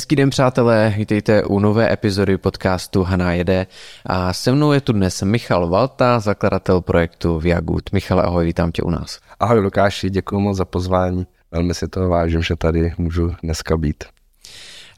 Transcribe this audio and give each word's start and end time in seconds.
Hezký 0.00 0.16
den, 0.16 0.30
přátelé, 0.30 0.94
vítejte 0.96 1.44
u 1.44 1.58
nové 1.58 1.92
epizody 1.92 2.38
podcastu 2.38 3.02
Haná 3.02 3.32
jede 3.32 3.66
a 4.06 4.32
se 4.32 4.52
mnou 4.52 4.72
je 4.72 4.80
tu 4.80 4.92
dnes 4.92 5.22
Michal 5.22 5.68
Valta, 5.68 6.20
zakladatel 6.20 6.80
projektu 6.80 7.38
Viagut. 7.38 7.92
Michale, 7.92 8.22
ahoj, 8.22 8.44
vítám 8.44 8.72
tě 8.72 8.82
u 8.82 8.90
nás. 8.90 9.20
Ahoj 9.40 9.58
Lukáši, 9.58 10.10
děkuji 10.10 10.40
moc 10.40 10.56
za 10.56 10.64
pozvání. 10.64 11.26
Velmi 11.50 11.74
si 11.74 11.88
to 11.88 12.08
vážím, 12.08 12.42
že 12.42 12.56
tady 12.56 12.92
můžu 12.98 13.32
dneska 13.42 13.76
být. 13.76 14.04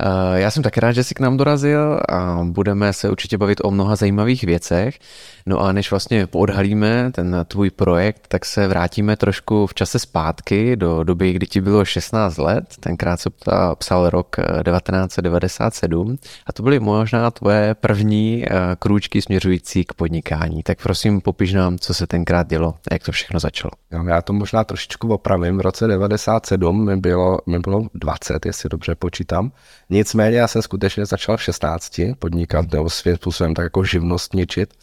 Eh, 0.04 0.40
já 0.40 0.50
jsem 0.50 0.62
tak 0.62 0.78
rád, 0.78 0.92
že 0.92 1.04
jsi 1.04 1.14
k 1.14 1.20
nám 1.20 1.36
dorazil 1.36 2.00
a 2.08 2.40
budeme 2.44 2.92
se 2.92 3.10
určitě 3.10 3.38
bavit 3.38 3.60
o 3.64 3.70
mnoha 3.70 3.96
zajímavých 3.96 4.44
věcech. 4.44 4.98
No 5.46 5.60
a 5.60 5.72
než 5.72 5.90
vlastně 5.90 6.28
odhalíme 6.32 7.10
ten 7.14 7.44
tvůj 7.48 7.70
projekt, 7.70 8.24
tak 8.28 8.44
se 8.44 8.68
vrátíme 8.68 9.16
trošku 9.16 9.66
v 9.66 9.74
čase 9.74 9.98
zpátky 9.98 10.76
do 10.76 11.04
doby, 11.04 11.32
kdy 11.32 11.46
ti 11.46 11.60
bylo 11.60 11.84
16 11.84 12.38
let. 12.38 12.64
Tenkrát 12.80 13.20
se 13.20 13.30
psal 13.78 14.10
rok 14.10 14.36
1997 14.36 16.18
eh, 16.22 16.28
a 16.46 16.52
to 16.52 16.62
byly 16.62 16.80
možná 16.80 17.30
tvoje 17.30 17.74
první 17.74 18.44
eh, 18.44 18.50
krůčky 18.78 19.22
směřující 19.22 19.84
k 19.84 19.92
podnikání. 19.92 20.62
Tak 20.62 20.82
prosím, 20.82 21.20
popiš 21.20 21.52
nám, 21.52 21.78
co 21.78 21.94
se 21.94 22.06
tenkrát 22.06 22.48
dělo 22.48 22.74
a 22.90 22.94
jak 22.94 23.02
to 23.02 23.12
všechno 23.12 23.40
začalo. 23.40 23.70
Já 24.06 24.22
to 24.22 24.32
možná 24.32 24.64
trošičku 24.64 25.14
opravím. 25.14 25.58
V 25.58 25.60
roce 25.60 25.86
97 25.86 26.84
mi 26.84 26.96
bylo, 26.96 27.38
mi 27.46 27.58
bylo 27.58 27.86
20, 27.94 28.46
jestli 28.46 28.68
dobře 28.68 28.94
počítám. 28.94 29.52
Nicméně 29.92 30.38
já 30.38 30.48
jsem 30.48 30.62
skutečně 30.62 31.06
začal 31.06 31.36
v 31.36 31.42
16 31.42 32.00
podnikat 32.18 32.72
nebo 32.72 32.90
svým 32.90 33.16
způsobem 33.16 33.54
tak 33.54 33.62
jako 33.62 33.84
živnostničit. 33.84 34.74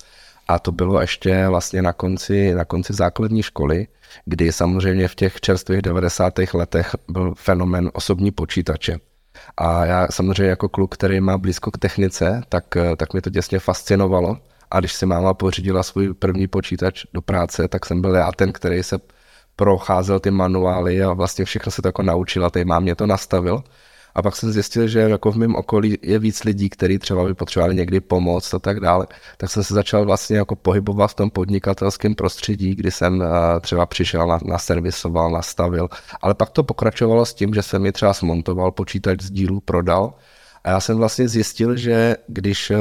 A 0.47 0.59
to 0.59 0.71
bylo 0.71 1.01
ještě 1.01 1.47
vlastně 1.47 1.81
na 1.81 1.93
konci, 1.93 2.53
na 2.53 2.65
konci 2.65 2.93
základní 2.93 3.43
školy, 3.43 3.87
kdy 4.25 4.51
samozřejmě 4.51 5.07
v 5.07 5.15
těch 5.15 5.41
čerstvých 5.41 5.81
90. 5.81 6.33
letech 6.53 6.95
byl 7.07 7.33
fenomen 7.37 7.91
osobní 7.93 8.31
počítače. 8.31 8.97
A 9.57 9.85
já 9.85 10.07
samozřejmě 10.11 10.49
jako 10.49 10.69
kluk, 10.69 10.93
který 10.93 11.21
má 11.21 11.37
blízko 11.37 11.71
k 11.71 11.77
technice, 11.77 12.41
tak, 12.49 12.65
tak 12.97 13.13
mi 13.13 13.21
to 13.21 13.29
děsně 13.29 13.59
fascinovalo. 13.59 14.37
A 14.71 14.79
když 14.79 14.93
si 14.93 15.05
máma 15.05 15.33
pořídila 15.33 15.83
svůj 15.83 16.13
první 16.13 16.47
počítač 16.47 17.05
do 17.13 17.21
práce, 17.21 17.67
tak 17.67 17.85
jsem 17.85 18.01
byl 18.01 18.15
já 18.15 18.31
ten, 18.31 18.51
který 18.51 18.83
se 18.83 18.99
procházel 19.55 20.19
ty 20.19 20.31
manuály 20.31 21.03
a 21.03 21.13
vlastně 21.13 21.45
všechno 21.45 21.71
se 21.71 21.81
to 21.81 21.87
jako 21.87 22.03
naučil 22.03 22.45
a 22.45 22.51
mám 22.65 22.83
mě 22.83 22.95
to 22.95 23.07
nastavil. 23.07 23.63
A 24.15 24.21
pak 24.21 24.35
jsem 24.35 24.51
zjistil, 24.51 24.87
že 24.87 24.99
jako 24.99 25.31
v 25.31 25.35
mém 25.35 25.55
okolí 25.55 25.97
je 26.01 26.19
víc 26.19 26.43
lidí, 26.43 26.69
kteří 26.69 26.99
třeba 26.99 27.23
by 27.23 27.33
potřebovali 27.33 27.75
někdy 27.75 27.99
pomoc 27.99 28.53
a 28.53 28.59
tak 28.59 28.79
dále. 28.79 29.07
Tak 29.37 29.49
jsem 29.49 29.63
se 29.63 29.73
začal 29.73 30.05
vlastně 30.05 30.37
jako 30.37 30.55
pohybovat 30.55 31.07
v 31.07 31.13
tom 31.13 31.29
podnikatelském 31.29 32.15
prostředí, 32.15 32.75
kdy 32.75 32.91
jsem 32.91 33.21
eh, 33.21 33.59
třeba 33.59 33.85
přišel, 33.85 34.27
na, 34.27 34.39
naservisoval, 34.45 35.31
nastavil. 35.31 35.89
Ale 36.21 36.33
pak 36.33 36.49
to 36.49 36.63
pokračovalo 36.63 37.25
s 37.25 37.33
tím, 37.33 37.53
že 37.53 37.61
jsem 37.61 37.81
mi 37.81 37.91
třeba 37.91 38.13
smontoval 38.13 38.71
počítač 38.71 39.21
z 39.21 39.31
dílu, 39.31 39.59
prodal. 39.59 40.13
A 40.63 40.69
já 40.69 40.79
jsem 40.79 40.97
vlastně 40.97 41.27
zjistil, 41.27 41.75
že 41.75 42.15
když 42.27 42.71
eh, 42.71 42.77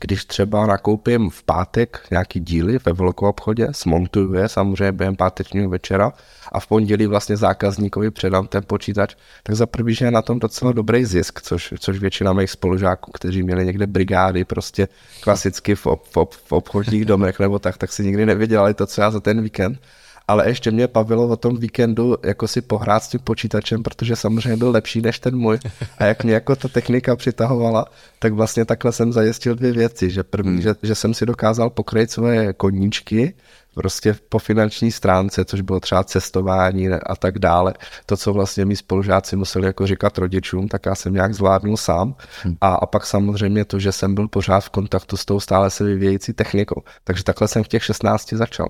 když 0.00 0.24
třeba 0.24 0.66
nakoupím 0.66 1.30
v 1.30 1.42
pátek 1.42 2.06
nějaký 2.10 2.40
díly 2.40 2.78
ve 2.84 2.92
velkou 2.92 3.28
obchodě, 3.28 3.68
smontuju 3.72 4.34
je 4.34 4.48
samozřejmě 4.48 4.92
během 4.92 5.16
pátečního 5.16 5.70
večera 5.70 6.12
a 6.52 6.60
v 6.60 6.66
pondělí 6.66 7.06
vlastně 7.06 7.36
zákazníkovi 7.36 8.10
předám 8.10 8.46
ten 8.46 8.62
počítač, 8.66 9.14
tak 9.42 9.56
za 9.56 9.66
prvý, 9.66 9.94
že 9.94 10.04
je 10.04 10.10
na 10.10 10.22
tom 10.22 10.38
docela 10.38 10.72
dobrý 10.72 11.04
zisk, 11.04 11.42
což, 11.42 11.74
což 11.78 11.98
většina 11.98 12.32
mých 12.32 12.50
spolužáků, 12.50 13.12
kteří 13.12 13.42
měli 13.42 13.66
někde 13.66 13.86
brigády, 13.86 14.44
prostě 14.44 14.88
klasicky 15.20 15.74
v, 15.74 15.86
ob, 15.86 16.04
v, 16.04 16.16
ob, 16.16 16.34
v 16.34 16.52
obchodních 16.52 17.04
domech 17.04 17.40
nebo 17.40 17.58
tak, 17.58 17.76
tak 17.76 17.92
si 17.92 18.04
nikdy 18.04 18.26
nevydělali 18.26 18.74
to, 18.74 18.86
co 18.86 19.00
já 19.00 19.10
za 19.10 19.20
ten 19.20 19.42
víkend 19.42 19.80
ale 20.28 20.48
ještě 20.48 20.70
mě 20.70 20.86
bavilo 20.86 21.28
o 21.28 21.36
tom 21.36 21.56
víkendu 21.56 22.16
jako 22.24 22.48
si 22.48 22.60
pohrát 22.60 23.02
s 23.02 23.08
tím 23.08 23.20
počítačem, 23.20 23.82
protože 23.82 24.16
samozřejmě 24.16 24.56
byl 24.56 24.70
lepší 24.70 25.00
než 25.00 25.18
ten 25.18 25.36
můj. 25.36 25.58
A 25.98 26.04
jak 26.04 26.24
mě 26.24 26.34
jako 26.34 26.56
ta 26.56 26.68
technika 26.68 27.16
přitahovala, 27.16 27.84
tak 28.18 28.32
vlastně 28.32 28.64
takhle 28.64 28.92
jsem 28.92 29.12
zajistil 29.12 29.54
dvě 29.54 29.72
věci. 29.72 30.10
Že 30.10 30.22
první, 30.22 30.52
hmm. 30.52 30.62
že, 30.62 30.74
že 30.82 30.94
jsem 30.94 31.14
si 31.14 31.26
dokázal 31.26 31.70
pokryt 31.70 32.10
svoje 32.10 32.52
koníčky, 32.52 33.34
prostě 33.74 34.16
po 34.28 34.38
finanční 34.38 34.92
stránce, 34.92 35.44
což 35.44 35.60
bylo 35.60 35.80
třeba 35.80 36.04
cestování 36.04 36.88
a 36.88 37.16
tak 37.16 37.38
dále. 37.38 37.74
To, 38.06 38.16
co 38.16 38.32
vlastně 38.32 38.64
mý 38.64 38.76
spolužáci 38.76 39.36
museli 39.36 39.66
jako 39.66 39.86
říkat 39.86 40.18
rodičům, 40.18 40.68
tak 40.68 40.86
já 40.86 40.94
jsem 40.94 41.12
nějak 41.12 41.34
zvládnul 41.34 41.76
sám. 41.76 42.14
Hmm. 42.42 42.56
A, 42.60 42.74
a 42.74 42.86
pak 42.86 43.06
samozřejmě 43.06 43.64
to, 43.64 43.78
že 43.78 43.92
jsem 43.92 44.14
byl 44.14 44.28
pořád 44.28 44.60
v 44.60 44.70
kontaktu 44.70 45.16
s 45.16 45.24
tou 45.24 45.40
stále 45.40 45.70
se 45.70 45.84
vyvíjející 45.84 46.32
technikou. 46.32 46.82
Takže 47.04 47.24
takhle 47.24 47.48
jsem 47.48 47.64
v 47.64 47.68
těch 47.68 47.84
16 47.84 48.32
začal. 48.32 48.68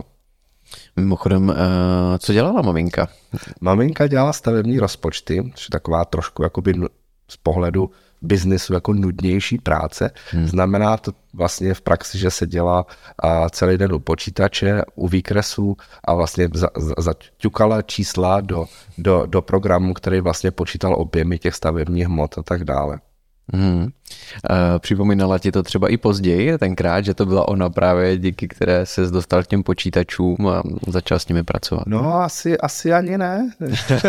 Mimochodem, 0.99 1.51
eh, 1.51 2.19
co 2.19 2.33
dělala 2.33 2.63
maminka? 2.63 3.09
Maminka 3.61 4.07
dělala 4.07 4.33
stavební 4.33 4.79
rozpočty, 4.79 5.53
což 5.55 5.65
je 5.69 5.73
taková 5.73 6.05
trošku 6.05 6.43
jakoby 6.43 6.75
z 7.29 7.37
pohledu 7.37 7.91
biznesu 8.23 8.75
jako 8.75 8.93
nudnější 8.93 9.59
práce. 9.59 10.11
Hmm. 10.31 10.49
Znamená 10.49 10.97
to 10.97 11.13
vlastně 11.35 11.75
v 11.75 11.81
praxi, 11.81 12.19
že 12.19 12.31
se 12.31 12.47
dělá 12.47 12.87
celý 13.51 13.79
den 13.79 13.93
u 13.93 13.99
počítače, 13.99 14.83
u 14.95 15.09
výkresů 15.09 15.77
a 16.05 16.15
vlastně 16.15 16.49
zaťukala 16.99 17.77
za, 17.77 17.83
čísla 17.83 18.41
do, 18.41 18.67
do, 18.99 19.27
do 19.27 19.43
programu, 19.43 19.95
který 19.95 20.21
vlastně 20.21 20.51
počítal 20.51 20.95
objemy 20.95 21.39
těch 21.39 21.55
stavebních 21.55 22.07
hmot 22.07 22.39
a 22.39 22.43
tak 22.43 22.65
dále. 22.65 22.99
Hmm. 23.53 23.89
Připomínala 24.79 25.39
ti 25.39 25.53
to 25.53 25.63
třeba 25.63 25.89
i 25.89 25.97
později, 25.97 26.59
tenkrát, 26.59 27.05
že 27.05 27.15
to 27.15 27.27
byla 27.27 27.49
ona 27.49 27.71
právě, 27.71 28.19
díky 28.19 28.49
které 28.49 28.87
se 28.87 29.07
dostal 29.07 29.43
k 29.43 29.47
těm 29.47 29.63
počítačům 29.63 30.37
a 30.49 30.63
začal 30.87 31.19
s 31.19 31.29
nimi 31.29 31.43
pracovat? 31.43 31.83
No, 31.87 32.15
asi, 32.15 32.59
asi 32.59 32.93
ani 32.93 33.19
ne. 33.19 33.51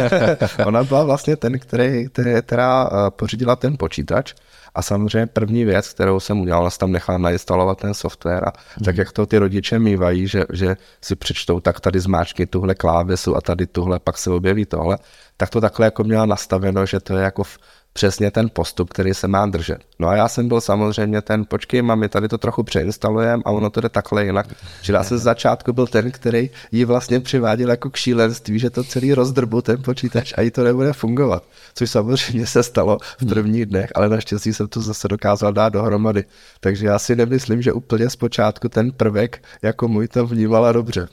ona 0.65 0.83
byla 0.83 1.03
vlastně 1.03 1.35
ten, 1.35 1.59
který, 1.59 2.09
který, 2.09 2.31
která 2.41 2.89
eh, 2.91 3.11
pořídila 3.11 3.55
ten 3.55 3.77
počítač 3.77 4.33
a 4.75 4.81
samozřejmě 4.81 5.25
první 5.27 5.65
věc, 5.65 5.89
kterou 5.89 6.19
jsem 6.19 6.39
udělal, 6.39 6.69
tam 6.79 6.91
nechal 6.91 7.19
nainstalovat 7.19 7.77
ten 7.77 7.93
software 7.93 8.43
a 8.47 8.51
hmm. 8.75 8.85
tak 8.85 8.97
jak 8.97 9.11
to 9.11 9.25
ty 9.25 9.37
rodiče 9.37 9.79
mývají, 9.79 10.27
že, 10.27 10.43
že 10.53 10.77
si 11.01 11.15
přečtou, 11.15 11.59
tak 11.59 11.79
tady 11.79 11.99
zmáčkni 11.99 12.45
tuhle 12.45 12.75
klávesu 12.75 13.37
a 13.37 13.41
tady 13.41 13.67
tuhle, 13.67 13.99
pak 13.99 14.17
se 14.17 14.29
objeví 14.29 14.65
tohle, 14.65 14.97
tak 15.37 15.49
to 15.49 15.61
takhle 15.61 15.87
jako 15.87 16.03
měla 16.03 16.25
nastaveno, 16.25 16.85
že 16.85 16.99
to 16.99 17.17
je 17.17 17.23
jako 17.23 17.43
v, 17.43 17.57
přesně 17.99 18.31
ten 18.31 18.49
postup, 18.53 18.89
který 18.89 19.13
se 19.13 19.27
má 19.27 19.45
držet. 19.45 19.79
No 19.99 20.07
a 20.07 20.15
já 20.15 20.27
jsem 20.27 20.47
byl 20.47 20.61
samozřejmě 20.61 21.21
ten, 21.21 21.45
počkej, 21.45 21.81
mami, 21.81 22.09
tady 22.09 22.27
to 22.27 22.37
trochu 22.37 22.63
přeinstalujeme 22.63 23.43
a 23.45 23.51
ono 23.51 23.69
to 23.69 23.81
jde 23.81 23.89
takhle 23.89 24.25
jinak. 24.25 24.47
Že 24.81 24.93
já 24.93 25.03
jsem 25.03 25.17
z 25.17 25.21
začátku 25.21 25.73
byl 25.73 25.87
ten, 25.87 26.11
který 26.11 26.49
ji 26.71 26.85
vlastně 26.85 27.19
přiváděl 27.19 27.69
jako 27.69 27.89
k 27.89 27.95
šílenství, 27.95 28.59
že 28.59 28.69
to 28.69 28.83
celý 28.83 29.13
rozdrbu 29.13 29.61
ten 29.61 29.81
počítač 29.83 30.33
a 30.37 30.41
jí 30.41 30.51
to 30.51 30.63
nebude 30.63 30.93
fungovat. 30.93 31.43
Což 31.75 31.91
samozřejmě 31.91 32.47
se 32.47 32.63
stalo 32.63 32.97
v 33.21 33.25
prvních 33.25 33.65
dnech, 33.65 33.91
ale 33.95 34.09
naštěstí 34.09 34.53
jsem 34.53 34.67
to 34.67 34.81
zase 34.81 35.07
dokázal 35.07 35.53
dát 35.53 35.73
dohromady. 35.73 36.23
Takže 36.59 36.85
já 36.85 36.99
si 36.99 37.15
nemyslím, 37.15 37.61
že 37.61 37.73
úplně 37.73 38.09
zpočátku 38.09 38.69
ten 38.69 38.91
prvek 38.91 39.43
jako 39.61 39.87
můj 39.87 40.07
to 40.07 40.27
vnímala 40.27 40.71
dobře. 40.71 41.07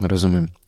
Rozumím. 0.00 0.59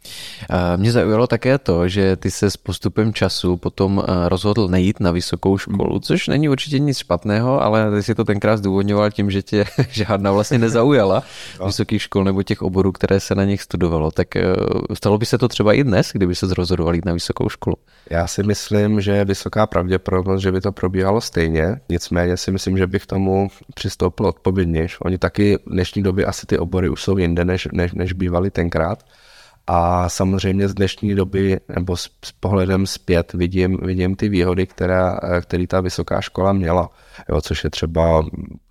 Mě 0.77 0.93
zaujalo 0.93 1.27
také 1.27 1.59
to, 1.59 1.89
že 1.89 2.17
ty 2.17 2.31
se 2.31 2.51
s 2.51 2.57
postupem 2.57 3.15
času 3.15 3.57
potom 3.57 4.03
rozhodl 4.29 4.69
nejít 4.69 5.01
na 5.01 5.11
vysokou 5.11 5.59
školu, 5.59 6.01
což 6.01 6.29
není 6.29 6.49
určitě 6.49 6.79
nic 6.79 6.99
špatného, 6.99 7.63
ale 7.63 7.91
ty 7.91 8.03
si 8.03 8.15
to 8.15 8.25
tenkrát 8.25 8.57
zdůvodňoval 8.57 9.11
tím, 9.11 9.31
že 9.31 9.43
tě 9.43 9.65
žádná 9.91 10.33
vlastně 10.33 10.59
nezaujala 10.59 11.23
no. 11.61 11.67
vysokých 11.67 12.03
škol 12.03 12.25
nebo 12.25 12.43
těch 12.43 12.62
oborů, 12.62 12.93
které 12.93 13.21
se 13.21 13.35
na 13.35 13.45
nich 13.45 13.62
studovalo. 13.62 14.11
Tak 14.11 14.37
e, 14.37 14.43
stalo 14.95 15.19
by 15.19 15.27
se 15.27 15.39
to 15.39 15.49
třeba 15.49 15.73
i 15.73 15.85
dnes, 15.85 16.11
kdyby 16.12 16.35
se 16.35 16.55
rozhodoval 16.55 16.95
jít 16.95 17.05
na 17.05 17.12
vysokou 17.12 17.49
školu? 17.49 17.77
Já 18.11 18.27
si 18.27 18.43
myslím, 18.43 19.01
že 19.01 19.12
je 19.12 19.25
vysoká 19.25 19.67
pravděpodobnost, 19.67 20.43
že 20.43 20.53
by 20.53 20.61
to 20.61 20.73
probíhalo 20.73 21.21
stejně. 21.21 21.81
Nicméně 21.88 22.37
si 22.37 22.53
myslím, 22.53 22.79
že 22.79 22.87
bych 22.87 23.03
k 23.03 23.06
tomu 23.06 23.49
přistoupil 23.75 24.26
odpovědnější. 24.26 24.97
Oni 25.00 25.19
taky 25.19 25.59
v 25.67 25.73
dnešní 25.73 26.03
době 26.03 26.26
asi 26.26 26.47
ty 26.47 26.59
obory 26.59 26.88
už 26.88 27.03
jsou 27.03 27.19
jinde, 27.19 27.44
než, 27.44 27.69
než, 27.73 27.93
než 27.93 28.12
bývaly 28.12 28.50
tenkrát. 28.50 29.05
A 29.67 30.09
samozřejmě 30.09 30.69
z 30.69 30.75
dnešní 30.75 31.14
doby 31.14 31.61
nebo 31.76 31.97
s, 31.97 32.11
s 32.25 32.32
pohledem 32.32 32.87
zpět 32.87 33.32
vidím, 33.32 33.79
vidím 33.82 34.17
ty 34.17 34.29
výhody, 34.29 34.67
která, 34.67 35.20
který 35.43 35.67
ta 35.67 35.81
vysoká 35.81 36.20
škola 36.20 36.53
měla. 36.53 36.91
Jo, 37.29 37.41
což 37.41 37.64
je 37.64 37.70
třeba, 37.70 38.25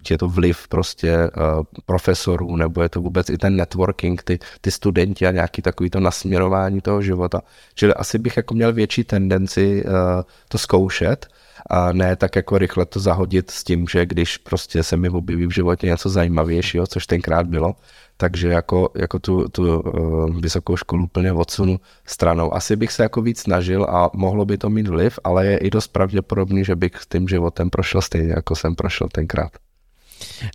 je 0.09 0.17
to 0.17 0.27
vliv 0.27 0.67
prostě 0.67 1.17
uh, 1.17 1.63
profesorů, 1.85 2.55
nebo 2.55 2.81
je 2.81 2.89
to 2.89 3.01
vůbec 3.01 3.29
i 3.29 3.38
ten 3.38 3.55
networking, 3.55 4.23
ty, 4.23 4.39
ty 4.61 4.71
studenti 4.71 5.27
a 5.27 5.31
nějaký 5.31 5.61
takový 5.61 5.89
to 5.89 5.99
nasměrování 5.99 6.81
toho 6.81 7.01
života. 7.01 7.41
Čili 7.75 7.93
asi 7.93 8.19
bych 8.19 8.38
jako 8.38 8.53
měl 8.53 8.73
větší 8.73 9.03
tendenci 9.03 9.83
uh, 9.85 9.91
to 10.49 10.57
zkoušet, 10.57 11.27
a 11.69 11.91
ne 11.91 12.15
tak 12.15 12.35
jako 12.35 12.57
rychle 12.57 12.85
to 12.85 12.99
zahodit 12.99 13.51
s 13.51 13.63
tím, 13.63 13.85
že 13.88 14.05
když 14.05 14.38
prostě 14.38 14.83
se 14.83 14.97
mi 14.97 15.09
objeví 15.09 15.45
v 15.45 15.53
životě 15.53 15.88
něco 15.88 16.09
zajímavějšího, 16.09 16.88
což 16.88 17.07
tenkrát 17.07 17.47
bylo, 17.47 17.75
takže 18.21 18.47
jako, 18.47 18.89
jako 18.95 19.19
tu, 19.19 19.47
tu 19.50 19.79
uh, 19.79 20.41
vysokou 20.41 20.75
školu 20.77 21.03
úplně 21.03 21.33
odsunu 21.33 21.79
stranou. 22.06 22.53
Asi 22.53 22.75
bych 22.75 22.91
se 22.91 23.03
jako 23.03 23.21
víc 23.21 23.39
snažil 23.39 23.83
a 23.83 24.09
mohlo 24.13 24.45
by 24.45 24.57
to 24.57 24.69
mít 24.69 24.88
vliv, 24.88 25.19
ale 25.23 25.45
je 25.45 25.57
i 25.57 25.69
dost 25.69 25.88
pravděpodobný, 25.88 26.65
že 26.65 26.75
bych 26.75 26.97
s 26.97 27.07
tím 27.07 27.27
životem 27.27 27.69
prošel 27.69 28.01
stejně, 28.01 28.33
jako 28.33 28.56
jsem 28.56 28.75
prošel 28.75 29.07
tenkrát. 29.12 29.51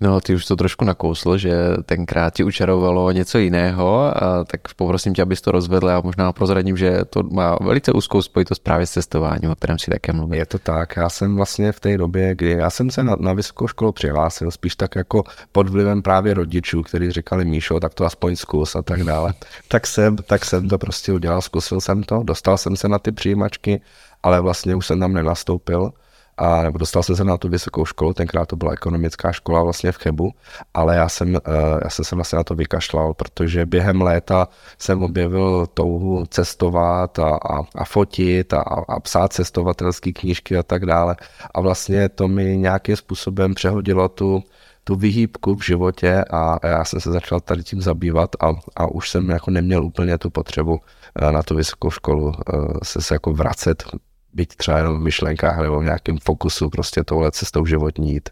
No, 0.03 0.21
ty 0.21 0.35
už 0.35 0.45
to 0.45 0.57
trošku 0.57 0.85
nakousl, 0.85 1.39
že 1.39 1.53
tenkrát 1.87 2.35
ti 2.35 2.45
učarovalo 2.45 3.13
něco 3.13 3.39
jiného, 3.39 4.23
a 4.23 4.45
tak 4.45 4.75
poprosím 4.75 5.15
tě, 5.15 5.23
abys 5.23 5.41
to 5.41 5.53
rozvedl 5.53 5.91
a 5.91 6.01
možná 6.01 6.33
prozradím, 6.33 6.77
že 6.77 7.01
to 7.11 7.23
má 7.23 7.57
velice 7.61 7.93
úzkou 7.93 8.23
spojitost 8.23 8.63
právě 8.63 8.87
s 8.87 8.91
cestováním, 8.91 9.51
o 9.51 9.55
kterém 9.55 9.79
si 9.79 9.91
také 9.91 10.13
mluvil. 10.13 10.39
Je 10.39 10.47
to 10.47 10.59
tak, 10.59 10.97
já 10.97 11.09
jsem 11.09 11.37
vlastně 11.37 11.73
v 11.73 11.81
té 11.81 11.99
době, 11.99 12.35
kdy 12.35 12.51
já 12.51 12.71
jsem 12.71 12.91
se 12.91 13.03
na, 13.03 13.17
na 13.21 13.33
vysokou 13.33 13.69
školu 13.69 13.93
přihlásil, 13.93 14.51
spíš 14.51 14.77
tak 14.77 14.97
jako 14.97 15.25
pod 15.53 15.69
vlivem 15.69 16.03
právě 16.03 16.35
rodičů, 16.35 16.83
kteří 16.83 17.11
říkali 17.11 17.45
Míšo, 17.45 17.81
tak 17.81 17.95
to 17.95 18.05
aspoň 18.05 18.37
zkus 18.37 18.77
a 18.77 18.83
tak 18.83 19.05
dále. 19.05 19.35
tak, 19.69 19.87
jsem, 19.87 20.17
tak 20.17 20.45
jsem 20.45 20.69
to 20.69 20.79
prostě 20.79 21.13
udělal, 21.13 21.43
zkusil 21.43 21.81
jsem 21.81 22.03
to, 22.03 22.23
dostal 22.23 22.59
jsem 22.59 22.77
se 22.77 22.89
na 22.89 22.99
ty 22.99 23.13
přijímačky, 23.13 23.81
ale 24.23 24.41
vlastně 24.41 24.75
už 24.75 24.87
jsem 24.87 25.01
tam 25.01 25.13
nenastoupil 25.13 25.93
a 26.37 26.63
nebo 26.63 26.79
dostal 26.79 27.03
jsem 27.03 27.17
se 27.17 27.25
na 27.25 27.37
tu 27.37 27.49
vysokou 27.49 27.85
školu, 27.85 28.13
tenkrát 28.13 28.47
to 28.47 28.57
byla 28.57 28.73
ekonomická 28.73 29.33
škola 29.33 29.63
vlastně 29.63 29.93
v 29.93 29.97
Chebu, 29.97 30.31
ale 30.75 30.97
já 30.97 31.09
jsem, 31.09 31.37
eh, 31.37 31.41
já 31.85 31.91
jsem 31.91 32.05
se 32.05 32.15
vlastně 32.17 32.37
na 32.37 32.45
to 32.45 32.55
vykašlal, 32.55 33.15
protože 33.15 33.67
během 33.67 34.03
léta 34.03 34.49
jsem 34.79 35.03
objevil 35.03 35.67
touhu 35.75 36.27
cestovat 36.27 37.19
a, 37.19 37.29
a, 37.37 37.63
a 37.75 37.85
fotit 37.85 38.53
a, 38.53 38.61
a 38.89 39.01
psát 39.01 39.33
cestovatelské 39.33 40.13
knížky 40.13 40.57
a 40.57 40.63
tak 40.63 40.87
dále. 40.87 41.17
A 41.55 41.61
vlastně 41.61 42.09
to 42.09 42.29
mi 42.29 42.57
nějakým 42.57 42.97
způsobem 42.97 43.55
přehodilo 43.55 44.09
tu, 44.09 44.43
tu 44.85 44.97
vyhýbku 44.97 45.55
v 45.55 45.65
životě 45.65 46.25
a 46.31 46.67
já 46.69 46.85
jsem 46.85 47.01
se 47.01 47.13
začal 47.13 47.41
tady 47.41 47.63
tím 47.63 47.83
zabývat 47.83 48.31
a, 48.41 48.53
a 48.77 48.87
už 48.87 49.11
jsem 49.11 49.31
jako 49.31 49.51
neměl 49.51 49.85
úplně 49.85 50.19
tu 50.19 50.31
potřebu 50.31 50.81
eh, 51.17 51.33
na 51.33 51.43
tu 51.43 51.57
vysokou 51.57 51.91
školu 51.91 52.33
eh, 52.33 52.57
se, 52.83 53.01
se 53.01 53.15
jako 53.15 53.33
vracet 53.33 53.85
být 54.37 54.57
třeba 54.57 54.79
jenom 54.79 55.01
v 55.01 55.03
myšlenkách 55.03 55.59
nebo 55.59 55.81
v 55.81 55.85
nějakém 55.85 56.19
fokusu 56.19 56.71
prostě 56.71 57.05
touhle 57.05 57.31
cestou 57.31 57.67
životní 57.67 58.13
jít. 58.13 58.29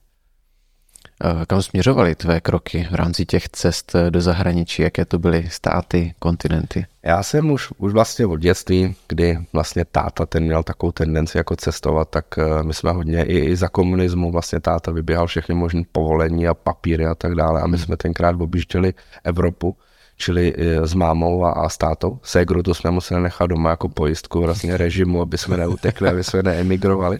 Kam 1.46 1.62
směřovaly 1.62 2.14
tvé 2.14 2.40
kroky 2.40 2.88
v 2.90 2.94
rámci 2.94 3.26
těch 3.26 3.48
cest 3.48 3.96
do 4.10 4.20
zahraničí? 4.20 4.82
Jaké 4.82 5.04
to 5.04 5.18
byly 5.18 5.48
státy, 5.50 6.14
kontinenty? 6.18 6.86
Já 7.02 7.22
jsem 7.22 7.50
už, 7.50 7.72
už 7.78 7.92
vlastně 7.92 8.26
od 8.26 8.36
dětství, 8.36 8.94
kdy 9.08 9.38
vlastně 9.52 9.84
táta 9.84 10.26
ten 10.26 10.44
měl 10.44 10.62
takovou 10.62 10.92
tendenci 10.92 11.38
jako 11.38 11.56
cestovat, 11.56 12.08
tak 12.08 12.38
eh, 12.38 12.62
my 12.62 12.74
jsme 12.74 12.90
hodně 12.90 13.24
i, 13.24 13.38
i 13.38 13.56
za 13.56 13.68
komunismu 13.68 14.32
vlastně 14.32 14.60
táta 14.60 14.90
vyběhal 14.90 15.26
všechny 15.26 15.54
možné 15.54 15.82
povolení 15.92 16.48
a 16.48 16.54
papíry 16.54 17.06
a 17.06 17.14
tak 17.14 17.34
dále 17.34 17.60
a 17.60 17.66
my 17.66 17.78
jsme 17.78 17.96
tenkrát 17.96 18.40
objížděli 18.40 18.94
Evropu 19.24 19.76
čili 20.16 20.54
e, 20.56 20.86
s 20.86 20.94
mámou 20.94 21.44
a, 21.44 21.50
a 21.50 21.68
s 21.68 21.78
tátou. 21.78 22.18
Ségru 22.22 22.62
to 22.62 22.74
jsme 22.74 22.90
museli 22.90 23.22
nechat 23.22 23.46
doma 23.46 23.70
jako 23.70 23.88
pojistku 23.88 24.40
vlastně 24.40 24.76
režimu, 24.76 25.22
aby 25.22 25.38
jsme 25.38 25.56
neutekli, 25.56 26.08
aby 26.08 26.24
jsme 26.24 26.42
neemigrovali. 26.42 27.18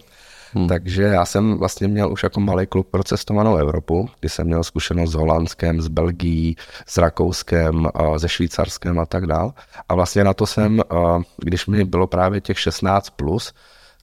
Hmm. 0.53 0.67
Takže 0.67 1.03
já 1.03 1.25
jsem 1.25 1.57
vlastně 1.57 1.87
měl 1.87 2.11
už 2.11 2.23
jako 2.23 2.39
malý 2.39 2.67
klub 2.67 2.87
pro 2.91 3.03
cestovanou 3.03 3.57
Evropu, 3.57 4.09
kdy 4.19 4.29
jsem 4.29 4.47
měl 4.47 4.63
zkušenost 4.63 5.11
s 5.11 5.13
Holandskem, 5.13 5.81
s 5.81 5.87
Belgií, 5.87 6.55
s 6.85 6.97
Rakouskem, 6.97 7.87
se 8.17 8.29
Švýcarskem 8.29 8.99
a 8.99 9.05
tak 9.05 9.25
dál. 9.25 9.53
A 9.89 9.95
vlastně 9.95 10.23
na 10.23 10.33
to 10.33 10.45
jsem, 10.45 10.81
když 11.37 11.67
mi 11.67 11.83
bylo 11.83 12.07
právě 12.07 12.41
těch 12.41 12.59
16 12.59 13.09
plus, 13.09 13.53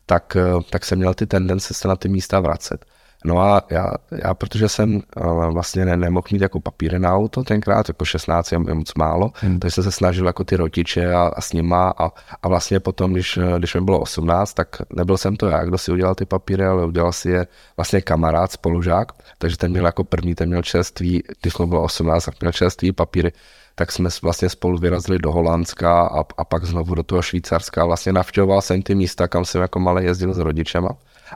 tak, 0.06 0.36
e, 0.36 0.42
tak 0.70 0.84
jsem 0.84 0.98
měl 0.98 1.14
ty 1.14 1.26
tendence 1.26 1.74
se 1.74 1.88
na 1.88 1.96
ty 1.96 2.08
místa 2.08 2.40
vracet. 2.40 2.84
No 3.24 3.40
a 3.40 3.62
já, 3.70 3.92
já 4.24 4.34
protože 4.34 4.68
jsem 4.68 5.02
uh, 5.16 5.52
vlastně 5.52 5.84
ne, 5.84 5.96
nemohl 5.96 6.26
mít 6.32 6.42
jako 6.42 6.60
papíry 6.60 6.98
na 6.98 7.14
auto 7.14 7.44
tenkrát, 7.44 7.88
jako 7.88 8.04
16 8.04 8.52
je, 8.52 8.58
je 8.66 8.74
moc 8.74 8.94
málo, 8.94 9.30
hmm. 9.34 9.58
takže 9.58 9.74
jsem 9.74 9.84
se 9.84 9.92
snažil 9.92 10.26
jako 10.26 10.44
ty 10.44 10.56
rodiče 10.56 11.14
a, 11.14 11.22
a 11.22 11.40
s 11.40 11.52
nima 11.52 11.94
a, 11.98 12.10
a 12.42 12.48
vlastně 12.48 12.80
potom, 12.80 13.12
když, 13.12 13.38
když 13.58 13.74
mi 13.74 13.80
bylo 13.80 14.00
18, 14.00 14.54
tak 14.54 14.76
nebyl 14.96 15.16
jsem 15.16 15.36
to 15.36 15.48
já, 15.48 15.64
kdo 15.64 15.78
si 15.78 15.92
udělal 15.92 16.14
ty 16.14 16.24
papíry, 16.24 16.64
ale 16.64 16.86
udělal 16.86 17.12
si 17.12 17.30
je 17.30 17.46
vlastně 17.76 18.00
kamarád, 18.00 18.52
spolužák, 18.52 19.12
takže 19.38 19.56
ten 19.56 19.70
měl 19.70 19.86
jako 19.86 20.04
první, 20.04 20.34
ten 20.34 20.48
měl 20.48 20.62
čerství, 20.62 21.22
když 21.40 21.58
mu 21.58 21.66
bylo 21.66 21.82
18, 21.82 22.24
tak 22.24 22.40
měl 22.40 22.52
čerství 22.52 22.92
papíry, 22.92 23.32
tak 23.74 23.92
jsme 23.92 24.08
vlastně 24.22 24.48
spolu 24.48 24.78
vyrazili 24.78 25.18
do 25.18 25.32
Holandska 25.32 26.02
a, 26.02 26.24
a 26.36 26.44
pak 26.44 26.64
znovu 26.64 26.94
do 26.94 27.02
toho 27.02 27.22
Švýcarska. 27.22 27.84
Vlastně 27.84 28.12
navštěvoval 28.12 28.60
jsem 28.60 28.82
ty 28.82 28.94
místa, 28.94 29.28
kam 29.28 29.44
jsem 29.44 29.60
jako 29.60 29.80
malý 29.80 30.04
jezdil 30.04 30.34
s 30.34 30.38
rodičema 30.38 30.88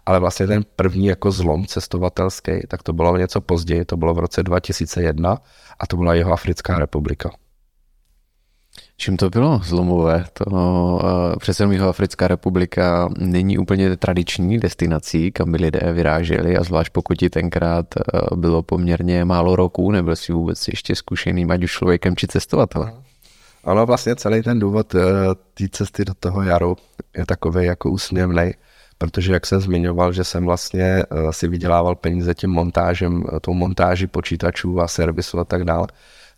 ale 0.06 0.20
vlastně 0.20 0.46
ten 0.46 0.64
první 0.76 1.06
jako 1.06 1.30
zlom 1.30 1.66
cestovatelský, 1.66 2.52
tak 2.68 2.82
to 2.82 2.92
bylo 2.92 3.16
něco 3.16 3.40
později, 3.40 3.84
to 3.84 3.96
bylo 3.96 4.14
v 4.14 4.18
roce 4.18 4.42
2001 4.42 5.38
a 5.78 5.86
to 5.86 5.96
byla 5.96 6.14
jeho 6.14 6.32
Africká 6.32 6.78
republika. 6.78 7.30
Čím 8.96 9.16
to 9.16 9.30
bylo 9.30 9.60
zlomové? 9.64 10.24
To 10.32 10.44
uh, 10.44 11.00
přece 11.38 11.62
jenom 11.62 11.88
Africká 11.88 12.28
republika 12.28 13.08
není 13.18 13.58
úplně 13.58 13.96
tradiční 13.96 14.58
destinací, 14.58 15.32
kam 15.32 15.52
by 15.52 15.58
lidé 15.58 15.92
vyráželi 15.92 16.56
a 16.56 16.64
zvlášť 16.64 16.92
pokud 16.92 17.14
ti 17.18 17.30
tenkrát 17.30 17.86
uh, 17.96 18.38
bylo 18.38 18.62
poměrně 18.62 19.24
málo 19.24 19.56
roků, 19.56 19.90
nebyl 19.90 20.16
si 20.16 20.32
vůbec 20.32 20.68
ještě 20.68 20.94
zkušený, 20.94 21.46
ať 21.50 21.64
už 21.64 21.72
člověkem 21.72 22.16
či 22.16 22.26
cestovatelem. 22.26 22.94
Ano, 23.64 23.86
vlastně 23.86 24.16
celý 24.16 24.42
ten 24.42 24.58
důvod 24.58 24.94
uh, 24.94 25.00
té 25.54 25.68
cesty 25.70 26.04
do 26.04 26.14
toho 26.14 26.42
jaru 26.42 26.76
je 27.16 27.26
takový 27.26 27.64
jako 27.64 27.90
úsměvný 27.90 28.52
protože 28.98 29.32
jak 29.32 29.46
jsem 29.46 29.60
zmiňoval, 29.60 30.12
že 30.12 30.24
jsem 30.24 30.44
vlastně 30.44 30.84
eh, 30.84 31.32
si 31.32 31.48
vydělával 31.48 31.94
peníze 31.94 32.34
tím 32.34 32.50
montážem, 32.50 33.24
eh, 33.36 33.40
tou 33.40 33.54
montáží 33.54 34.06
počítačů 34.06 34.80
a 34.80 34.88
servisu 34.88 35.38
a 35.38 35.44
tak 35.44 35.64
dále, 35.64 35.86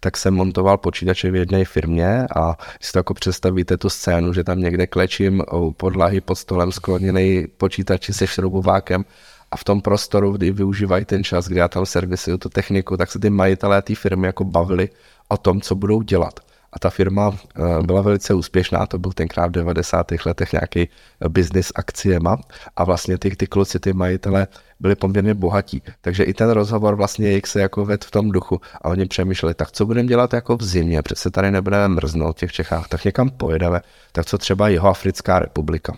tak 0.00 0.16
jsem 0.16 0.34
montoval 0.34 0.78
počítače 0.78 1.30
v 1.30 1.34
jedné 1.34 1.64
firmě 1.64 2.26
a 2.36 2.56
si 2.80 2.92
to 2.92 2.98
jako 2.98 3.14
představíte 3.14 3.76
tu 3.76 3.90
scénu, 3.90 4.32
že 4.32 4.44
tam 4.44 4.60
někde 4.60 4.86
klečím 4.86 5.42
u 5.52 5.72
podlahy 5.72 6.20
pod 6.20 6.34
stolem 6.34 6.72
skloněný 6.72 7.46
počítači 7.56 8.12
se 8.12 8.26
šroubovákem 8.26 9.04
a 9.50 9.56
v 9.56 9.64
tom 9.64 9.80
prostoru, 9.80 10.32
kdy 10.32 10.50
využívají 10.50 11.04
ten 11.04 11.24
čas, 11.24 11.48
kdy 11.48 11.58
já 11.58 11.68
tam 11.68 11.86
servisuju 11.86 12.38
tu 12.38 12.48
techniku, 12.48 12.96
tak 12.96 13.10
se 13.10 13.18
ty 13.18 13.30
majitelé 13.30 13.82
té 13.82 13.94
firmy 13.94 14.26
jako 14.26 14.44
bavili 14.44 14.88
o 15.28 15.36
tom, 15.36 15.60
co 15.60 15.74
budou 15.74 16.02
dělat. 16.02 16.40
A 16.72 16.78
ta 16.78 16.90
firma 16.90 17.32
eh, 17.32 17.82
byla 17.82 18.02
velice 18.02 18.34
úspěšná, 18.34 18.86
to 18.86 18.98
byl 18.98 19.12
tenkrát 19.12 19.46
v 19.46 19.50
90. 19.50 20.06
letech 20.26 20.52
nějaký 20.52 20.80
eh, 20.80 21.28
business 21.28 21.72
akciema 21.74 22.36
a 22.76 22.84
vlastně 22.84 23.18
ty, 23.18 23.36
ty 23.36 23.46
kluci, 23.46 23.80
ty 23.80 23.92
majitele 23.92 24.46
byli 24.80 24.94
poměrně 24.94 25.34
bohatí. 25.34 25.82
Takže 26.00 26.24
i 26.24 26.34
ten 26.34 26.50
rozhovor 26.50 26.94
vlastně 26.94 27.30
jich 27.30 27.46
se 27.46 27.60
jako 27.60 27.84
ved 27.84 28.04
v 28.04 28.10
tom 28.10 28.30
duchu 28.30 28.60
a 28.82 28.84
oni 28.84 29.06
přemýšleli, 29.06 29.54
tak 29.54 29.72
co 29.72 29.86
budeme 29.86 30.08
dělat 30.08 30.32
jako 30.32 30.56
v 30.56 30.62
zimě, 30.62 31.02
přece 31.02 31.30
tady 31.30 31.50
nebudeme 31.50 31.88
mrznout 31.88 32.36
v 32.36 32.40
těch 32.40 32.52
Čechách, 32.52 32.88
tak 32.88 33.04
někam 33.04 33.30
pojedeme, 33.30 33.80
tak 34.12 34.26
co 34.26 34.38
třeba 34.38 34.68
Jihoafrická 34.68 35.38
republika. 35.38 35.96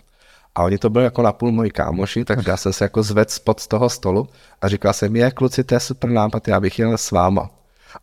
A 0.55 0.63
oni 0.63 0.77
to 0.77 0.89
byli 0.89 1.03
jako 1.03 1.21
napůl 1.21 1.51
moji 1.51 1.71
kámoši, 1.71 2.25
tak 2.25 2.47
já 2.47 2.57
jsem 2.57 2.73
se 2.73 2.85
jako 2.85 3.03
zved 3.03 3.31
spod 3.31 3.59
z 3.59 3.67
toho 3.67 3.89
stolu 3.89 4.29
a 4.61 4.67
říkal 4.67 4.93
jsem, 4.93 5.15
je 5.15 5.31
kluci, 5.31 5.63
to 5.63 5.73
je 5.73 5.79
super 5.79 6.09
nápad, 6.09 6.47
já 6.47 6.59
bych 6.59 6.79
jel 6.79 6.97
s 6.97 7.11
váma. 7.11 7.49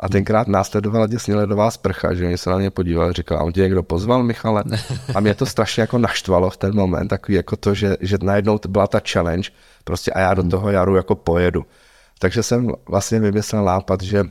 A 0.01 0.09
tenkrát 0.09 0.49
následovala 0.49 1.07
děsně 1.07 1.35
ledová 1.35 1.71
sprcha, 1.71 2.15
že 2.15 2.39
se 2.39 2.51
na 2.51 2.59
mě 2.59 2.71
podívali, 2.71 3.13
říkal, 3.13 3.39
a 3.39 3.43
on 3.43 3.53
tě 3.53 3.61
někdo 3.61 3.83
pozval, 3.83 4.23
Michale? 4.23 4.65
A 5.15 5.21
mě 5.21 5.35
to 5.35 5.47
strašně 5.47 5.81
jako 5.81 5.99
naštvalo 5.99 6.51
v 6.51 6.57
ten 6.57 6.75
moment, 6.75 7.09
takový 7.09 7.37
jako 7.37 7.57
to, 7.57 7.75
že, 7.75 7.97
že 8.01 8.19
najednou 8.23 8.59
byla 8.69 8.87
ta 8.87 9.01
challenge, 9.13 9.51
prostě 9.85 10.11
a 10.11 10.21
já 10.21 10.35
do 10.35 10.43
toho 10.43 10.71
jaru 10.71 10.97
jako 10.97 11.15
pojedu. 11.15 11.65
Takže 12.19 12.43
jsem 12.43 12.73
vlastně 12.89 13.21
vymyslel 13.21 13.65
nápad, 13.65 14.03
že 14.03 14.25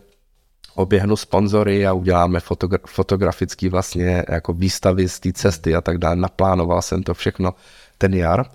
oběhnu 0.75 1.15
sponzory 1.15 1.87
a 1.87 1.93
uděláme 1.93 2.39
fotogra- 2.39 2.87
fotografický 2.87 3.69
vlastně 3.69 4.23
jako 4.29 4.53
výstavy 4.53 5.09
z 5.09 5.19
té 5.19 5.33
cesty 5.33 5.75
a 5.75 5.81
tak 5.81 5.97
dále. 5.97 6.15
Naplánoval 6.15 6.81
jsem 6.81 7.03
to 7.03 7.13
všechno 7.13 7.53
ten 7.97 8.13
jar. 8.13 8.45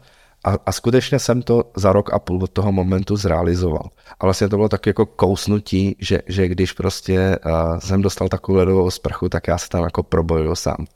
A, 0.45 0.55
a 0.67 0.73
skutečně 0.73 1.19
jsem 1.19 1.43
to 1.43 1.65
za 1.77 1.93
rok 1.93 2.13
a 2.13 2.19
půl 2.19 2.43
od 2.43 2.51
toho 2.51 2.73
momentu 2.73 3.17
zrealizoval. 3.17 3.91
A 4.21 4.27
vlastně 4.27 4.49
to 4.49 4.57
bylo 4.57 4.69
tak 4.69 4.87
jako 4.87 5.07
kousnutí, 5.07 5.97
že, 5.99 6.23
že 6.27 6.49
když 6.49 6.73
prostě 6.73 7.39
uh, 7.47 7.79
jsem 7.79 8.03
dostal 8.03 8.29
takovou 8.29 8.59
ledovou 8.59 8.91
sprchu, 8.91 9.29
tak 9.29 9.49
já 9.49 9.59
se 9.59 9.69
tam 9.69 9.85
jako 9.85 10.03
probojuju 10.03 10.55
sám. 10.55 10.87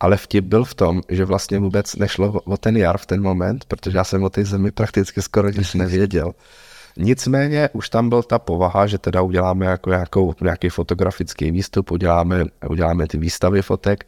Ale 0.00 0.16
vtip 0.16 0.44
byl 0.44 0.64
v 0.64 0.74
tom, 0.74 1.02
že 1.08 1.24
vlastně 1.24 1.58
vůbec 1.58 1.96
nešlo 1.96 2.40
o 2.44 2.56
ten 2.56 2.76
jar 2.76 2.98
v 2.98 3.06
ten 3.06 3.22
moment, 3.22 3.64
protože 3.64 3.98
já 3.98 4.04
jsem 4.04 4.22
o 4.22 4.30
té 4.30 4.44
zemi 4.44 4.70
prakticky 4.70 5.22
skoro 5.22 5.50
nic 5.50 5.74
nevěděl. 5.74 6.32
Nicméně 6.96 7.68
už 7.72 7.88
tam 7.88 8.08
byl 8.08 8.22
ta 8.22 8.38
povaha, 8.38 8.86
že 8.86 8.98
teda 8.98 9.22
uděláme 9.22 9.66
jako 9.66 9.90
nějakou, 9.90 10.34
nějaký 10.40 10.68
fotografický 10.68 11.50
výstup, 11.50 11.90
uděláme, 11.90 12.44
uděláme 12.68 13.06
ty 13.06 13.18
výstavy 13.18 13.62
fotek, 13.62 14.06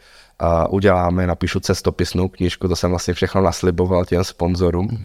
uděláme, 0.69 1.27
napíšu 1.27 1.61
cestopisnou 1.61 2.29
knížku, 2.29 2.69
to 2.69 2.77
jsem 2.77 2.91
vlastně 2.91 3.15
všechno 3.15 3.41
nasliboval 3.41 4.05
těm 4.05 4.25
sponzorům. 4.25 5.05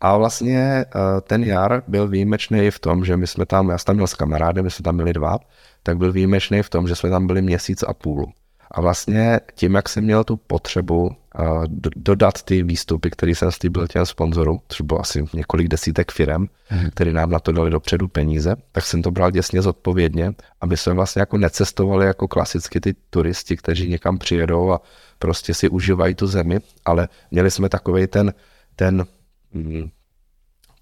A 0.00 0.16
vlastně 0.16 0.58
eh, 0.60 1.20
ten 1.20 1.44
jar 1.44 1.82
byl 1.88 2.08
výjimečný 2.08 2.70
v 2.70 2.78
tom, 2.78 3.04
že 3.04 3.16
my 3.16 3.26
jsme 3.26 3.46
tam, 3.46 3.68
já 3.68 3.78
jsem 3.78 3.84
tam 3.84 3.96
měl 3.96 4.06
s 4.06 4.14
kamarádem, 4.14 4.64
my 4.64 4.70
jsme 4.70 4.82
tam 4.82 4.96
byli 4.96 5.12
dva, 5.12 5.38
tak 5.82 5.96
byl 5.96 6.12
výjimečný 6.12 6.62
v 6.62 6.70
tom, 6.70 6.88
že 6.88 6.96
jsme 6.96 7.10
tam 7.10 7.26
byli 7.26 7.42
měsíc 7.42 7.82
a 7.82 7.94
půl. 7.94 8.32
A 8.70 8.80
vlastně 8.80 9.40
tím, 9.54 9.74
jak 9.74 9.88
jsem 9.88 10.04
měl 10.04 10.24
tu 10.24 10.36
potřebu 10.36 11.06
uh, 11.06 11.64
dodat 11.96 12.42
ty 12.42 12.62
výstupy, 12.62 13.10
které 13.10 13.32
jsem 13.32 13.52
slíbil 13.52 13.86
těm 13.88 14.06
sponzorům, 14.06 14.58
což 14.68 14.80
bylo 14.80 15.00
asi 15.00 15.24
několik 15.34 15.68
desítek 15.68 16.12
firm, 16.12 16.42
mm. 16.42 16.90
které 16.90 17.12
nám 17.12 17.30
na 17.30 17.40
to 17.40 17.52
dali 17.52 17.70
dopředu 17.70 18.08
peníze, 18.08 18.56
tak 18.72 18.84
jsem 18.84 19.02
to 19.02 19.10
bral 19.10 19.30
děsně 19.30 19.62
zodpovědně, 19.62 20.32
aby 20.60 20.76
jsme 20.76 20.92
vlastně 20.92 21.20
jako 21.20 21.38
necestovali 21.38 22.06
jako 22.06 22.28
klasicky 22.28 22.80
ty 22.80 22.94
turisti, 23.10 23.56
kteří 23.56 23.88
někam 23.88 24.18
přijedou 24.18 24.72
a 24.72 24.80
prostě 25.18 25.54
si 25.54 25.68
užívají 25.68 26.14
tu 26.14 26.26
zemi, 26.26 26.58
ale 26.84 27.08
měli 27.30 27.50
jsme 27.50 27.68
takový 27.68 28.06
ten, 28.06 28.34
ten 28.76 29.06
mm, 29.52 29.90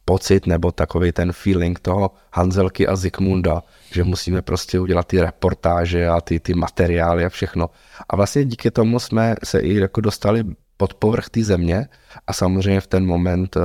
pocit 0.08 0.46
nebo 0.46 0.72
takový 0.72 1.12
ten 1.12 1.32
feeling 1.32 1.80
toho 1.80 2.10
Hanzelky 2.32 2.86
a 2.88 2.96
Zikmunda, 2.96 3.62
že 3.92 4.04
musíme 4.04 4.42
prostě 4.42 4.80
udělat 4.80 5.06
ty 5.06 5.20
reportáže 5.20 6.08
a 6.08 6.20
ty, 6.20 6.40
ty 6.40 6.54
materiály 6.54 7.24
a 7.24 7.28
všechno. 7.28 7.70
A 8.08 8.16
vlastně 8.16 8.44
díky 8.44 8.70
tomu 8.70 8.98
jsme 8.98 9.36
se 9.44 9.60
i 9.60 9.74
jako 9.74 10.00
dostali 10.00 10.44
pod 10.76 10.94
povrch 10.94 11.28
té 11.28 11.44
země 11.44 11.88
a 12.26 12.32
samozřejmě 12.32 12.80
v 12.80 12.86
ten 12.86 13.06
moment 13.06 13.56
eh, 13.56 13.60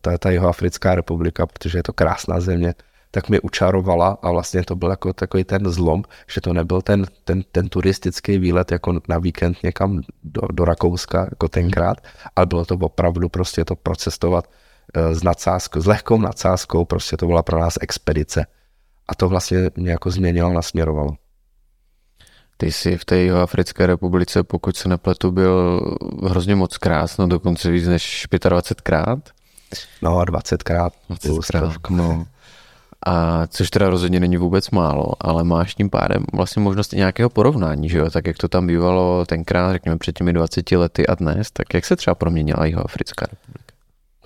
ta, 0.00 0.18
ta 0.18 0.30
Jihoafrická 0.30 0.94
republika, 0.94 1.46
protože 1.46 1.78
je 1.78 1.82
to 1.82 1.92
krásná 1.92 2.40
země, 2.40 2.74
tak 3.10 3.28
mi 3.28 3.40
učarovala 3.40 4.18
a 4.22 4.30
vlastně 4.30 4.62
to 4.62 4.76
byl 4.76 4.90
jako 4.90 5.12
takový 5.12 5.44
ten 5.44 5.70
zlom, 5.70 6.02
že 6.26 6.40
to 6.40 6.52
nebyl 6.52 6.82
ten, 6.82 7.06
ten, 7.24 7.42
ten 7.52 7.68
turistický 7.68 8.38
výlet 8.38 8.72
jako 8.72 9.00
na 9.08 9.18
víkend 9.18 9.56
někam 9.62 10.00
do, 10.24 10.42
do 10.52 10.64
Rakouska 10.64 11.26
jako 11.30 11.48
tenkrát, 11.48 11.98
ale 12.36 12.46
bylo 12.46 12.64
to 12.64 12.74
opravdu 12.74 13.28
prostě 13.28 13.64
to 13.64 13.76
procestovat 13.76 14.50
s 14.94 15.22
nadsázkou, 15.22 15.80
s 15.80 15.86
lehkou 15.86 16.18
nadsázkou, 16.20 16.84
prostě 16.84 17.16
to 17.16 17.26
byla 17.26 17.42
pro 17.42 17.60
nás 17.60 17.78
expedice. 17.80 18.46
A 19.08 19.14
to 19.14 19.28
vlastně 19.28 19.70
mě 19.76 19.90
jako 19.90 20.10
změnilo, 20.10 20.52
nasměrovalo. 20.52 21.16
Ty 22.56 22.72
jsi 22.72 22.96
v 22.96 23.04
té 23.04 23.16
Jihoafrické 23.16 23.86
republice, 23.86 24.42
pokud 24.42 24.76
se 24.76 24.88
nepletu, 24.88 25.30
byl 25.30 25.80
hrozně 26.24 26.54
moc 26.54 26.78
krát, 26.78 27.10
no 27.18 27.26
dokonce 27.26 27.70
víc 27.70 27.86
než 27.86 28.26
25krát. 28.30 29.20
No 30.02 30.18
a 30.18 30.24
20krát. 30.24 30.90
20krát, 31.10 31.72
no. 31.90 32.26
A 33.06 33.46
což 33.46 33.70
teda 33.70 33.90
rozhodně 33.90 34.20
není 34.20 34.36
vůbec 34.36 34.70
málo, 34.70 35.06
ale 35.20 35.44
máš 35.44 35.74
tím 35.74 35.90
pádem 35.90 36.24
vlastně 36.32 36.62
možnost 36.62 36.92
nějakého 36.92 37.30
porovnání, 37.30 37.88
že 37.88 37.98
jo? 37.98 38.10
Tak 38.10 38.26
jak 38.26 38.36
to 38.36 38.48
tam 38.48 38.66
bývalo 38.66 39.26
tenkrát, 39.26 39.72
řekněme 39.72 39.98
před 39.98 40.18
těmi 40.18 40.32
20 40.32 40.72
lety 40.72 41.06
a 41.06 41.14
dnes, 41.14 41.50
tak 41.50 41.74
jak 41.74 41.84
se 41.84 41.96
třeba 41.96 42.14
proměnila 42.14 42.66
Jihoafrická 42.66 43.26
republika? 43.30 43.65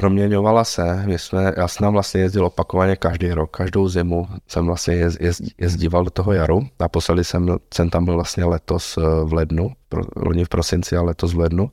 Proměňovala 0.00 0.64
se, 0.64 1.02
my 1.06 1.18
jsme, 1.18 1.52
já 1.56 1.68
jsem 1.68 1.84
tam 1.84 1.92
vlastně 1.92 2.20
jezdil 2.20 2.46
opakovaně 2.46 2.96
každý 2.96 3.32
rok, 3.32 3.50
každou 3.50 3.88
zimu 3.88 4.28
jsem 4.46 4.66
vlastně 4.66 4.94
jez, 4.94 5.16
jez, 5.20 5.42
jezdíval 5.58 6.04
do 6.04 6.10
toho 6.10 6.32
jaru. 6.32 6.60
Naposledy 6.80 7.24
jsem, 7.24 7.56
jsem 7.74 7.90
tam 7.90 8.04
byl 8.04 8.14
vlastně 8.14 8.44
letos 8.44 8.98
eh, 8.98 9.00
v 9.24 9.32
lednu, 9.32 9.72
pro, 9.88 10.02
loni 10.16 10.44
v 10.44 10.48
prosinci 10.48 10.96
a 10.96 11.02
letos 11.02 11.34
v 11.34 11.38
lednu. 11.38 11.70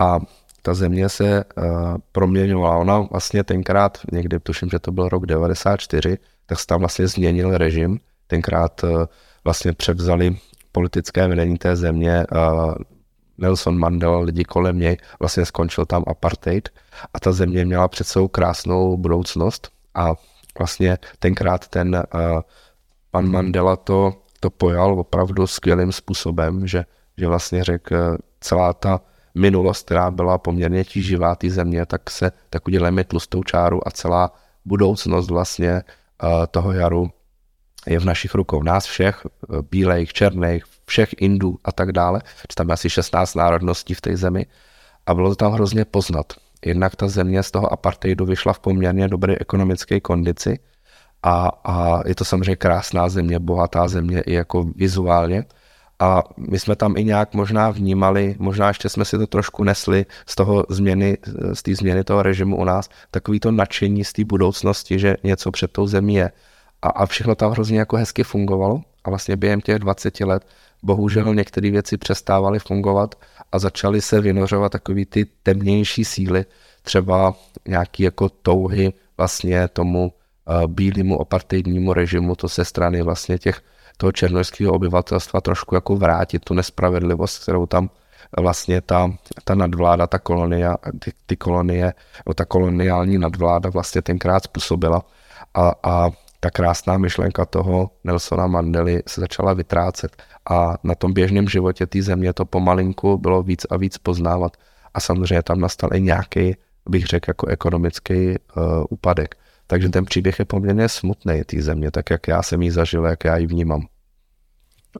A 0.00 0.20
ta 0.62 0.74
země 0.74 1.08
se 1.08 1.44
uh, 1.44 1.64
proměňovala. 2.12 2.76
Ona 2.76 3.00
vlastně 3.00 3.44
tenkrát, 3.44 3.98
někdy 4.12 4.40
tuším, 4.40 4.68
že 4.68 4.78
to 4.78 4.92
byl 4.92 5.08
rok 5.08 5.26
94, 5.26 6.18
tak 6.46 6.58
se 6.58 6.66
tam 6.66 6.80
vlastně 6.80 7.08
změnil 7.08 7.58
režim. 7.58 8.00
Tenkrát 8.26 8.84
uh, 8.84 9.04
vlastně 9.44 9.72
převzali 9.72 10.36
politické 10.72 11.28
vedení 11.28 11.58
té 11.58 11.76
země 11.76 12.26
uh, 12.32 12.74
Nelson 13.40 13.78
Mandela, 13.78 14.18
lidi 14.20 14.44
kolem 14.44 14.78
něj, 14.78 14.96
vlastně 15.20 15.44
skončil 15.44 15.86
tam 15.86 16.04
apartheid 16.06 16.68
a 17.14 17.20
ta 17.20 17.32
země 17.32 17.64
měla 17.64 17.88
před 17.88 18.06
sebou 18.06 18.28
krásnou 18.28 18.96
budoucnost 18.96 19.68
a 19.94 20.14
vlastně 20.58 20.98
tenkrát 21.18 21.68
ten 21.68 21.94
uh, 22.14 22.40
pan 23.10 23.28
Mandela 23.28 23.76
to, 23.76 24.12
to 24.40 24.50
pojal 24.50 25.00
opravdu 25.00 25.46
skvělým 25.46 25.92
způsobem, 25.92 26.66
že, 26.66 26.84
že 27.16 27.26
vlastně 27.26 27.64
řekl, 27.64 28.18
celá 28.40 28.72
ta 28.72 29.00
minulost, 29.34 29.84
která 29.84 30.10
byla 30.10 30.38
poměrně 30.38 30.84
tíživá 30.84 31.34
té 31.34 31.50
země, 31.50 31.86
tak 31.86 32.10
se 32.10 32.32
tak 32.50 32.68
uděláme 32.68 33.04
tlustou 33.04 33.42
čáru 33.42 33.88
a 33.88 33.90
celá 33.90 34.32
budoucnost 34.64 35.30
vlastně 35.30 35.72
uh, 36.22 36.46
toho 36.50 36.72
jaru 36.72 37.10
je 37.86 38.00
v 38.00 38.04
našich 38.04 38.34
rukou. 38.34 38.62
Nás 38.62 38.86
všech, 38.86 39.26
bílejch, 39.70 40.12
černých, 40.12 40.64
všech 40.90 41.14
Indů 41.22 41.56
a 41.64 41.72
tak 41.72 41.92
dále. 41.92 42.20
Tam 42.54 42.68
je 42.68 42.74
asi 42.74 42.90
16 42.90 43.34
národností 43.34 43.94
v 43.94 44.00
té 44.00 44.16
zemi 44.16 44.46
a 45.06 45.14
bylo 45.14 45.28
to 45.28 45.36
tam 45.36 45.52
hrozně 45.52 45.84
poznat. 45.84 46.32
Jednak 46.66 46.96
ta 46.96 47.08
země 47.08 47.42
z 47.42 47.50
toho 47.50 47.72
apartheidu 47.72 48.26
vyšla 48.26 48.52
v 48.52 48.58
poměrně 48.58 49.08
dobré 49.08 49.36
ekonomické 49.40 50.00
kondici 50.00 50.58
a, 51.22 51.48
a 51.64 52.02
je 52.06 52.14
to 52.14 52.24
samozřejmě 52.24 52.56
krásná 52.56 53.08
země, 53.08 53.38
bohatá 53.38 53.88
země 53.88 54.20
i 54.20 54.34
jako 54.34 54.64
vizuálně 54.76 55.44
a 56.00 56.22
my 56.36 56.58
jsme 56.58 56.76
tam 56.76 56.96
i 56.96 57.04
nějak 57.04 57.34
možná 57.34 57.70
vnímali, 57.70 58.36
možná 58.38 58.68
ještě 58.68 58.88
jsme 58.88 59.04
si 59.04 59.18
to 59.18 59.26
trošku 59.26 59.64
nesli 59.64 60.06
z 60.26 60.34
toho 60.34 60.64
změny, 60.68 61.18
z 61.52 61.62
té 61.62 61.74
změny 61.74 62.04
toho 62.04 62.22
režimu 62.22 62.56
u 62.56 62.64
nás, 62.64 62.88
takový 63.10 63.40
to 63.40 63.50
nadšení 63.50 64.04
z 64.04 64.12
té 64.12 64.24
budoucnosti, 64.24 64.98
že 64.98 65.16
něco 65.22 65.50
před 65.50 65.72
tou 65.72 65.86
zemí 65.86 66.14
je. 66.14 66.30
A, 66.82 66.88
a 66.88 67.06
všechno 67.06 67.34
tam 67.34 67.50
hrozně 67.52 67.78
jako 67.78 67.96
hezky 67.96 68.24
fungovalo 68.24 68.80
a 69.04 69.10
vlastně 69.10 69.36
během 69.36 69.60
těch 69.60 69.78
20 69.78 70.20
let 70.20 70.46
bohužel 70.82 71.34
některé 71.34 71.70
věci 71.70 71.96
přestávaly 71.96 72.58
fungovat 72.58 73.14
a 73.52 73.58
začaly 73.58 74.00
se 74.00 74.20
vynořovat 74.20 74.72
takový 74.72 75.06
ty 75.06 75.26
temnější 75.42 76.04
síly, 76.04 76.44
třeba 76.82 77.34
nějaký 77.68 78.02
jako 78.02 78.28
touhy 78.28 78.92
vlastně 79.16 79.68
tomu 79.68 80.12
uh, 80.12 80.66
bílému 80.66 81.20
apartheidnímu 81.20 81.92
režimu, 81.92 82.34
to 82.34 82.48
se 82.48 82.64
strany 82.64 83.02
vlastně 83.02 83.38
těch 83.38 83.60
toho 83.96 84.12
černožského 84.12 84.72
obyvatelstva 84.72 85.40
trošku 85.40 85.74
jako 85.74 85.96
vrátit 85.96 86.44
tu 86.44 86.54
nespravedlivost, 86.54 87.42
kterou 87.42 87.66
tam 87.66 87.90
vlastně 88.38 88.80
ta, 88.80 89.12
ta 89.44 89.54
nadvláda, 89.54 90.06
ta 90.06 90.18
kolonia, 90.18 90.76
ty, 90.98 91.12
ty 91.26 91.36
kolonie, 91.36 91.94
ta 92.34 92.44
koloniální 92.44 93.18
nadvláda 93.18 93.70
vlastně 93.70 94.02
tenkrát 94.02 94.44
způsobila. 94.44 95.02
A, 95.54 95.72
a 95.82 96.10
ta 96.40 96.50
krásná 96.50 96.98
myšlenka 96.98 97.44
toho 97.44 97.90
Nelsona 98.04 98.46
Mandely 98.46 99.02
se 99.08 99.20
začala 99.20 99.52
vytrácet. 99.52 100.22
A 100.50 100.74
na 100.82 100.94
tom 100.94 101.12
běžném 101.12 101.48
životě 101.48 101.86
té 101.86 102.02
země 102.02 102.32
to 102.32 102.44
pomalinku 102.44 103.18
bylo 103.18 103.42
víc 103.42 103.66
a 103.70 103.76
víc 103.76 103.98
poznávat. 103.98 104.56
A 104.94 105.00
samozřejmě 105.00 105.42
tam 105.42 105.60
nastal 105.60 105.90
i 105.94 106.00
nějaký, 106.00 106.56
bych 106.88 107.06
řekl, 107.06 107.30
jako 107.30 107.46
ekonomický 107.46 108.14
uh, 108.16 108.34
úpadek. 108.90 109.34
Takže 109.66 109.88
ten 109.88 110.04
příběh 110.04 110.38
je 110.38 110.44
poměrně 110.44 110.88
smutný 110.88 111.44
té 111.44 111.62
země, 111.62 111.90
tak 111.90 112.10
jak 112.10 112.28
já 112.28 112.42
jsem 112.42 112.62
ji 112.62 112.70
zažil, 112.70 113.04
jak 113.04 113.24
já 113.24 113.36
ji 113.36 113.46
vnímám. 113.46 113.86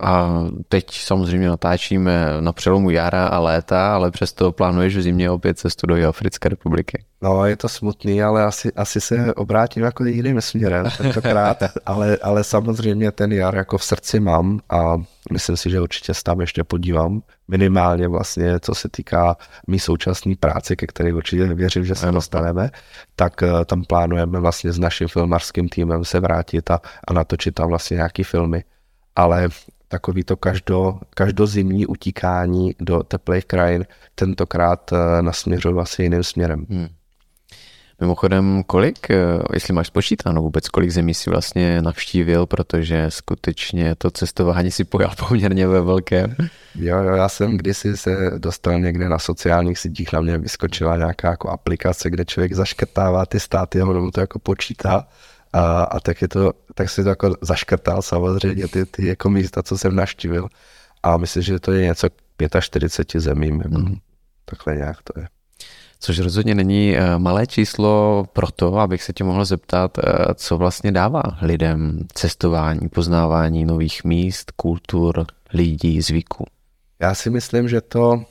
A 0.00 0.44
teď 0.68 0.94
samozřejmě 0.94 1.49
natáčíme 1.49 2.26
na 2.40 2.52
přelomu 2.52 2.90
jara 2.90 3.26
a 3.26 3.38
léta, 3.38 3.94
ale 3.94 4.11
přesto 4.11 4.52
plánuješ 4.52 4.97
v 4.97 5.02
zimě 5.02 5.30
opět 5.30 5.59
cestu 5.59 5.87
do 5.87 6.09
Africké 6.09 6.49
republiky. 6.49 7.04
No, 7.23 7.47
je 7.47 7.56
to 7.56 7.68
smutný, 7.68 8.23
ale 8.23 8.44
asi, 8.44 8.73
asi 8.73 9.00
se 9.00 9.35
obrátím 9.35 9.82
jako 9.82 10.04
jiným 10.04 10.40
směrem 10.40 10.87
tentokrát, 10.99 11.62
ale, 11.87 12.16
ale 12.23 12.44
samozřejmě 12.44 13.12
ten 13.12 13.32
jar 13.32 13.54
jako 13.54 13.78
v 13.78 13.85
srdci 13.85 14.20
mám 14.20 14.61
a 14.70 14.97
myslím 15.32 15.56
si, 15.56 15.70
že 15.70 15.80
určitě 15.80 16.14
se 16.14 16.23
tam 16.23 16.40
ještě 16.40 16.64
podívám. 16.64 17.23
Minimálně 17.49 18.09
vlastně, 18.09 18.61
co 18.61 18.75
se 18.75 18.88
týká 18.88 19.37
mý 19.66 19.78
současné 19.78 20.35
práce, 20.40 20.76
ke 20.76 20.87
které 20.87 21.14
určitě 21.14 21.54
věřím, 21.54 21.85
že 21.85 21.94
se 21.94 22.12
dostaneme, 22.12 22.70
tak 23.16 23.42
uh, 23.42 23.64
tam 23.64 23.85
plánujeme 23.85 24.40
vlastně 24.40 24.73
s 24.73 24.78
naším 24.78 25.09
filmarským 25.09 25.68
týmem 25.68 26.04
se 26.04 26.20
vrátit 26.20 26.70
a, 26.70 26.80
a 27.09 27.12
natočit 27.12 27.54
tam 27.54 27.68
vlastně 27.68 27.94
nějaký 27.94 28.23
filmy. 28.23 28.64
Ale 29.16 29.49
takový 29.90 30.25
to 30.25 30.37
každo, 30.37 30.99
každozimní 31.14 31.87
utíkání 31.87 32.75
do 32.80 33.02
teplých 33.02 33.44
krajin, 33.44 33.85
tentokrát 34.14 34.92
eh, 34.92 35.23
nasměřoval 35.23 35.82
asi 35.82 36.02
jiným 36.02 36.23
směrem. 36.23 36.66
Hmm. 36.70 36.88
Mimochodem, 38.00 38.62
kolik, 38.66 39.11
eh, 39.11 39.16
jestli 39.52 39.75
máš 39.75 39.87
spočítáno 39.87 40.42
vůbec, 40.42 40.68
kolik 40.68 40.90
zemí 40.90 41.14
si 41.14 41.30
vlastně 41.30 41.82
navštívil, 41.82 42.47
protože 42.47 43.06
skutečně 43.09 43.94
to 43.94 44.11
cestování 44.11 44.70
si 44.70 44.85
pojal 44.85 45.11
poměrně 45.28 45.66
ve 45.66 45.80
velkém. 45.80 46.37
Jo, 46.75 46.97
jo, 46.97 47.14
já 47.14 47.28
jsem 47.28 47.56
kdysi 47.56 47.97
se 47.97 48.30
dostal 48.38 48.80
někde 48.80 49.09
na 49.09 49.18
sociálních 49.18 49.78
sítích, 49.78 50.12
na 50.12 50.20
mě 50.20 50.38
vyskočila 50.38 50.97
nějaká 50.97 51.30
jako 51.30 51.49
aplikace, 51.49 52.11
kde 52.11 52.25
člověk 52.25 52.52
zaškrtává 52.52 53.26
ty 53.26 53.40
státy 53.40 53.80
a 53.80 53.87
ono 53.87 54.11
to 54.11 54.20
jako 54.20 54.38
počítá. 54.38 55.06
A, 55.52 55.83
a 55.83 56.00
tak, 56.00 56.23
je 56.23 56.28
to, 56.28 56.52
tak 56.75 56.90
si 56.90 57.02
to 57.02 57.09
jako 57.09 57.35
zaškrtal 57.40 58.02
samozřejmě 58.02 58.69
ty, 58.69 58.87
ty 58.87 59.07
jako 59.07 59.30
místa, 59.30 59.62
co 59.62 59.78
jsem 59.78 59.97
naštívil. 59.97 60.49
A 61.02 61.16
myslím, 61.16 61.42
že 61.42 61.61
to 61.61 61.73
je 61.73 61.85
něco 61.85 62.09
k 62.11 62.61
45 62.61 63.23
zemím. 63.23 63.57
Jako, 63.57 63.78
mm. 63.78 63.97
Takhle 64.45 64.76
nějak 64.76 64.97
to 65.02 65.21
je. 65.21 65.28
Což 66.00 66.19
rozhodně 66.19 66.54
není 66.54 66.97
eh, 66.97 67.19
malé 67.19 67.47
číslo 67.47 68.25
pro 68.33 68.47
to, 68.50 68.78
abych 68.78 69.02
se 69.02 69.12
tě 69.12 69.25
mohl 69.25 69.45
zeptat, 69.45 69.99
eh, 69.99 70.35
co 70.35 70.57
vlastně 70.57 70.92
dává 70.92 71.23
lidem 71.42 71.99
cestování, 72.14 72.88
poznávání 72.88 73.64
nových 73.64 74.04
míst, 74.04 74.50
kultur, 74.50 75.26
lidí, 75.52 76.00
zvyků. 76.00 76.45
Já 77.00 77.14
si 77.14 77.30
myslím, 77.30 77.69
že 77.69 77.80
to, 77.80 78.25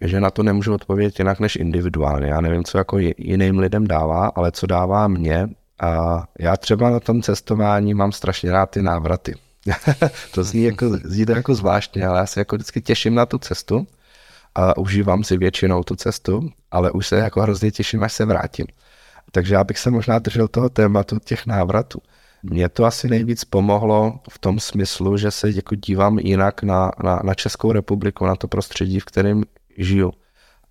že 0.00 0.20
na 0.20 0.30
to 0.30 0.42
nemůžu 0.42 0.74
odpovědět 0.74 1.18
jinak 1.18 1.40
než 1.40 1.56
individuálně. 1.56 2.26
Já 2.26 2.40
nevím, 2.40 2.64
co 2.64 2.78
jako 2.78 2.98
jiným 3.18 3.58
lidem 3.58 3.86
dává, 3.86 4.26
ale 4.26 4.52
co 4.52 4.66
dává 4.66 5.08
mě, 5.08 5.48
a 5.80 6.22
já 6.38 6.56
třeba 6.56 6.90
na 6.90 7.00
tom 7.00 7.22
cestování 7.22 7.94
mám 7.94 8.12
strašně 8.12 8.52
rád 8.52 8.70
ty 8.70 8.82
návraty. 8.82 9.34
to 10.34 10.44
zní, 10.44 10.64
jako, 10.64 10.90
zní 11.04 11.26
to 11.26 11.32
jako 11.32 11.54
zvláštně, 11.54 12.06
ale 12.06 12.18
já 12.18 12.26
se 12.26 12.40
jako 12.40 12.56
vždycky 12.56 12.80
těším 12.80 13.14
na 13.14 13.26
tu 13.26 13.38
cestu 13.38 13.86
a 14.54 14.76
užívám 14.76 15.24
si 15.24 15.36
většinou 15.36 15.82
tu 15.82 15.96
cestu, 15.96 16.50
ale 16.70 16.90
už 16.90 17.06
se 17.06 17.16
jako 17.16 17.40
hrozně 17.40 17.70
těším, 17.70 18.02
až 18.02 18.12
se 18.12 18.24
vrátím. 18.24 18.66
Takže 19.30 19.54
já 19.54 19.64
bych 19.64 19.78
se 19.78 19.90
možná 19.90 20.18
držel 20.18 20.48
toho 20.48 20.68
tématu 20.68 21.18
těch 21.24 21.46
návratů. 21.46 21.98
Mně 22.42 22.68
to 22.68 22.84
asi 22.84 23.08
nejvíc 23.08 23.44
pomohlo 23.44 24.20
v 24.30 24.38
tom 24.38 24.60
smyslu, 24.60 25.16
že 25.16 25.30
se 25.30 25.50
jako 25.50 25.74
dívám 25.74 26.18
jinak 26.18 26.62
na, 26.62 26.90
na, 27.04 27.20
na 27.24 27.34
Českou 27.34 27.72
republiku, 27.72 28.26
na 28.26 28.36
to 28.36 28.48
prostředí, 28.48 29.00
v 29.00 29.04
kterém 29.04 29.42
žiju. 29.78 30.12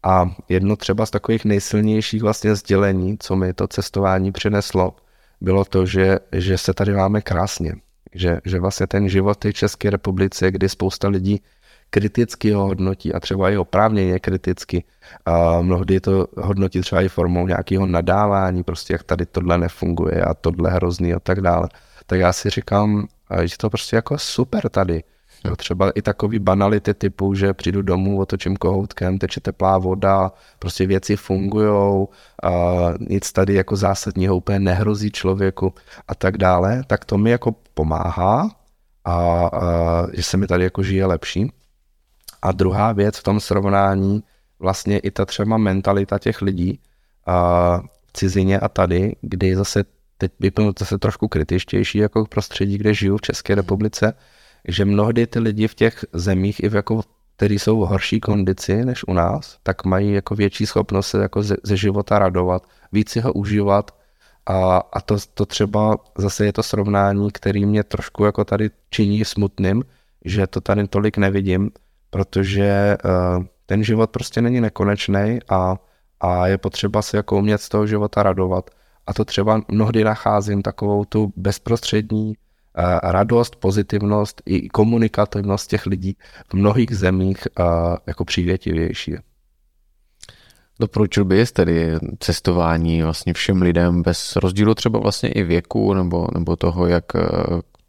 A 0.03 0.35
jedno 0.49 0.75
třeba 0.75 1.05
z 1.05 1.11
takových 1.11 1.45
nejsilnějších 1.45 2.21
vlastně 2.21 2.55
sdělení, 2.55 3.17
co 3.19 3.35
mi 3.35 3.53
to 3.53 3.67
cestování 3.67 4.31
přineslo, 4.31 4.95
bylo 5.41 5.65
to, 5.65 5.85
že, 5.85 6.19
že 6.31 6.57
se 6.57 6.73
tady 6.73 6.93
máme 6.93 7.21
krásně. 7.21 7.75
Že, 8.13 8.41
že 8.45 8.59
vlastně 8.59 8.87
ten 8.87 9.09
život 9.09 9.45
v 9.45 9.53
České 9.53 9.89
republice, 9.89 10.51
kdy 10.51 10.69
spousta 10.69 11.07
lidí 11.07 11.41
kriticky 11.89 12.51
ho 12.51 12.63
hodnotí 12.63 13.13
a 13.13 13.19
třeba 13.19 13.49
i 13.49 13.57
oprávněně 13.57 14.19
kriticky. 14.19 14.83
A 15.25 15.61
mnohdy 15.61 15.99
to 15.99 16.27
hodnotí 16.37 16.81
třeba 16.81 17.01
i 17.01 17.09
formou 17.09 17.47
nějakého 17.47 17.85
nadávání, 17.85 18.63
prostě 18.63 18.93
jak 18.93 19.03
tady 19.03 19.25
tohle 19.25 19.57
nefunguje 19.57 20.21
a 20.21 20.33
tohle 20.33 20.71
hrozný 20.71 21.13
a 21.13 21.19
tak 21.19 21.41
dále. 21.41 21.69
Tak 22.05 22.19
já 22.19 22.33
si 22.33 22.49
říkám, 22.49 23.07
že 23.43 23.57
to 23.57 23.69
prostě 23.69 23.95
jako 23.95 24.17
super 24.17 24.69
tady. 24.69 25.03
Jo, 25.45 25.55
třeba 25.55 25.91
i 25.91 26.01
takový 26.01 26.39
banality 26.39 26.93
typu, 26.93 27.33
že 27.33 27.53
přijdu 27.53 27.81
domů, 27.81 28.19
otočím 28.19 28.57
kohoutkem, 28.57 29.17
teče 29.17 29.41
teplá 29.41 29.77
voda, 29.77 30.31
prostě 30.59 30.87
věci 30.87 31.15
fungují, 31.15 32.07
nic 32.99 33.31
tady 33.31 33.53
jako 33.53 33.75
zásadního 33.75 34.35
úplně 34.35 34.59
nehrozí 34.59 35.11
člověku 35.11 35.73
a 36.07 36.15
tak 36.15 36.37
dále, 36.37 36.83
tak 36.87 37.05
to 37.05 37.17
mi 37.17 37.29
jako 37.29 37.55
pomáhá 37.73 38.49
a, 39.05 39.13
a 39.13 40.07
že 40.13 40.23
se 40.23 40.37
mi 40.37 40.47
tady 40.47 40.63
jako 40.63 40.83
žije 40.83 41.05
lepší. 41.05 41.51
A 42.41 42.51
druhá 42.51 42.91
věc 42.91 43.17
v 43.17 43.23
tom 43.23 43.39
srovnání, 43.39 44.23
vlastně 44.59 44.99
i 44.99 45.11
ta 45.11 45.25
třeba 45.25 45.57
mentalita 45.57 46.19
těch 46.19 46.41
lidí 46.41 46.79
a 47.25 47.77
v 48.07 48.13
cizině 48.13 48.59
a 48.59 48.69
tady, 48.69 49.15
kdy 49.21 49.55
zase 49.55 49.83
teď 50.17 50.31
by 50.39 50.51
bylo 50.51 50.73
zase 50.79 50.97
trošku 50.97 51.27
kritičtější 51.27 51.97
jako 51.97 52.25
prostředí, 52.25 52.77
kde 52.77 52.93
žiju 52.93 53.17
v 53.17 53.21
České 53.21 53.55
republice, 53.55 54.13
že 54.67 54.85
mnohdy 54.85 55.27
ty 55.27 55.39
lidi 55.39 55.67
v 55.67 55.75
těch 55.75 56.05
zemích, 56.13 56.63
i 56.63 56.69
v 56.69 56.75
jako, 56.75 57.01
který 57.35 57.59
jsou 57.59 57.81
v 57.81 57.87
horší 57.87 58.19
kondici 58.19 58.85
než 58.85 59.03
u 59.07 59.13
nás, 59.13 59.57
tak 59.63 59.85
mají 59.85 60.13
jako 60.13 60.35
větší 60.35 60.65
schopnost 60.65 61.07
se 61.07 61.21
jako 61.21 61.43
ze, 61.43 61.57
ze 61.63 61.77
života 61.77 62.19
radovat, 62.19 62.67
víc 62.91 63.09
si 63.09 63.19
ho 63.19 63.33
užívat 63.33 63.91
a, 64.45 64.77
a 64.77 65.01
to, 65.01 65.17
to 65.33 65.45
třeba 65.45 65.97
zase 66.17 66.45
je 66.45 66.53
to 66.53 66.63
srovnání, 66.63 67.31
který 67.31 67.65
mě 67.65 67.83
trošku 67.83 68.25
jako 68.25 68.45
tady 68.45 68.69
činí 68.89 69.25
smutným, 69.25 69.83
že 70.25 70.47
to 70.47 70.61
tady 70.61 70.87
tolik 70.87 71.17
nevidím, 71.17 71.71
protože 72.09 72.97
uh, 73.05 73.43
ten 73.65 73.83
život 73.83 74.09
prostě 74.09 74.41
není 74.41 74.61
nekonečný 74.61 75.39
a, 75.49 75.75
a 76.19 76.47
je 76.47 76.57
potřeba 76.57 77.01
si 77.01 77.15
jako 77.15 77.37
umět 77.37 77.61
z 77.61 77.69
toho 77.69 77.87
života 77.87 78.23
radovat. 78.23 78.69
A 79.07 79.13
to 79.13 79.25
třeba 79.25 79.61
mnohdy 79.67 80.03
nacházím 80.03 80.61
takovou 80.61 81.05
tu 81.05 81.33
bezprostřední 81.35 82.33
radost, 83.03 83.55
pozitivnost 83.55 84.41
i 84.45 84.69
komunikativnost 84.69 85.69
těch 85.69 85.85
lidí 85.85 86.17
v 86.47 86.53
mnohých 86.53 86.97
zemích 86.97 87.47
jako 88.07 88.25
přívětivější. 88.25 89.15
Doporučil 90.81 91.25
bys 91.25 91.51
tedy 91.51 91.93
cestování 92.19 93.01
vlastně 93.01 93.33
všem 93.33 93.61
lidem 93.61 94.01
bez 94.01 94.35
rozdílu 94.35 94.75
třeba 94.75 94.99
vlastně 94.99 95.29
i 95.29 95.43
věku 95.43 95.93
nebo, 95.93 96.27
nebo 96.33 96.55
toho, 96.55 96.87
jak 96.87 97.05
eh, 97.15 97.21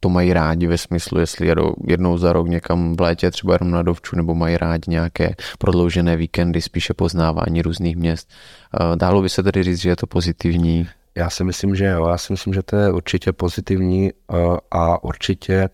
to 0.01 0.09
mají 0.09 0.33
rádi 0.33 0.67
ve 0.67 0.79
smyslu, 0.79 1.19
jestli 1.19 1.47
jedou 1.47 1.75
jednou 1.87 2.19
za 2.19 2.33
rok 2.33 2.49
někam 2.49 2.97
v 2.97 3.01
létě 3.01 3.31
třeba 3.31 3.55
jenom 3.55 3.71
na 3.71 3.83
dovču, 3.83 4.17
nebo 4.17 4.35
mají 4.35 4.57
rádi 4.57 4.83
nějaké 4.89 5.35
prodloužené 5.59 6.17
víkendy, 6.17 6.63
spíše 6.63 6.95
poznávání 6.95 7.63
různých 7.63 7.97
měst. 7.97 8.31
Eh, 8.75 8.97
dálo 8.97 9.23
by 9.23 9.29
se 9.29 9.43
tedy 9.43 9.63
říct, 9.63 9.81
že 9.81 9.89
je 9.89 9.97
to 9.97 10.07
pozitivní 10.07 10.89
já 11.15 11.31
si 11.31 11.45
myslím, 11.45 11.75
že 11.75 11.85
jo. 11.85 12.09
Já 12.09 12.19
si 12.19 12.33
myslím, 12.33 12.55
že 12.55 12.63
to 12.63 12.77
je 12.77 12.93
určitě 12.93 13.33
pozitivní 13.33 14.11
eh, 14.11 14.37
a 14.71 15.05
určitě 15.05 15.69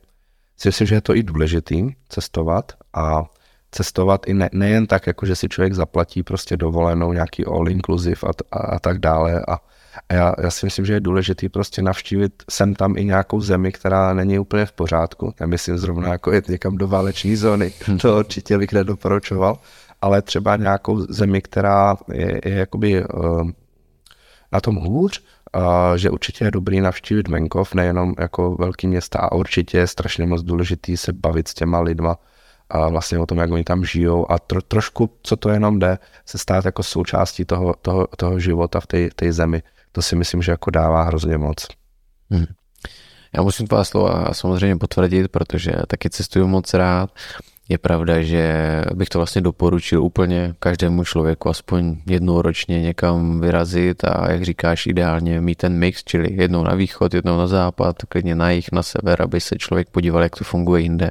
si 0.56 0.68
myslím, 0.68 0.86
že 0.86 0.94
je 0.94 1.00
to 1.00 1.16
i 1.16 1.22
důležitý 1.22 1.90
cestovat 2.08 2.72
a 2.94 3.24
cestovat 3.70 4.26
i 4.26 4.34
ne, 4.34 4.50
nejen 4.52 4.86
tak, 4.86 5.06
jako 5.06 5.26
že 5.26 5.36
si 5.36 5.48
člověk 5.48 5.74
zaplatí 5.74 6.22
prostě 6.22 6.56
dovolenou, 6.56 7.12
nějaký 7.12 7.44
all 7.44 7.68
inclusive 7.68 8.20
a, 8.26 8.56
a, 8.56 8.58
a 8.58 8.78
tak 8.78 8.98
dále 8.98 9.40
a, 9.48 9.54
a 10.08 10.14
já, 10.14 10.34
já 10.42 10.50
si 10.50 10.66
myslím, 10.66 10.86
že 10.86 10.92
je 10.92 11.00
důležitý 11.00 11.48
prostě 11.48 11.82
navštívit 11.82 12.42
sem 12.50 12.74
tam 12.74 12.96
i 12.96 13.04
nějakou 13.04 13.40
zemi, 13.40 13.72
která 13.72 14.14
není 14.14 14.38
úplně 14.38 14.66
v 14.66 14.72
pořádku. 14.72 15.34
Nemyslím 15.40 15.78
zrovna 15.78 16.08
jako 16.08 16.32
jet 16.32 16.48
někam 16.48 16.76
do 16.76 16.88
váleční 16.88 17.36
zóny, 17.36 17.72
to 18.02 18.18
určitě 18.18 18.58
bych 18.58 18.72
nedoporučoval, 18.72 19.58
ale 20.02 20.22
třeba 20.22 20.56
nějakou 20.56 21.00
zemi, 21.12 21.42
která 21.42 21.96
je, 22.12 22.40
je 22.44 22.54
jakoby 22.54 23.04
uh, 23.04 23.50
na 24.52 24.60
tom 24.60 24.76
hůř, 24.76 25.22
a 25.52 25.96
že 25.96 26.10
určitě 26.10 26.44
je 26.44 26.50
dobrý 26.50 26.80
navštívit 26.80 27.28
venkov, 27.28 27.74
nejenom 27.74 28.14
jako 28.18 28.56
velký 28.56 28.86
města 28.86 29.18
a 29.18 29.32
určitě 29.32 29.78
je 29.78 29.86
strašně 29.86 30.26
moc 30.26 30.42
důležitý 30.42 30.96
se 30.96 31.12
bavit 31.12 31.48
s 31.48 31.54
těma 31.54 31.80
lidma 31.80 32.16
a 32.70 32.88
vlastně 32.88 33.18
o 33.18 33.26
tom, 33.26 33.38
jak 33.38 33.50
oni 33.50 33.64
tam 33.64 33.84
žijou 33.84 34.30
a 34.30 34.38
tro, 34.38 34.62
trošku, 34.62 35.10
co 35.22 35.36
to 35.36 35.48
jenom 35.48 35.78
jde, 35.78 35.98
se 36.26 36.38
stát 36.38 36.64
jako 36.64 36.82
součástí 36.82 37.44
toho, 37.44 37.74
toho, 37.82 38.08
toho 38.16 38.38
života 38.38 38.80
v 38.80 38.86
té 39.14 39.32
zemi. 39.32 39.62
To 39.92 40.02
si 40.02 40.16
myslím, 40.16 40.42
že 40.42 40.52
jako 40.52 40.70
dává 40.70 41.02
hrozně 41.02 41.38
moc. 41.38 41.66
Hmm. 42.30 42.46
Já 43.36 43.42
musím 43.42 43.66
tvá 43.66 43.84
slova 43.84 44.34
samozřejmě 44.34 44.76
potvrdit, 44.76 45.28
protože 45.28 45.72
taky 45.86 46.10
cestuju 46.10 46.46
moc 46.46 46.74
rád 46.74 47.10
je 47.68 47.78
pravda, 47.78 48.22
že 48.22 48.54
bych 48.94 49.08
to 49.08 49.18
vlastně 49.18 49.40
doporučil 49.40 50.02
úplně 50.02 50.54
každému 50.58 51.04
člověku 51.04 51.48
aspoň 51.48 51.96
jednou 52.06 52.42
ročně 52.42 52.82
někam 52.82 53.40
vyrazit 53.40 54.04
a 54.04 54.32
jak 54.32 54.44
říkáš, 54.44 54.86
ideálně 54.86 55.40
mít 55.40 55.58
ten 55.58 55.78
mix, 55.78 56.04
čili 56.04 56.32
jednou 56.32 56.62
na 56.62 56.74
východ, 56.74 57.14
jednou 57.14 57.38
na 57.38 57.46
západ, 57.46 57.96
klidně 58.08 58.34
na 58.34 58.50
jih, 58.50 58.72
na 58.72 58.82
sever, 58.82 59.22
aby 59.22 59.40
se 59.40 59.56
člověk 59.56 59.88
podíval, 59.90 60.22
jak 60.22 60.36
to 60.36 60.44
funguje 60.44 60.82
jinde. 60.82 61.10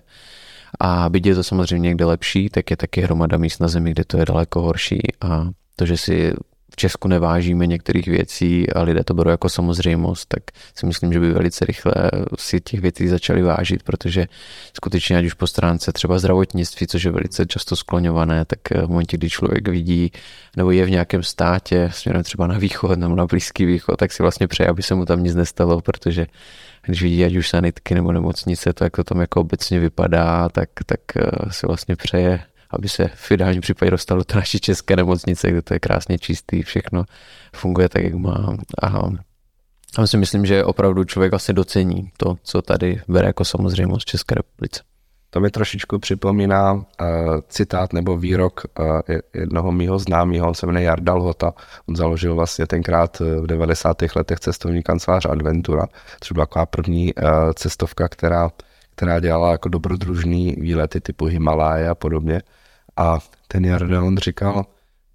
A 0.79 1.09
byť 1.09 1.25
je 1.25 1.35
to 1.35 1.43
samozřejmě 1.43 1.89
někde 1.89 2.05
lepší, 2.05 2.49
tak 2.49 2.71
je 2.71 2.77
taky 2.77 3.01
hromada 3.01 3.37
míst 3.37 3.59
na 3.59 3.67
zemi, 3.67 3.91
kde 3.91 4.05
to 4.05 4.17
je 4.17 4.25
daleko 4.25 4.61
horší 4.61 5.01
a 5.21 5.49
to, 5.75 5.85
že 5.85 5.97
si 5.97 6.33
Česku 6.79 7.07
nevážíme 7.07 7.67
některých 7.67 8.07
věcí 8.07 8.69
a 8.69 8.81
lidé 8.81 9.03
to 9.03 9.13
berou 9.13 9.31
jako 9.31 9.49
samozřejmost, 9.49 10.27
tak 10.27 10.43
si 10.75 10.85
myslím, 10.85 11.13
že 11.13 11.19
by 11.19 11.33
velice 11.33 11.65
rychle 11.65 11.93
si 12.37 12.61
těch 12.61 12.79
věcí 12.79 13.07
začali 13.07 13.41
vážit, 13.41 13.83
protože 13.83 14.27
skutečně 14.73 15.17
ať 15.17 15.25
už 15.25 15.33
po 15.33 15.47
stránce 15.47 15.91
třeba 15.91 16.19
zdravotnictví, 16.19 16.87
což 16.87 17.03
je 17.03 17.11
velice 17.11 17.45
často 17.45 17.75
skloňované, 17.75 18.45
tak 18.45 18.59
v 18.85 18.87
momentě, 18.87 19.17
kdy 19.17 19.29
člověk 19.29 19.67
vidí 19.67 20.11
nebo 20.57 20.71
je 20.71 20.85
v 20.85 20.89
nějakém 20.89 21.23
státě 21.23 21.89
směrem 21.93 22.23
třeba 22.23 22.47
na 22.47 22.57
východ 22.57 22.99
nebo 22.99 23.15
na 23.15 23.25
Blízký 23.25 23.65
východ, 23.65 23.97
tak 23.97 24.11
si 24.11 24.23
vlastně 24.23 24.47
přeje, 24.47 24.67
aby 24.69 24.83
se 24.83 24.95
mu 24.95 25.05
tam 25.05 25.23
nic 25.23 25.35
nestalo, 25.35 25.81
protože 25.81 26.27
když 26.85 27.01
vidí 27.01 27.25
ať 27.25 27.35
už 27.35 27.49
sanitky 27.49 27.95
nebo 27.95 28.11
nemocnice, 28.11 28.73
to 28.73 28.83
jak 28.83 28.95
to 28.95 29.03
tam 29.03 29.21
jako 29.21 29.41
obecně 29.41 29.79
vypadá, 29.79 30.49
tak, 30.49 30.69
tak 30.85 30.99
eh, 31.15 31.51
si 31.51 31.67
vlastně 31.67 31.95
přeje 31.95 32.39
aby 32.69 32.89
se 32.89 33.09
v 33.13 33.31
ideálním 33.31 33.61
případě 33.61 33.91
dostalo 33.91 34.23
do 34.29 34.35
naší 34.35 34.59
české 34.59 34.95
nemocnice, 34.95 35.49
kde 35.51 35.61
to 35.61 35.73
je 35.73 35.79
krásně 35.79 36.17
čistý, 36.17 36.63
všechno 36.63 37.03
funguje 37.55 37.89
tak, 37.89 38.03
jak 38.03 38.13
má. 38.13 38.55
A 38.83 39.09
já 39.99 40.07
si 40.07 40.17
myslím, 40.17 40.45
že 40.45 40.63
opravdu 40.63 41.03
člověk 41.03 41.31
vlastně 41.31 41.53
docení 41.53 42.11
to, 42.17 42.37
co 42.43 42.61
tady 42.61 43.01
bere 43.07 43.27
jako 43.27 43.45
samozřejmost 43.45 44.05
České 44.05 44.35
republice. 44.35 44.81
To 45.29 45.39
mi 45.39 45.49
trošičku 45.49 45.99
připomíná 45.99 46.73
uh, 46.73 46.81
citát 47.49 47.93
nebo 47.93 48.17
výrok 48.17 48.61
uh, 48.79 48.85
jednoho 49.33 49.71
mýho 49.71 49.99
známého, 49.99 50.47
on 50.47 50.53
se 50.53 50.65
jmenuje 50.65 50.85
Jardal 50.85 51.21
Hota. 51.21 51.53
On 51.89 51.95
založil 51.95 52.35
vlastně 52.35 52.67
tenkrát 52.67 53.19
v 53.19 53.47
90. 53.47 53.97
letech 54.15 54.39
cestovní 54.39 54.83
kancelář 54.83 55.25
Adventura, 55.25 55.87
což 56.19 56.31
byla 56.31 56.45
taková 56.45 56.65
první 56.65 57.13
uh, 57.13 57.29
cestovka, 57.53 58.07
která, 58.07 58.49
která 58.95 59.19
dělala 59.19 59.51
jako 59.51 59.69
dobrodružný 59.69 60.55
výlety 60.59 61.01
typu 61.01 61.25
Himaláje 61.25 61.89
a 61.89 61.95
podobně. 61.95 62.41
A 62.97 63.19
ten 63.47 63.65
Jarda, 63.65 64.03
on 64.03 64.17
říkal, 64.17 64.65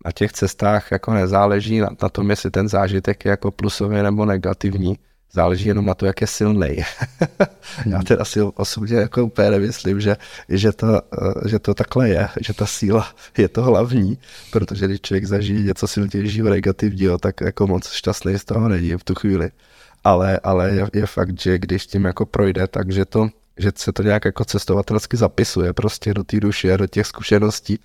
na 0.05 0.12
těch 0.12 0.33
cestách 0.33 0.92
jako 0.92 1.14
nezáleží 1.14 1.81
na, 1.81 1.88
na 2.03 2.09
tom, 2.09 2.31
jestli 2.31 2.51
ten 2.51 2.68
zážitek 2.68 3.25
je 3.25 3.31
jako 3.31 3.51
plusový 3.51 4.03
nebo 4.03 4.25
negativní, 4.25 4.99
záleží 5.33 5.68
jenom 5.68 5.87
na 5.87 5.95
to, 5.95 6.07
jak 6.07 6.21
je 6.21 6.27
silný. 6.27 6.77
Já 7.87 7.97
hmm. 7.97 8.05
teda 8.05 8.25
si 8.25 8.40
osobně 8.42 8.97
jako 8.97 9.25
úplně 9.25 9.51
nemyslím, 9.51 10.01
že, 10.01 10.16
že, 10.49 10.73
to, 10.73 10.97
eh, 10.97 11.49
že 11.49 11.59
to 11.59 11.75
takhle 11.75 12.09
je, 12.09 12.29
že 12.40 12.55
ta 12.55 12.66
síla 12.66 13.09
je 13.38 13.49
to 13.49 13.62
hlavní, 13.62 14.18
protože 14.51 14.87
když 14.87 15.01
člověk 15.01 15.25
zažije 15.25 15.62
něco 15.62 15.88
silnějšího 15.88 16.51
negativního, 16.51 17.18
tak 17.18 17.40
jako 17.40 17.66
moc 17.66 17.90
šťastný 17.92 18.38
z 18.38 18.45
toho 18.45 18.68
není 18.68 18.95
v 18.95 19.05
tu 19.05 19.14
chvíli. 19.14 19.51
Ale, 20.05 20.40
ale 20.42 20.71
je, 20.71 20.87
je 20.92 21.07
fakt, 21.07 21.40
že 21.40 21.59
když 21.59 21.87
tím 21.87 22.05
jako 22.05 22.27
projde, 22.27 22.66
takže 22.66 23.05
to 23.05 23.29
že 23.57 23.71
se 23.77 23.93
to 23.93 24.03
nějak 24.03 24.25
jako 24.25 24.45
cestovatelsky 24.45 25.17
zapisuje 25.17 25.73
prostě 25.73 26.15
do 26.15 26.25
té 26.25 26.41
duše, 26.41 26.77
do 26.77 26.87
těch 26.87 27.07
zkušeností 27.07 27.79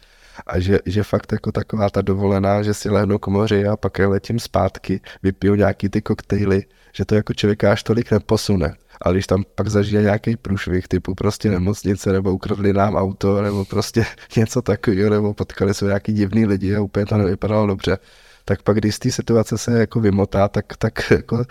a 0.48 0.60
že, 0.60 0.80
že 0.86 1.04
fakt 1.04 1.32
jako 1.32 1.52
taková 1.52 1.90
ta 1.90 2.02
dovolená, 2.02 2.64
že 2.64 2.74
si 2.74 2.90
lehnu 2.90 3.20
k 3.20 3.28
moři 3.28 3.68
a 3.68 3.78
pak 3.78 4.00
letím 4.00 4.40
zpátky, 4.40 5.02
vypiju 5.24 5.56
nějaký 5.56 5.90
ty 5.90 6.02
koktejly, 6.02 6.66
že 6.94 7.06
to 7.06 7.16
jako 7.16 7.34
člověka 7.34 7.72
až 7.72 7.84
tolik 7.84 8.12
neposune. 8.12 8.76
Ale 9.02 9.14
když 9.16 9.28
tam 9.28 9.44
pak 9.56 9.68
zažije 9.68 10.02
nějaký 10.02 10.38
průšvih 10.38 10.88
typu 10.88 11.16
prostě 11.16 11.50
nemocnice, 11.50 12.12
nebo 12.12 12.34
ukradli 12.34 12.74
nám 12.74 12.96
auto, 12.96 13.42
nebo 13.42 13.66
prostě 13.66 14.06
něco 14.38 14.62
takového, 14.62 15.10
nebo 15.10 15.34
potkali 15.34 15.74
se 15.74 15.86
nějaký 15.86 16.14
divný 16.14 16.46
lidi 16.46 16.76
a 16.76 16.82
úplně 16.82 17.06
to 17.06 17.18
nevypadalo 17.18 17.68
dobře, 17.68 17.98
tak 18.46 18.62
pak 18.62 18.78
když 18.78 18.96
z 18.96 19.00
té 19.00 19.12
situace 19.12 19.58
se 19.58 19.80
jako 19.80 20.00
vymotá, 20.00 20.48
tak, 20.48 20.78
tak 20.78 21.12
jako, 21.12 21.44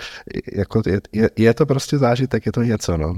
jako 0.53 0.83
je, 0.87 1.01
je, 1.13 1.31
je, 1.37 1.55
to 1.55 1.67
prostě 1.67 1.99
zážitek, 1.99 2.47
je 2.47 2.53
to 2.53 2.63
něco, 2.63 2.97
no. 2.97 3.15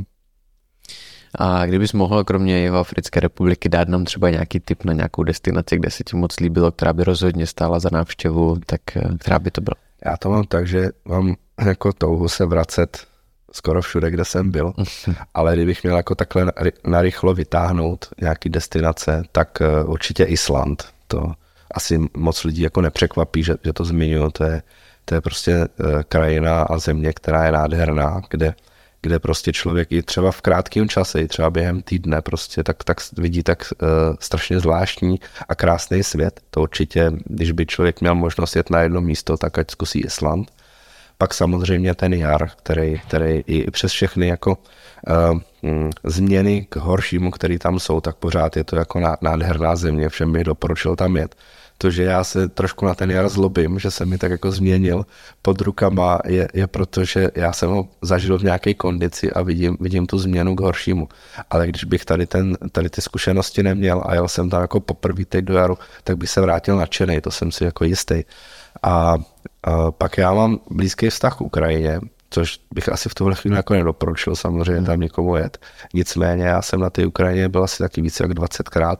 A 1.35 1.67
kdybys 1.67 1.93
mohl 1.93 2.25
kromě 2.25 2.59
jeho 2.59 2.79
Africké 2.79 3.21
republiky 3.21 3.69
dát 3.69 3.89
nám 3.89 4.05
třeba 4.05 4.31
nějaký 4.31 4.61
tip 4.61 4.85
na 4.85 4.93
nějakou 4.93 5.23
destinaci, 5.23 5.77
kde 5.77 5.91
se 5.91 6.05
ti 6.05 6.17
moc 6.17 6.41
líbilo, 6.41 6.73
která 6.73 6.93
by 6.93 7.05
rozhodně 7.05 7.47
stála 7.47 7.79
za 7.79 7.89
návštěvu, 7.93 8.57
tak 8.67 8.81
eh, 8.97 9.19
která 9.19 9.39
by 9.39 9.51
to 9.51 9.61
byla? 9.61 9.75
Já 10.05 10.17
to 10.17 10.31
mám 10.31 10.45
tak, 10.45 10.67
že 10.67 10.91
mám 11.05 11.35
jako 11.65 11.93
touhu 11.93 12.29
se 12.29 12.47
vracet 12.47 12.99
skoro 13.53 13.83
všude, 13.83 14.11
kde 14.11 14.25
jsem 14.25 14.51
byl, 14.51 14.73
ale 15.35 15.55
kdybych 15.57 15.83
měl 15.83 15.97
jako 15.97 16.15
takhle 16.15 16.53
narychlo 16.87 17.35
vytáhnout 17.35 18.09
nějaký 18.21 18.49
destinace, 18.49 19.23
tak 19.33 19.63
eh, 19.63 19.85
určitě 19.85 20.25
Island. 20.25 20.85
To 21.07 21.33
asi 21.71 22.01
moc 22.17 22.45
lidí 22.45 22.63
jako 22.63 22.81
nepřekvapí, 22.81 23.43
že, 23.43 23.55
že 23.65 23.73
to 23.73 23.85
zmiňuji. 23.85 24.31
To 24.31 24.45
je, 24.45 24.63
to 25.05 25.15
je 25.15 25.21
prostě 25.21 25.53
eh, 25.53 26.03
krajina 26.09 26.63
a 26.63 26.79
země, 26.79 27.13
která 27.13 27.45
je 27.45 27.53
nádherná, 27.53 28.21
kde 28.31 28.55
kde 29.03 29.19
prostě 29.19 29.53
člověk 29.53 29.93
i 29.93 30.03
třeba 30.03 30.33
v 30.33 30.41
krátkém 30.41 30.89
čase, 30.89 31.21
i 31.21 31.29
třeba 31.29 31.51
během 31.51 31.83
týdne 31.83 32.23
prostě 32.23 32.65
tak, 32.65 32.85
tak 32.85 32.97
vidí 33.17 33.43
tak 33.43 33.73
uh, 33.83 33.89
strašně 34.21 34.61
zvláštní 34.61 35.21
a 35.49 35.55
krásný 35.55 36.03
svět. 36.03 36.41
To 36.51 36.61
určitě, 36.63 37.13
když 37.25 37.53
by 37.53 37.67
člověk 37.67 38.01
měl 38.01 38.15
možnost 38.15 38.57
jet 38.57 38.71
na 38.71 38.81
jedno 38.81 39.01
místo, 39.01 39.37
tak 39.37 39.59
ať 39.59 39.71
zkusí 39.71 40.01
Island. 40.01 40.51
Pak 41.19 41.35
samozřejmě 41.35 41.95
ten 41.95 42.15
jar, 42.15 42.51
který, 42.57 43.01
který 43.09 43.43
i 43.47 43.71
přes 43.71 43.93
všechny 43.93 44.29
jako 44.29 44.59
uh, 45.63 45.91
změny 46.05 46.67
k 46.69 46.77
horšímu, 46.77 47.31
které 47.31 47.59
tam 47.59 47.81
jsou, 47.81 48.01
tak 48.01 48.17
pořád 48.17 48.57
je 48.57 48.65
to 48.65 48.77
jako 48.77 49.01
nádherná 49.21 49.77
země, 49.77 50.09
všem 50.09 50.33
bych 50.33 50.45
doporučil 50.45 50.97
tam 50.97 51.17
jet 51.17 51.35
to, 51.79 51.91
že 51.91 52.03
já 52.03 52.25
se 52.25 52.49
trošku 52.49 52.87
na 52.87 52.95
ten 52.95 53.11
jar 53.11 53.29
zlobím, 53.29 53.79
že 53.79 53.91
se 53.91 54.07
mi 54.07 54.19
tak 54.19 54.31
jako 54.31 54.51
změnil 54.53 55.07
pod 55.43 55.61
rukama, 55.61 56.19
je, 56.27 56.49
je 56.55 56.67
proto, 56.67 57.05
že 57.05 57.29
já 57.35 57.53
jsem 57.53 57.71
ho 57.71 57.89
zažil 58.03 58.39
v 58.39 58.43
nějaké 58.43 58.75
kondici 58.75 59.33
a 59.33 59.43
vidím, 59.43 59.77
vidím 59.81 60.07
tu 60.07 60.19
změnu 60.19 60.57
k 60.57 60.61
horšímu. 60.61 61.09
Ale 61.51 61.67
když 61.67 61.85
bych 61.85 62.05
tady, 62.05 62.27
ten, 62.27 62.57
tady 62.73 62.91
ty 62.91 63.01
zkušenosti 63.01 63.63
neměl 63.63 64.03
a 64.07 64.15
jel 64.15 64.29
jsem 64.29 64.51
tam 64.51 64.61
jako 64.61 64.81
poprvé 64.81 65.25
teď 65.25 65.45
do 65.45 65.55
jaru, 65.55 65.79
tak 66.05 66.17
by 66.17 66.27
se 66.27 66.41
vrátil 66.41 66.77
nadšený, 66.77 67.21
to 67.21 67.31
jsem 67.31 67.53
si 67.53 67.65
jako 67.65 67.85
jistý. 67.85 68.25
A, 68.83 69.17
a 69.63 69.91
pak 69.91 70.19
já 70.19 70.35
mám 70.35 70.59
blízký 70.71 71.11
vztah 71.11 71.37
k 71.37 71.41
Ukrajině, 71.41 72.01
což 72.31 72.61
bych 72.75 72.89
asi 72.89 73.09
v 73.09 73.15
tuhle 73.15 73.35
chvíli 73.35 73.57
jako 73.57 73.75
nedoporučil 73.75 74.37
samozřejmě 74.37 74.87
tam 74.87 75.01
někomu 75.01 75.37
jet. 75.37 75.59
Nicméně 75.95 76.45
já 76.45 76.63
jsem 76.63 76.81
na 76.81 76.91
té 76.91 77.07
Ukrajině 77.07 77.49
byl 77.49 77.65
asi 77.65 77.79
taky 77.79 78.03
více 78.03 78.25
jak 78.25 78.33
20krát 78.33 78.97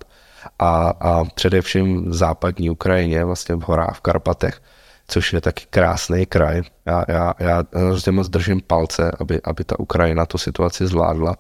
a, 0.59 0.89
a 1.01 1.25
především 1.25 2.11
v 2.11 2.15
západní 2.15 2.71
Ukrajině, 2.71 3.25
vlastně 3.25 3.55
v 3.55 3.61
horách, 3.61 3.97
v 3.97 4.01
Karpatech, 4.01 4.63
což 5.09 5.33
je 5.33 5.41
taky 5.41 5.65
krásný 5.71 6.27
kraj. 6.27 6.63
Já, 6.87 7.05
já, 7.09 7.35
já 7.39 7.63
hrozně 7.75 8.13
moc 8.13 8.29
držím 8.29 8.61
palce, 8.61 9.13
aby, 9.21 9.41
aby 9.45 9.65
ta 9.65 9.79
Ukrajina 9.79 10.27
tu 10.27 10.39
situaci 10.39 10.87
zvládla 10.87 11.37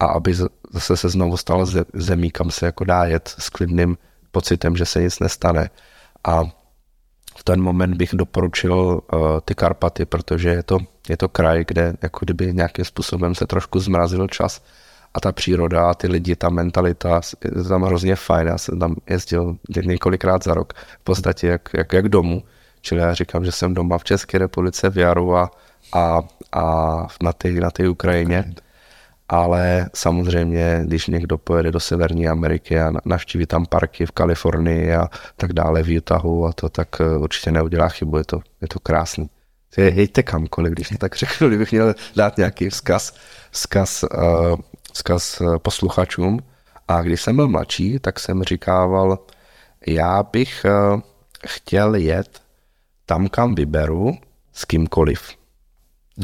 a 0.00 0.06
aby 0.06 0.34
zase 0.70 0.96
se 0.96 1.08
znovu 1.08 1.36
stala 1.36 1.64
zemí, 1.94 2.30
kam 2.30 2.50
se 2.50 2.66
jako 2.66 2.84
dá 2.84 3.04
jet 3.04 3.34
s 3.38 3.48
klidným 3.48 3.98
pocitem, 4.30 4.76
že 4.76 4.86
se 4.86 5.02
nic 5.02 5.18
nestane. 5.18 5.70
A 6.24 6.44
v 7.38 7.44
ten 7.44 7.60
moment 7.60 7.96
bych 7.96 8.10
doporučil 8.12 8.74
uh, 8.74 9.20
ty 9.44 9.54
Karpaty, 9.54 10.04
protože 10.04 10.48
je 10.48 10.62
to, 10.62 10.78
je 11.08 11.16
to 11.16 11.28
kraj, 11.28 11.64
kde 11.66 11.94
jako 12.02 12.18
kdyby 12.24 12.54
nějakým 12.54 12.84
způsobem 12.84 13.34
se 13.34 13.46
trošku 13.46 13.80
zmrazil 13.80 14.28
čas 14.28 14.62
a 15.14 15.20
ta 15.20 15.32
příroda 15.32 15.90
a 15.90 15.94
ty 15.94 16.08
lidi, 16.08 16.36
ta 16.36 16.48
mentalita, 16.48 17.20
je 17.44 17.64
tam 17.64 17.82
hrozně 17.82 18.16
fajn. 18.16 18.46
Já 18.46 18.58
jsem 18.58 18.78
tam 18.78 18.94
jezdil 19.10 19.56
několikrát 19.82 20.44
za 20.44 20.54
rok, 20.54 20.72
v 21.00 21.04
podstatě 21.04 21.46
jak, 21.46 21.68
jak, 21.76 21.92
jak 21.92 22.08
domů. 22.08 22.42
Čili 22.80 23.00
já 23.00 23.14
říkám, 23.14 23.44
že 23.44 23.52
jsem 23.52 23.74
doma 23.74 23.98
v 23.98 24.04
České 24.04 24.38
republice, 24.38 24.90
v 24.90 24.98
Jaru 24.98 25.36
a, 25.36 25.50
a, 25.92 26.22
a 26.52 27.06
na 27.22 27.32
té 27.32 27.52
na 27.52 27.70
Ukrajině. 27.90 28.54
Ale 29.28 29.90
samozřejmě, 29.94 30.82
když 30.84 31.06
někdo 31.06 31.38
pojede 31.38 31.70
do 31.70 31.80
Severní 31.80 32.28
Ameriky 32.28 32.80
a 32.80 32.92
navštíví 33.04 33.46
tam 33.46 33.66
parky 33.66 34.06
v 34.06 34.10
Kalifornii 34.10 34.94
a 34.94 35.08
tak 35.36 35.52
dále, 35.52 35.82
v 35.82 35.96
Utahu 35.98 36.46
a 36.46 36.52
to, 36.52 36.68
tak 36.68 36.88
eh, 37.00 37.16
určitě 37.16 37.52
neudělá 37.52 37.88
chybu, 37.88 38.16
je 38.16 38.24
to, 38.24 38.40
je 38.60 38.68
to 38.68 38.80
krásný. 38.80 39.30
Jejte 39.76 40.22
kamkoliv, 40.22 40.72
když 40.72 40.88
tak 40.98 41.16
řeknu, 41.24 41.48
kdybych 41.48 41.72
měl 41.72 41.94
dát 42.16 42.36
nějaký 42.36 42.68
vzkaz, 42.68 43.14
vzkaz 43.50 44.04
uh, 44.04 44.56
vzkaz 44.92 45.40
eh, 45.40 45.58
posluchačům. 45.58 46.38
A 46.88 47.02
když 47.02 47.22
jsem 47.22 47.36
byl 47.36 47.48
mladší, 47.48 47.98
tak 47.98 48.20
jsem 48.20 48.42
říkával, 48.42 49.18
já 49.86 50.22
bych 50.22 50.64
eh, 50.64 51.00
chtěl 51.46 51.94
jet 51.94 52.40
tam, 53.06 53.28
kam 53.28 53.54
vyberu, 53.54 54.18
s 54.52 54.64
kýmkoliv. 54.64 55.40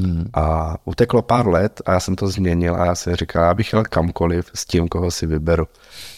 Hmm. 0.01 0.29
A 0.35 0.77
uteklo 0.85 1.23
pár 1.23 1.49
let 1.49 1.83
a 1.87 1.93
já 1.93 2.01
jsem 2.01 2.17
to 2.17 2.29
změnil 2.29 2.77
a 2.77 2.85
já 2.85 2.95
jsem 2.95 3.17
říkal, 3.17 3.45
já 3.45 3.55
bych 3.55 3.73
jel 3.73 3.85
kamkoliv 3.85 4.51
s 4.55 4.65
tím, 4.65 4.89
koho 4.89 5.11
si 5.11 5.27
vyberu. 5.27 5.69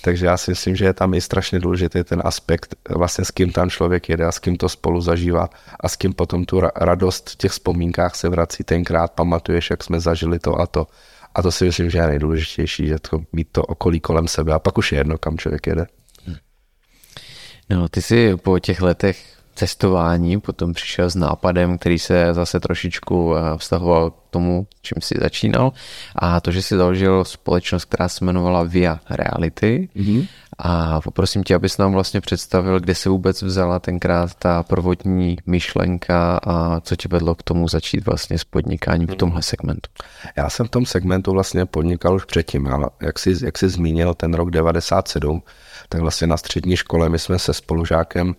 Takže 0.04 0.26
já 0.26 0.36
si 0.36 0.50
myslím, 0.50 0.76
že 0.76 0.84
je 0.84 0.92
tam 0.92 1.14
i 1.14 1.20
strašně 1.20 1.60
důležitý 1.60 2.04
ten 2.04 2.22
aspekt, 2.24 2.74
vlastně 2.88 3.24
s 3.24 3.30
kým 3.30 3.52
tam 3.52 3.70
člověk 3.70 4.08
jede 4.08 4.24
a 4.24 4.32
s 4.32 4.38
kým 4.38 4.56
to 4.56 4.68
spolu 4.68 5.00
zažívá 5.00 5.48
a 5.80 5.88
s 5.88 5.96
kým 5.96 6.12
potom 6.12 6.44
tu 6.44 6.60
radost 6.76 7.30
v 7.30 7.36
těch 7.36 7.52
vzpomínkách 7.52 8.14
se 8.14 8.28
vrací. 8.28 8.64
Tenkrát 8.64 9.12
pamatuješ, 9.12 9.70
jak 9.70 9.84
jsme 9.84 10.00
zažili 10.00 10.38
to 10.38 10.60
a 10.60 10.66
to. 10.66 10.86
A 11.38 11.42
to 11.42 11.52
si 11.52 11.64
myslím, 11.64 11.90
že 11.90 11.98
je 11.98 12.06
nejdůležitější, 12.06 12.86
že 12.86 12.98
to, 12.98 13.20
mít 13.32 13.48
to 13.52 13.62
okolí 13.62 14.00
kolem 14.00 14.28
sebe 14.28 14.52
a 14.52 14.58
pak 14.58 14.78
už 14.78 14.92
je 14.92 14.98
jedno, 14.98 15.18
kam 15.18 15.38
člověk 15.38 15.66
jede. 15.66 15.86
No, 17.70 17.88
ty 17.88 18.02
si 18.02 18.36
po 18.36 18.58
těch 18.58 18.82
letech 18.82 19.37
cestování 19.58 20.40
potom 20.40 20.72
přišel 20.72 21.10
s 21.10 21.14
nápadem, 21.14 21.78
který 21.78 21.98
se 21.98 22.34
zase 22.34 22.60
trošičku 22.60 23.34
eh, 23.36 23.40
vztahoval 23.56 24.10
k 24.10 24.14
tomu, 24.30 24.66
čím 24.82 25.02
si 25.02 25.14
začínal 25.20 25.72
a 26.16 26.40
to, 26.40 26.50
že 26.50 26.62
si 26.62 26.76
založil 26.76 27.24
společnost, 27.24 27.84
která 27.84 28.08
se 28.08 28.24
jmenovala 28.24 28.62
Via 28.62 29.00
Reality 29.10 29.88
mm-hmm. 29.96 30.26
A 30.60 31.00
poprosím 31.00 31.42
tě, 31.42 31.54
abys 31.54 31.78
nám 31.78 31.92
vlastně 31.92 32.20
představil, 32.20 32.80
kde 32.80 32.94
se 32.94 33.08
vůbec 33.08 33.42
vzala 33.42 33.78
tenkrát 33.78 34.34
ta 34.34 34.62
prvotní 34.62 35.36
myšlenka 35.46 36.40
a 36.42 36.80
co 36.80 36.96
tě 36.96 37.08
vedlo 37.08 37.34
k 37.34 37.42
tomu 37.42 37.68
začít 37.68 38.06
vlastně 38.06 38.38
s 38.38 38.44
podnikáním 38.44 39.06
v 39.06 39.10
hmm. 39.10 39.18
tomhle 39.18 39.42
segmentu. 39.42 39.90
Já 40.36 40.50
jsem 40.50 40.66
v 40.66 40.70
tom 40.70 40.86
segmentu 40.86 41.32
vlastně 41.32 41.66
podnikal 41.66 42.14
už 42.14 42.24
předtím, 42.24 42.66
ale 42.66 42.90
jak 43.02 43.18
jsi, 43.18 43.44
jak 43.44 43.58
jsi 43.58 43.68
zmínil 43.68 44.14
ten 44.14 44.34
rok 44.34 44.50
97, 44.50 45.42
tak 45.88 46.00
vlastně 46.00 46.26
na 46.26 46.36
střední 46.36 46.76
škole 46.76 47.08
my 47.08 47.18
jsme 47.18 47.38
se 47.38 47.54
spolužákem 47.54 48.34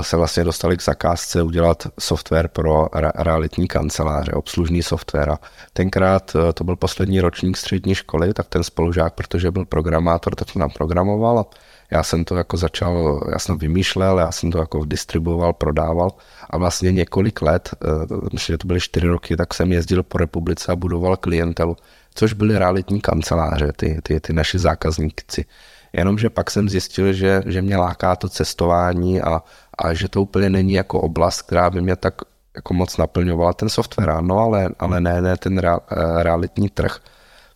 se 0.00 0.16
vlastně 0.16 0.44
dostali 0.44 0.76
k 0.76 0.82
zakázce 0.82 1.42
udělat 1.42 1.86
software 2.00 2.48
pro 2.48 2.86
realitní 3.14 3.68
kanceláře, 3.68 4.32
obslužný 4.32 4.82
software. 4.82 5.30
A 5.30 5.38
tenkrát 5.72 6.36
eh, 6.36 6.52
to 6.52 6.64
byl 6.64 6.76
poslední 6.76 7.20
ročník 7.20 7.56
střední 7.56 7.94
školy, 7.94 8.34
tak 8.34 8.46
ten 8.48 8.64
spolužák, 8.64 9.14
protože 9.14 9.50
byl 9.50 9.64
programátor, 9.64 10.34
tak 10.34 10.52
to 10.52 10.58
nám 10.58 10.70
programoval. 10.70 11.46
Já 11.90 12.02
jsem 12.02 12.24
to 12.24 12.36
jako 12.36 12.56
začal, 12.56 13.20
já 13.32 13.38
jsem 13.38 13.58
vymýšlel, 13.58 14.18
já 14.18 14.32
jsem 14.32 14.50
to 14.50 14.58
jako 14.58 14.84
distribuoval, 14.84 15.52
prodával 15.52 16.10
a 16.50 16.58
vlastně 16.58 16.92
několik 16.92 17.42
let, 17.42 17.70
eh, 17.82 17.86
myslím, 18.32 18.54
že 18.54 18.58
to 18.58 18.66
byly 18.66 18.80
čtyři 18.80 19.06
roky, 19.06 19.36
tak 19.36 19.54
jsem 19.54 19.72
jezdil 19.72 20.02
po 20.02 20.18
republice 20.18 20.72
a 20.72 20.76
budoval 20.76 21.16
klientelu, 21.16 21.76
což 22.14 22.32
byly 22.32 22.58
realitní 22.58 23.00
kanceláře, 23.00 23.72
ty, 23.76 24.00
ty, 24.02 24.20
ty 24.20 24.32
naši 24.32 24.58
zákazníci. 24.58 25.44
Jenomže 25.92 26.30
pak 26.30 26.50
jsem 26.50 26.68
zjistil, 26.68 27.12
že, 27.12 27.42
že 27.46 27.62
mě 27.62 27.76
láká 27.76 28.16
to 28.16 28.28
cestování 28.28 29.20
a, 29.20 29.42
a 29.78 29.94
že 29.94 30.08
to 30.08 30.22
úplně 30.22 30.50
není 30.50 30.72
jako 30.72 31.00
oblast, 31.00 31.42
která 31.42 31.70
by 31.70 31.80
mě 31.80 31.96
tak 31.96 32.14
jako 32.56 32.74
moc 32.74 32.96
naplňovala 32.96 33.52
ten 33.52 33.68
software, 33.68 34.10
ano, 34.10 34.38
ale, 34.38 34.68
ale 34.78 35.00
ne, 35.00 35.22
ne 35.22 35.36
ten 35.36 35.58
eh, 35.58 36.22
realitní 36.22 36.68
trh. 36.68 36.98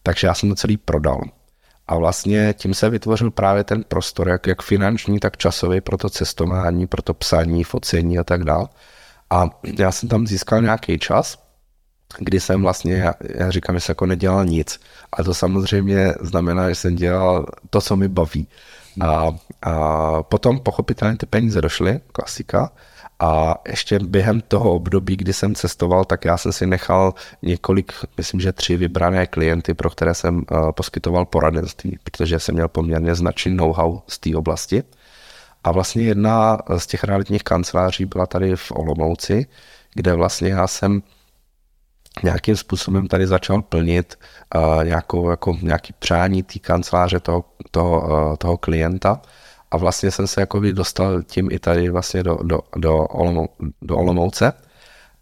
Takže 0.02 0.26
já 0.26 0.35
jsem 0.35 0.48
to 0.48 0.54
celý 0.54 0.76
prodal. 0.76 1.20
A 1.87 1.96
vlastně 1.96 2.54
tím 2.58 2.74
se 2.74 2.90
vytvořil 2.90 3.30
právě 3.30 3.64
ten 3.64 3.85
prostor, 3.85 4.28
jak, 4.28 4.46
jak 4.46 4.62
finanční, 4.62 5.20
tak 5.20 5.37
časový 5.37 5.80
pro 5.80 5.98
to 5.98 6.11
cestování, 6.11 6.87
pro 6.87 7.02
to 7.02 7.14
psaní, 7.14 7.64
focení 7.64 8.18
a 8.18 8.24
tak 8.24 8.44
dále. 8.44 8.68
A 9.30 9.50
já 9.78 9.92
jsem 9.92 10.08
tam 10.08 10.26
získal 10.26 10.62
nějaký 10.62 10.98
čas, 10.98 11.38
kdy 12.18 12.40
jsem 12.40 12.62
vlastně, 12.62 12.94
já, 12.94 13.14
já 13.35 13.50
říkám, 13.50 13.76
že 13.76 13.80
jsem 13.80 13.90
jako 13.90 14.06
nedělal 14.06 14.44
nic. 14.44 14.80
A 15.12 15.22
to 15.24 15.35
samozřejmě 15.35 16.14
znamená, 16.20 16.68
že 16.68 16.74
jsem 16.74 16.96
dělal 16.96 17.46
to, 17.70 17.80
co 17.80 17.96
mi 17.96 18.08
baví. 18.08 18.48
A, 19.00 19.33
a 19.62 20.22
potom 20.22 20.61
pochopitelně 20.61 21.16
ty 21.16 21.26
peníze 21.26 21.61
došly, 21.61 22.00
klasika, 22.12 22.70
a 23.20 23.55
ještě 23.68 23.98
během 23.98 24.40
toho 24.40 24.72
období, 24.74 25.16
kdy 25.16 25.33
jsem 25.33 25.55
cestoval, 25.55 26.05
tak 26.05 26.24
já 26.24 26.37
jsem 26.37 26.52
si 26.52 26.66
nechal 26.66 27.14
několik, 27.42 27.92
myslím, 28.16 28.40
že 28.40 28.52
tři 28.52 28.76
vybrané 28.76 29.26
klienty, 29.26 29.74
pro 29.74 29.90
které 29.90 30.14
jsem 30.14 30.37
uh, 30.37 30.72
poskytoval 30.72 31.24
poradenství, 31.24 31.98
protože 32.05 32.40
jsem 32.40 32.55
měl 32.55 32.68
poměrně 32.68 33.14
značný 33.14 33.55
know-how 33.55 34.00
z 34.09 34.18
té 34.18 34.37
oblasti. 34.37 34.83
A 35.64 35.72
vlastně 35.72 36.02
jedna 36.02 36.59
z 36.78 36.87
těch 36.87 37.05
realitních 37.05 37.42
kanceláří 37.42 38.05
byla 38.05 38.26
tady 38.26 38.57
v 38.57 38.72
Olomouci, 38.74 39.46
kde 39.94 40.14
vlastně 40.14 40.48
já 40.48 40.66
jsem 40.66 41.02
nějakým 42.22 42.57
způsobem 42.57 43.09
tady 43.09 43.27
začal 43.27 43.62
plnit 43.62 44.18
uh, 44.55 44.85
nějakou, 44.85 45.31
jako 45.31 45.57
nějaký 45.62 45.92
přání 45.98 46.42
té 46.42 46.59
kanceláře 46.59 47.20
toho, 47.20 47.44
toho, 47.70 48.01
uh, 48.01 48.37
toho 48.37 48.57
klienta 48.57 49.20
a 49.72 49.77
vlastně 49.77 50.11
jsem 50.11 50.27
se 50.27 50.40
jako 50.40 50.61
dostal 50.61 51.22
tím 51.22 51.48
i 51.53 51.59
tady 51.59 51.88
vlastně 51.88 52.22
do, 52.22 52.38
do, 52.42 52.59
do, 52.77 52.98
Olomou, 52.98 53.48
do 53.83 53.96
Olomouce 53.96 54.53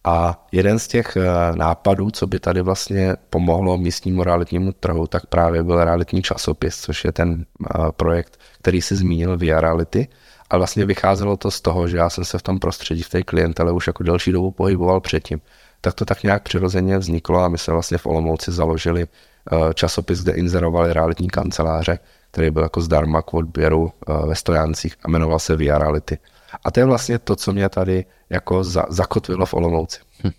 A 0.05 0.46
jeden 0.53 0.79
z 0.79 0.88
těch 0.88 1.16
eh, 1.16 1.22
nápadů, 1.57 2.11
co 2.11 2.26
by 2.26 2.40
tady 2.40 2.61
vlastně 2.62 3.16
pomohlo 3.31 3.79
místnímu 3.79 4.24
realitnímu 4.24 4.72
trhu, 4.72 5.07
tak 5.07 5.26
právě 5.26 5.62
byl 5.62 5.85
realitní 5.85 6.22
časopis, 6.22 6.81
což 6.81 7.05
je 7.05 7.12
ten 7.12 7.44
eh, 7.44 7.79
projekt, 7.96 8.40
který 8.59 8.83
si 8.83 8.96
zmínil 8.96 9.38
Via 9.38 9.61
Reality. 9.61 10.09
A 10.50 10.59
vlastně 10.59 10.85
vycházelo 10.85 11.37
to 11.37 11.50
z 11.50 11.61
toho, 11.61 11.88
že 11.88 11.96
já 11.96 12.11
jsem 12.11 12.24
se 12.24 12.38
v 12.38 12.42
tom 12.42 12.59
prostředí, 12.59 13.03
v 13.03 13.09
té 13.09 13.22
klientele 13.22 13.72
už 13.72 13.87
jako 13.87 14.03
delší 14.03 14.33
dobu 14.33 14.50
pohyboval 14.50 15.00
předtím. 15.00 15.40
Tak 15.81 15.95
to 15.95 16.05
tak 16.05 16.23
nějak 16.23 16.43
přirozeně 16.43 16.99
vzniklo 16.99 17.40
a 17.40 17.49
my 17.49 17.59
jsme 17.59 17.73
vlastně 17.73 17.99
v 17.99 18.07
Olomouci 18.07 18.53
založili 18.53 19.03
eh, 19.07 19.75
časopis, 19.75 20.23
kde 20.23 20.33
inzerovali 20.33 20.93
realitní 20.93 21.29
kanceláře, 21.29 21.99
který 22.31 22.51
byl 22.51 22.62
jako 22.62 22.81
zdarma 22.81 23.23
k 23.23 23.35
odběru 23.35 23.93
ve 24.27 24.35
Stojáncích 24.35 24.97
a 25.03 25.09
jmenoval 25.09 25.38
se 25.38 25.57
Via 25.57 25.79
Reality. 25.79 26.19
A 26.64 26.71
to 26.71 26.81
je 26.81 26.87
vlastně 26.87 27.19
to, 27.19 27.37
co 27.37 27.53
mě 27.53 27.69
tady 27.69 28.05
jako 28.31 28.64
za, 28.64 28.85
zakotvilo 28.88 29.47
v 29.47 29.55
Olomouci. 29.55 30.01
Hm. 30.25 30.31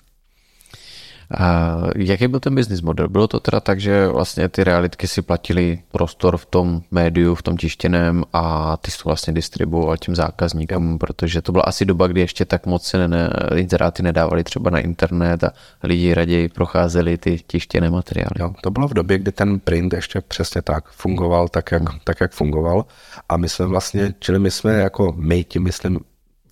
A 1.38 1.78
jaký 1.96 2.28
byl 2.28 2.40
ten 2.40 2.56
business 2.56 2.82
model? 2.82 3.08
Bylo 3.08 3.28
to 3.28 3.40
teda 3.40 3.60
tak, 3.60 3.80
že 3.80 4.08
vlastně 4.08 4.50
ty 4.50 4.64
realitky 4.64 5.08
si 5.08 5.22
platili 5.22 5.80
prostor 5.92 6.38
v 6.38 6.46
tom 6.46 6.82
médiu, 6.92 7.36
v 7.36 7.44
tom 7.44 7.58
tištěném 7.58 8.24
a 8.34 8.78
ty 8.78 8.92
jsou 8.92 9.02
vlastně 9.06 9.34
distribuoval 9.34 9.98
těm 9.98 10.16
zákazníkům, 10.16 10.98
protože 10.98 11.42
to 11.42 11.52
byla 11.52 11.64
asi 11.64 11.86
doba, 11.86 12.08
kdy 12.08 12.22
ještě 12.22 12.46
tak 12.46 12.66
moc 12.66 12.84
se 12.84 13.08
ne, 13.08 13.30
inzeráty 13.56 14.04
nedávali 14.04 14.44
třeba 14.44 14.70
na 14.70 14.80
internet 14.80 15.44
a 15.44 15.52
lidi 15.84 16.14
raději 16.14 16.50
procházeli 16.50 17.18
ty 17.18 17.40
tištěné 17.48 17.90
materiály. 17.90 18.36
Jo, 18.40 18.54
to 18.62 18.72
bylo 18.72 18.88
v 18.88 18.94
době, 18.94 19.18
kdy 19.18 19.32
ten 19.32 19.60
print 19.60 19.94
ještě 19.94 20.22
přesně 20.22 20.62
tak 20.62 20.90
fungoval, 20.90 21.48
tak 21.48 21.72
jak, 21.72 21.90
hmm. 21.90 22.00
tak 22.04 22.22
jak 22.22 22.32
fungoval 22.32 22.86
a 23.30 23.38
my 23.38 23.50
jsme 23.50 23.66
vlastně, 23.66 24.14
čili 24.20 24.40
my 24.40 24.52
jsme 24.52 24.74
jako 24.74 25.14
my, 25.18 25.44
tím 25.44 25.64
myslím 25.64 26.00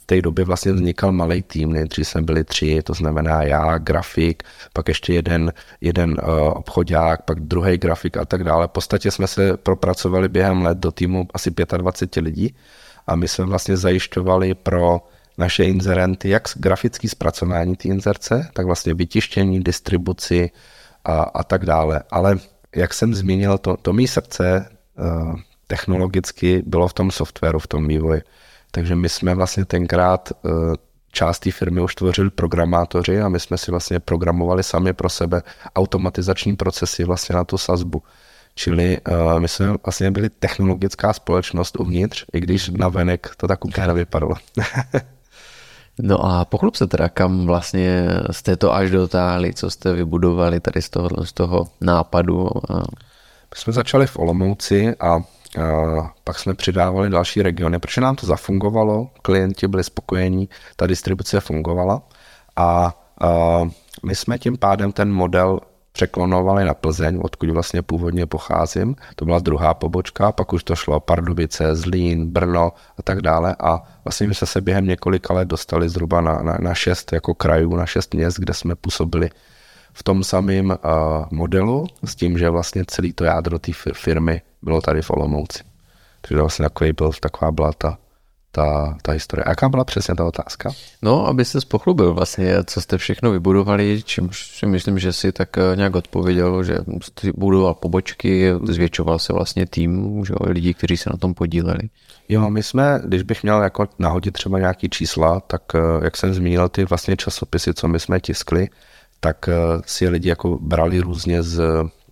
té 0.10 0.22
době 0.22 0.46
vlastně 0.46 0.72
vznikal 0.74 1.12
malý 1.12 1.42
tým, 1.42 1.74
nejdřív 1.74 2.08
jsme 2.08 2.22
byli 2.22 2.44
tři, 2.44 2.82
to 2.84 2.94
znamená 2.94 3.44
já, 3.44 3.78
grafik, 3.78 4.44
pak 4.74 4.88
ještě 4.88 5.14
jeden, 5.14 5.54
jeden 5.82 6.10
uh, 6.10 6.18
obchodák, 6.48 7.22
pak 7.22 7.40
druhý 7.40 7.78
grafik 7.78 8.18
a 8.18 8.26
tak 8.26 8.44
dále. 8.44 8.68
V 8.68 8.72
podstatě 8.72 9.12
jsme 9.12 9.28
se 9.28 9.58
propracovali 9.58 10.30
během 10.30 10.62
let 10.62 10.78
do 10.78 10.92
týmu 10.92 11.28
asi 11.34 11.52
25 11.78 12.22
lidí 12.22 12.56
a 13.08 13.16
my 13.16 13.28
jsme 13.28 13.46
vlastně 13.46 13.78
zajišťovali 13.78 14.54
pro 14.54 15.02
naše 15.38 15.64
inzerenty 15.64 16.30
jak 16.30 16.44
grafický 16.56 17.08
zpracování 17.08 17.76
té 17.76 17.88
inzerce, 17.88 18.50
tak 18.54 18.66
vlastně 18.66 18.94
vytištění, 18.94 19.64
distribuci 19.64 20.52
a, 21.06 21.22
a 21.22 21.44
tak 21.44 21.66
dále. 21.66 22.02
Ale 22.12 22.38
jak 22.76 22.94
jsem 22.94 23.14
zmínil, 23.14 23.58
to, 23.58 23.78
to 23.78 23.94
mý 23.94 24.08
srdce 24.08 24.70
uh, 24.98 25.36
technologicky 25.68 26.64
bylo 26.66 26.88
v 26.88 26.94
tom 26.94 27.12
softwaru, 27.12 27.60
v 27.60 27.68
tom 27.68 27.88
vývoji. 27.88 28.22
Takže 28.72 28.96
my 28.96 29.10
jsme 29.10 29.36
vlastně 29.36 29.66
tenkrát 29.66 30.30
eh, 30.46 30.50
část 31.12 31.40
té 31.40 31.52
firmy 31.52 31.82
už 31.82 31.96
tvořili 31.96 32.30
programátoři 32.30 33.22
a 33.22 33.30
my 33.30 33.40
jsme 33.40 33.58
si 33.58 33.72
vlastně 33.72 34.00
programovali 34.00 34.64
sami 34.64 34.94
pro 34.94 35.10
sebe 35.10 35.42
automatizační 35.76 36.56
procesy 36.56 37.04
vlastně 37.04 37.36
na 37.36 37.44
tu 37.44 37.58
sazbu. 37.58 38.04
Čili 38.56 38.98
uh, 39.10 39.40
my 39.40 39.48
jsme 39.48 39.74
vlastně 39.86 40.12
byli 40.12 40.30
technologická 40.30 41.14
společnost 41.14 41.80
uvnitř, 41.80 42.26
i 42.34 42.40
když 42.40 42.70
na 42.70 42.88
venek 42.88 43.32
to 43.38 43.48
tak 43.48 43.66
úplně 43.66 43.88
nevypadalo. 43.88 44.36
no 46.00 46.26
a 46.26 46.46
pochlup 46.46 46.76
se 46.76 46.88
teda, 46.88 47.10
kam 47.10 47.46
vlastně 47.46 48.08
jste 48.32 48.56
to 48.56 48.74
až 48.74 48.92
dotáhli, 48.92 49.54
co 49.54 49.70
jste 49.70 49.94
vybudovali 49.94 50.60
tady 50.60 50.82
z 50.82 50.90
toho, 50.90 51.10
z 51.24 51.34
toho 51.34 51.68
nápadu? 51.82 52.50
My 53.52 53.56
jsme 53.56 53.74
začali 53.74 54.08
v 54.08 54.20
Olomouci 54.20 54.96
a 55.00 55.20
pak 56.24 56.40
jsme 56.40 56.54
přidávali 56.54 57.10
další 57.10 57.42
regiony, 57.42 57.80
protože 57.80 58.02
nám 58.02 58.16
to 58.16 58.26
zafungovalo, 58.26 59.10
klienti 59.22 59.68
byli 59.68 59.84
spokojení, 59.84 60.50
ta 60.76 60.88
distribuce 60.88 61.40
fungovala 61.40 62.02
a 62.56 62.94
my 64.06 64.16
jsme 64.16 64.40
tím 64.40 64.58
pádem 64.58 64.92
ten 64.92 65.12
model 65.12 65.60
překlonovali 65.92 66.66
na 66.66 66.74
Plzeň, 66.74 67.20
odkud 67.24 67.50
vlastně 67.50 67.82
původně 67.82 68.26
pocházím. 68.26 68.96
To 69.16 69.26
byla 69.26 69.40
druhá 69.40 69.74
pobočka, 69.74 70.32
pak 70.32 70.54
už 70.54 70.64
to 70.64 70.76
šlo 70.76 71.00
Pardubice, 71.00 71.76
Zlín, 71.76 72.32
Brno 72.32 72.72
a 72.98 73.02
tak 73.04 73.22
dále 73.22 73.56
a 73.60 73.82
vlastně 74.04 74.28
jsme 74.28 74.48
se 74.48 74.62
během 74.62 74.86
několika 74.86 75.34
let 75.34 75.48
dostali 75.48 75.90
zhruba 75.90 76.22
na, 76.22 76.42
na, 76.42 76.58
na 76.62 76.74
šest 76.74 77.14
jako 77.14 77.34
krajů, 77.34 77.76
na 77.76 77.86
šest 77.86 78.14
měst, 78.14 78.40
kde 78.40 78.54
jsme 78.54 78.76
působili 78.76 79.30
v 79.94 80.04
tom 80.04 80.24
samém 80.24 80.70
uh, 80.70 80.76
modelu, 81.32 81.86
s 82.04 82.16
tím, 82.16 82.38
že 82.38 82.50
vlastně 82.50 82.84
celý 82.88 83.14
to 83.14 83.24
jádro 83.24 83.60
té 83.60 83.72
firmy 83.94 84.42
bylo 84.62 84.82
tady 84.82 85.02
v 85.02 85.12
Olomouci. 85.12 85.64
Takže 86.22 86.42
vlastně 86.42 86.64
takový 86.64 86.94
byl, 86.94 87.12
taková 87.22 87.52
byla 87.52 87.72
ta, 87.78 87.98
ta, 88.52 88.98
ta 89.02 89.12
historie. 89.12 89.44
A 89.44 89.50
jaká 89.50 89.70
byla 89.70 89.84
přesně 89.84 90.16
ta 90.16 90.26
otázka? 90.26 90.72
No, 91.02 91.28
aby 91.28 91.46
se 91.46 91.62
spochlubil 91.62 92.14
vlastně, 92.14 92.64
co 92.64 92.82
jste 92.82 92.98
všechno 92.98 93.32
vybudovali, 93.32 94.02
čímž 94.06 94.58
si 94.58 94.66
myslím, 94.66 95.00
že 95.00 95.14
si 95.14 95.32
tak 95.32 95.58
eh, 95.58 95.76
nějak 95.76 95.96
odpověděl, 95.96 96.64
že 96.64 96.78
jste 97.02 97.32
budoval 97.36 97.74
pobočky, 97.74 98.54
zvětšoval 98.64 99.20
se 99.20 99.34
vlastně 99.34 99.66
tým 99.66 100.24
že 100.26 100.34
lidí, 100.42 100.74
kteří 100.74 100.98
se 100.98 101.10
na 101.10 101.18
tom 101.18 101.34
podíleli. 101.34 101.90
Jo, 102.30 102.50
my 102.50 102.64
jsme, 102.64 103.02
když 103.06 103.24
bych 103.24 103.44
měl 103.44 103.62
jako 103.62 103.88
nahodit 104.00 104.34
třeba 104.34 104.60
nějaký 104.60 104.90
čísla, 104.90 105.40
tak 105.40 105.62
eh, 105.76 105.80
jak 106.04 106.18
jsem 106.18 106.34
zmínil, 106.34 106.70
ty 106.70 106.86
vlastně 106.86 107.18
časopisy, 107.18 107.74
co 107.74 107.88
my 107.88 108.00
jsme 108.00 108.20
tiskli, 108.20 108.68
tak 109.20 109.50
eh, 109.50 109.54
si 109.86 110.10
lidi 110.10 110.30
jako 110.30 110.58
brali 110.62 111.00
různě 111.00 111.44
z, 111.44 111.62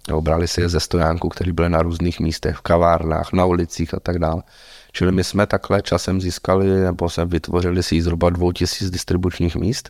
nebo 0.07 0.21
brali 0.21 0.47
si 0.47 0.61
je 0.61 0.69
ze 0.69 0.79
stojánku, 0.79 1.29
který 1.29 1.51
byly 1.51 1.69
na 1.69 1.81
různých 1.81 2.19
místech, 2.19 2.55
v 2.55 2.61
kavárnách, 2.61 3.33
na 3.33 3.45
ulicích 3.45 3.93
a 3.93 3.99
tak 3.99 4.19
dále. 4.19 4.43
Čili 4.91 5.11
my 5.11 5.23
jsme 5.23 5.47
takhle 5.47 5.81
časem 5.81 6.21
získali, 6.21 6.67
nebo 6.67 7.09
jsme 7.09 7.25
vytvořili 7.25 7.83
si 7.83 8.01
zhruba 8.01 8.29
2000 8.29 8.91
distribučních 8.91 9.55
míst 9.55 9.89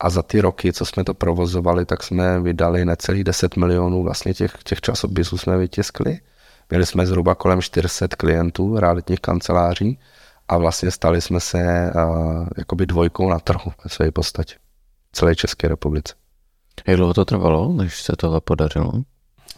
a 0.00 0.10
za 0.10 0.22
ty 0.22 0.40
roky, 0.40 0.72
co 0.72 0.84
jsme 0.84 1.04
to 1.04 1.14
provozovali, 1.14 1.84
tak 1.84 2.02
jsme 2.02 2.40
vydali 2.40 2.84
necelý 2.84 3.24
10 3.24 3.56
milionů 3.56 4.02
vlastně 4.02 4.34
těch, 4.34 4.52
těch 4.64 4.80
časopisů 4.80 5.38
jsme 5.38 5.58
vytiskli. 5.58 6.18
Měli 6.70 6.86
jsme 6.86 7.06
zhruba 7.06 7.34
kolem 7.34 7.62
400 7.62 8.08
klientů 8.08 8.78
realitních 8.78 9.20
kanceláří 9.20 9.98
a 10.48 10.58
vlastně 10.58 10.90
stali 10.90 11.20
jsme 11.20 11.40
se 11.40 11.92
uh, 11.94 12.46
jakoby 12.58 12.86
dvojkou 12.86 13.30
na 13.30 13.38
trhu 13.38 13.72
ve 13.84 13.90
své 13.90 14.10
podstatě 14.10 14.54
celé 15.12 15.36
České 15.36 15.68
republice. 15.68 16.14
Jak 16.86 16.96
dlouho 16.96 17.14
to 17.14 17.24
trvalo, 17.24 17.72
než 17.72 18.02
se 18.02 18.12
tohle 18.18 18.40
podařilo? 18.40 18.92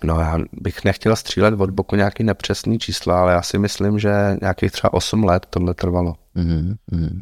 No 0.04 0.20
já 0.20 0.38
bych 0.52 0.84
nechtěl 0.84 1.16
střílet 1.16 1.60
od 1.60 1.70
boku 1.70 1.96
nějaký 1.96 2.24
nepřesný 2.24 2.78
čísla, 2.78 3.20
ale 3.20 3.32
já 3.32 3.42
si 3.42 3.58
myslím, 3.58 3.98
že 3.98 4.36
nějakých 4.40 4.72
třeba 4.72 4.92
8 4.92 5.24
let 5.24 5.46
tohle 5.50 5.74
trvalo. 5.74 6.14
Mm-hmm. 6.36 7.20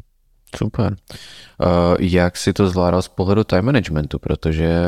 Super. 0.56 0.96
Uh, 0.96 1.68
jak 2.00 2.36
si 2.36 2.52
to 2.52 2.68
zvládal 2.68 3.02
z 3.02 3.08
pohledu 3.08 3.44
time 3.44 3.64
managementu, 3.64 4.18
protože 4.18 4.80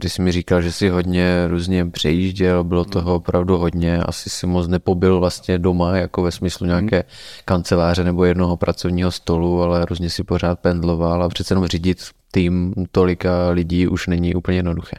ty 0.00 0.10
jsi 0.10 0.22
mi 0.22 0.32
říkal, 0.32 0.62
že 0.62 0.72
jsi 0.72 0.88
hodně 0.88 1.48
různě 1.48 1.86
přejížděl, 1.86 2.64
bylo 2.64 2.84
toho 2.84 3.14
opravdu 3.14 3.58
hodně, 3.58 3.98
asi 3.98 4.30
si 4.30 4.46
moc 4.46 4.68
nepobyl 4.68 5.20
vlastně 5.20 5.58
doma, 5.58 5.96
jako 5.96 6.22
ve 6.22 6.30
smyslu 6.30 6.66
nějaké 6.66 7.04
kanceláře 7.44 8.04
nebo 8.04 8.24
jednoho 8.24 8.56
pracovního 8.56 9.10
stolu, 9.10 9.62
ale 9.62 9.84
různě 9.84 10.10
si 10.10 10.24
pořád 10.24 10.60
pendloval 10.60 11.22
a 11.22 11.28
přece 11.28 11.52
jenom 11.54 11.66
řídit 11.66 11.98
tým 12.30 12.74
tolika 12.90 13.50
lidí 13.50 13.88
už 13.88 14.06
není 14.06 14.34
úplně 14.34 14.58
jednoduché. 14.58 14.96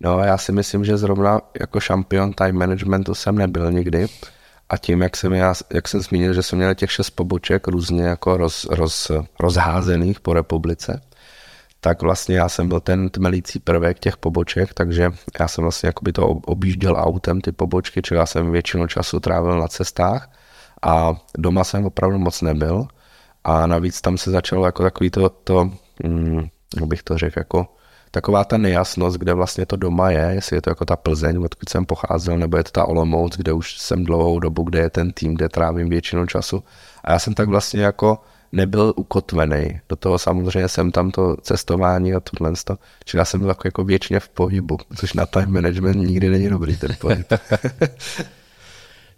No 0.00 0.18
já 0.20 0.38
si 0.38 0.52
myslím, 0.52 0.84
že 0.84 0.96
zrovna 0.96 1.40
jako 1.60 1.80
šampion 1.80 2.32
time 2.32 2.58
managementu 2.58 3.14
jsem 3.14 3.38
nebyl 3.38 3.72
nikdy. 3.72 4.06
A 4.68 4.76
tím, 4.76 5.02
jak 5.02 5.16
jsem, 5.16 5.32
já, 5.32 5.54
jak 5.74 5.88
jsem 5.88 6.00
zmínil, 6.00 6.34
že 6.34 6.42
jsem 6.42 6.58
měl 6.58 6.74
těch 6.74 6.92
šest 6.92 7.10
poboček 7.10 7.68
různě 7.68 8.02
jako 8.02 8.36
roz, 8.36 8.64
roz, 8.64 9.10
rozházených 9.40 10.20
po 10.20 10.32
republice, 10.32 11.00
tak 11.80 12.02
vlastně 12.02 12.36
já 12.36 12.48
jsem 12.48 12.68
byl 12.68 12.80
ten 12.80 13.10
tmelící 13.10 13.58
prvek 13.58 13.98
těch 13.98 14.16
poboček, 14.16 14.74
takže 14.74 15.10
já 15.40 15.48
jsem 15.48 15.62
vlastně 15.62 15.86
jakoby 15.86 16.12
to 16.12 16.26
objížděl 16.26 16.96
autem 16.98 17.40
ty 17.40 17.52
pobočky, 17.52 18.02
čili 18.02 18.20
já 18.20 18.26
jsem 18.26 18.52
většinu 18.52 18.86
času 18.86 19.20
trávil 19.20 19.58
na 19.58 19.68
cestách 19.68 20.30
a 20.82 21.14
doma 21.38 21.64
jsem 21.64 21.84
opravdu 21.84 22.18
moc 22.18 22.42
nebyl 22.42 22.86
a 23.44 23.66
navíc 23.66 24.00
tam 24.00 24.18
se 24.18 24.30
začalo 24.30 24.66
jako 24.66 24.82
takový 24.82 25.10
to, 25.10 25.28
to 25.28 25.70
jak 26.76 26.84
bych 26.84 27.02
to 27.02 27.18
řekl, 27.18 27.38
jako 27.38 27.77
taková 28.10 28.44
ta 28.44 28.56
nejasnost, 28.58 29.16
kde 29.16 29.34
vlastně 29.34 29.66
to 29.66 29.76
doma 29.76 30.10
je, 30.10 30.30
jestli 30.34 30.56
je 30.56 30.62
to 30.62 30.70
jako 30.70 30.84
ta 30.84 30.96
Plzeň, 30.96 31.44
odkud 31.44 31.68
jsem 31.68 31.86
pocházel, 31.86 32.38
nebo 32.38 32.56
je 32.56 32.64
to 32.64 32.70
ta 32.70 32.84
Olomouc, 32.84 33.36
kde 33.36 33.52
už 33.52 33.78
jsem 33.78 34.04
dlouhou 34.04 34.38
dobu, 34.38 34.62
kde 34.62 34.78
je 34.78 34.90
ten 34.90 35.12
tým, 35.12 35.34
kde 35.34 35.48
trávím 35.48 35.88
většinu 35.88 36.26
času. 36.26 36.62
A 37.04 37.12
já 37.12 37.18
jsem 37.18 37.34
tak 37.34 37.48
vlastně 37.48 37.82
jako 37.82 38.18
nebyl 38.52 38.92
ukotvený. 38.96 39.80
Do 39.88 39.96
toho 39.96 40.18
samozřejmě 40.18 40.68
jsem 40.68 40.90
tam 40.90 41.10
to 41.10 41.36
cestování 41.36 42.14
a 42.14 42.20
tohle. 42.20 42.52
Čili 43.04 43.18
já 43.18 43.24
jsem 43.24 43.40
byl 43.40 43.48
jako, 43.48 43.68
jako 43.68 43.84
věčně 43.84 44.20
v 44.20 44.28
pohybu, 44.28 44.78
což 44.96 45.12
na 45.12 45.26
time 45.26 45.52
management 45.52 45.96
nikdy 45.96 46.30
není 46.30 46.48
dobrý 46.48 46.76
ten 46.76 46.96
pohyb. 47.00 47.26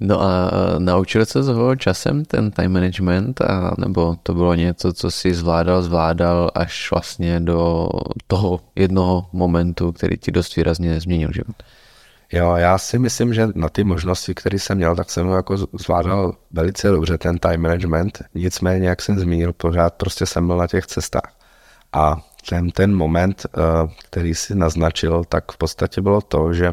No 0.00 0.22
a 0.22 0.50
naučil 0.78 1.26
se 1.26 1.44
toho 1.44 1.76
časem 1.76 2.24
ten 2.24 2.50
time 2.50 2.72
management, 2.72 3.40
a, 3.40 3.74
nebo 3.78 4.16
to 4.22 4.34
bylo 4.34 4.54
něco, 4.54 4.92
co 4.92 5.10
si 5.10 5.34
zvládal, 5.34 5.82
zvládal 5.82 6.50
až 6.54 6.90
vlastně 6.90 7.40
do 7.40 7.88
toho 8.26 8.60
jednoho 8.76 9.26
momentu, 9.32 9.92
který 9.92 10.16
ti 10.16 10.30
dost 10.32 10.56
výrazně 10.56 11.00
změnil 11.00 11.32
život? 11.32 11.56
Jo, 12.32 12.54
já 12.56 12.78
si 12.78 12.98
myslím, 12.98 13.34
že 13.34 13.48
na 13.54 13.68
ty 13.68 13.84
možnosti, 13.84 14.34
které 14.34 14.58
jsem 14.58 14.76
měl, 14.76 14.96
tak 14.96 15.10
jsem 15.10 15.28
jako 15.28 15.56
zvládal 15.56 16.34
velice 16.50 16.88
dobře 16.88 17.18
ten 17.18 17.38
time 17.38 17.60
management. 17.60 18.22
Nicméně, 18.34 18.88
jak 18.88 19.02
jsem 19.02 19.18
zmínil, 19.18 19.52
pořád 19.52 19.94
prostě 19.94 20.26
jsem 20.26 20.46
byl 20.46 20.56
na 20.56 20.66
těch 20.66 20.86
cestách. 20.86 21.32
A 21.92 22.16
ten, 22.48 22.70
ten 22.70 22.96
moment, 22.96 23.46
který 24.04 24.34
si 24.34 24.54
naznačil, 24.54 25.24
tak 25.28 25.52
v 25.52 25.56
podstatě 25.56 26.00
bylo 26.00 26.20
to, 26.20 26.52
že 26.52 26.72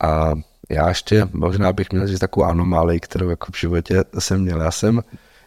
a 0.00 0.32
já 0.70 0.88
ještě 0.88 1.28
možná 1.32 1.72
bych 1.72 1.92
měl 1.92 2.06
říct 2.06 2.18
takovou 2.18 2.46
anomálii, 2.46 3.00
kterou 3.00 3.30
jako 3.30 3.52
v 3.52 3.60
životě 3.60 4.04
jsem 4.18 4.40
měl. 4.40 4.60
Já 4.60 4.70
jsem 4.70 5.02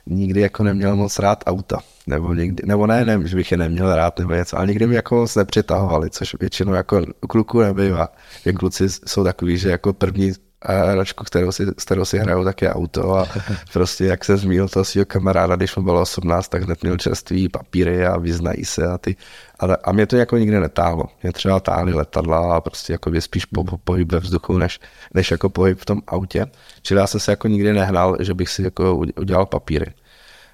nikdy 0.05 0.41
jako 0.41 0.63
neměl 0.63 0.95
moc 0.95 1.19
rád 1.19 1.43
auta. 1.47 1.79
Nebo, 2.07 2.33
nikdy, 2.33 2.63
nebo 2.65 2.87
ne, 2.87 3.05
ne, 3.05 3.27
že 3.27 3.35
bych 3.35 3.51
je 3.51 3.57
neměl 3.57 3.95
rád 3.95 4.19
nebo 4.19 4.33
něco, 4.33 4.57
ale 4.57 4.67
nikdy 4.67 4.87
mi 4.87 4.95
jako 4.95 5.15
moc 5.15 5.35
nepřitahovali, 5.35 6.09
což 6.09 6.35
většinou 6.39 6.73
jako 6.73 7.01
u 7.21 7.27
kluků 7.27 7.61
nebývá. 7.61 8.09
Kluci 8.57 8.89
jsou 8.89 9.23
takový, 9.23 9.57
že 9.57 9.69
jako 9.69 9.93
první 9.93 10.31
hračku, 10.67 11.23
kterou 11.23 11.51
si, 11.51 11.65
s 11.77 11.85
kterou 11.85 12.05
si 12.05 12.17
hrajou, 12.17 12.43
tak 12.43 12.61
je 12.61 12.73
auto 12.73 13.15
a 13.15 13.27
prostě 13.73 14.05
jak 14.05 14.25
se 14.25 14.37
zmínil 14.37 14.69
toho 14.69 14.85
svého 14.85 15.05
kamaráda, 15.05 15.55
když 15.55 15.75
mu 15.75 15.83
bylo 15.83 16.01
18, 16.01 16.47
tak 16.47 16.63
hned 16.63 16.83
měl 16.83 16.97
čerství 16.97 17.49
papíry 17.49 18.05
a 18.05 18.17
vyznají 18.17 18.65
se 18.65 18.87
a 18.87 18.97
ty. 18.97 19.15
Ale, 19.59 19.77
a 19.83 19.91
mě 19.91 20.05
to 20.07 20.17
jako 20.17 20.37
nikdy 20.37 20.59
netáhlo. 20.59 21.03
Mě 21.23 21.31
třeba 21.31 21.59
táhly 21.59 21.93
letadla 21.93 22.55
a 22.55 22.61
prostě 22.61 22.93
jako 22.93 23.11
spíš 23.19 23.45
po, 23.45 23.63
po, 23.63 23.77
pohyb 23.77 24.11
ve 24.11 24.19
vzduchu, 24.19 24.57
než, 24.57 24.79
než 25.13 25.31
jako 25.31 25.49
pohyb 25.49 25.79
v 25.79 25.85
tom 25.85 26.01
autě. 26.07 26.45
Čili 26.81 26.99
já 26.99 27.07
jsem 27.07 27.19
se 27.19 27.31
jako 27.31 27.47
nikdy 27.47 27.73
nehnal, 27.73 28.17
že 28.19 28.33
bych 28.33 28.49
si 28.49 28.63
jako 28.63 28.95
udělal 28.95 29.45
papíry. 29.45 29.93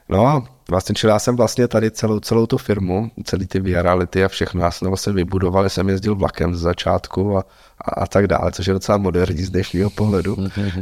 No 0.10 0.28
a 0.28 0.59
vlastně, 0.70 0.96
čili 0.96 1.12
já 1.12 1.20
jsem 1.20 1.36
vlastně 1.36 1.68
tady 1.68 1.92
celou, 1.92 2.20
celou 2.20 2.46
tu 2.46 2.58
firmu, 2.58 3.12
celý 3.24 3.48
ty 3.48 3.60
reality 3.60 4.24
a 4.24 4.28
všechno, 4.28 4.62
já 4.62 4.72
jsem 4.72 4.88
vlastně 4.88 5.14
vybudoval, 5.14 5.70
jsem 5.70 5.90
jezdil 5.90 6.16
vlakem 6.16 6.56
z 6.56 6.60
začátku 6.60 7.38
a, 7.38 7.46
a, 7.86 7.92
a 7.92 8.08
tak 8.08 8.28
dále, 8.28 8.52
což 8.52 8.68
je 8.68 8.74
docela 8.74 8.98
moderní 8.98 9.44
z 9.44 9.50
dnešního 9.50 9.90
pohledu. 9.90 10.38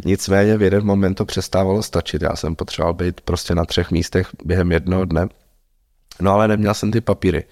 Nicméně 0.05 0.57
v 0.57 0.61
jeden 0.61 0.85
moment 0.85 1.15
to 1.15 1.25
přestávalo 1.25 1.83
stačit, 1.83 2.21
já 2.21 2.35
jsem 2.35 2.55
potřeboval 2.55 2.93
být 2.93 3.21
prostě 3.21 3.55
na 3.55 3.65
třech 3.65 3.91
místech 3.91 4.29
během 4.45 4.71
jednoho 4.71 5.05
dne, 5.05 5.27
no 6.21 6.31
ale 6.31 6.47
neměl 6.47 6.73
jsem 6.73 6.91
ty 6.91 7.01
papíry 7.01 7.43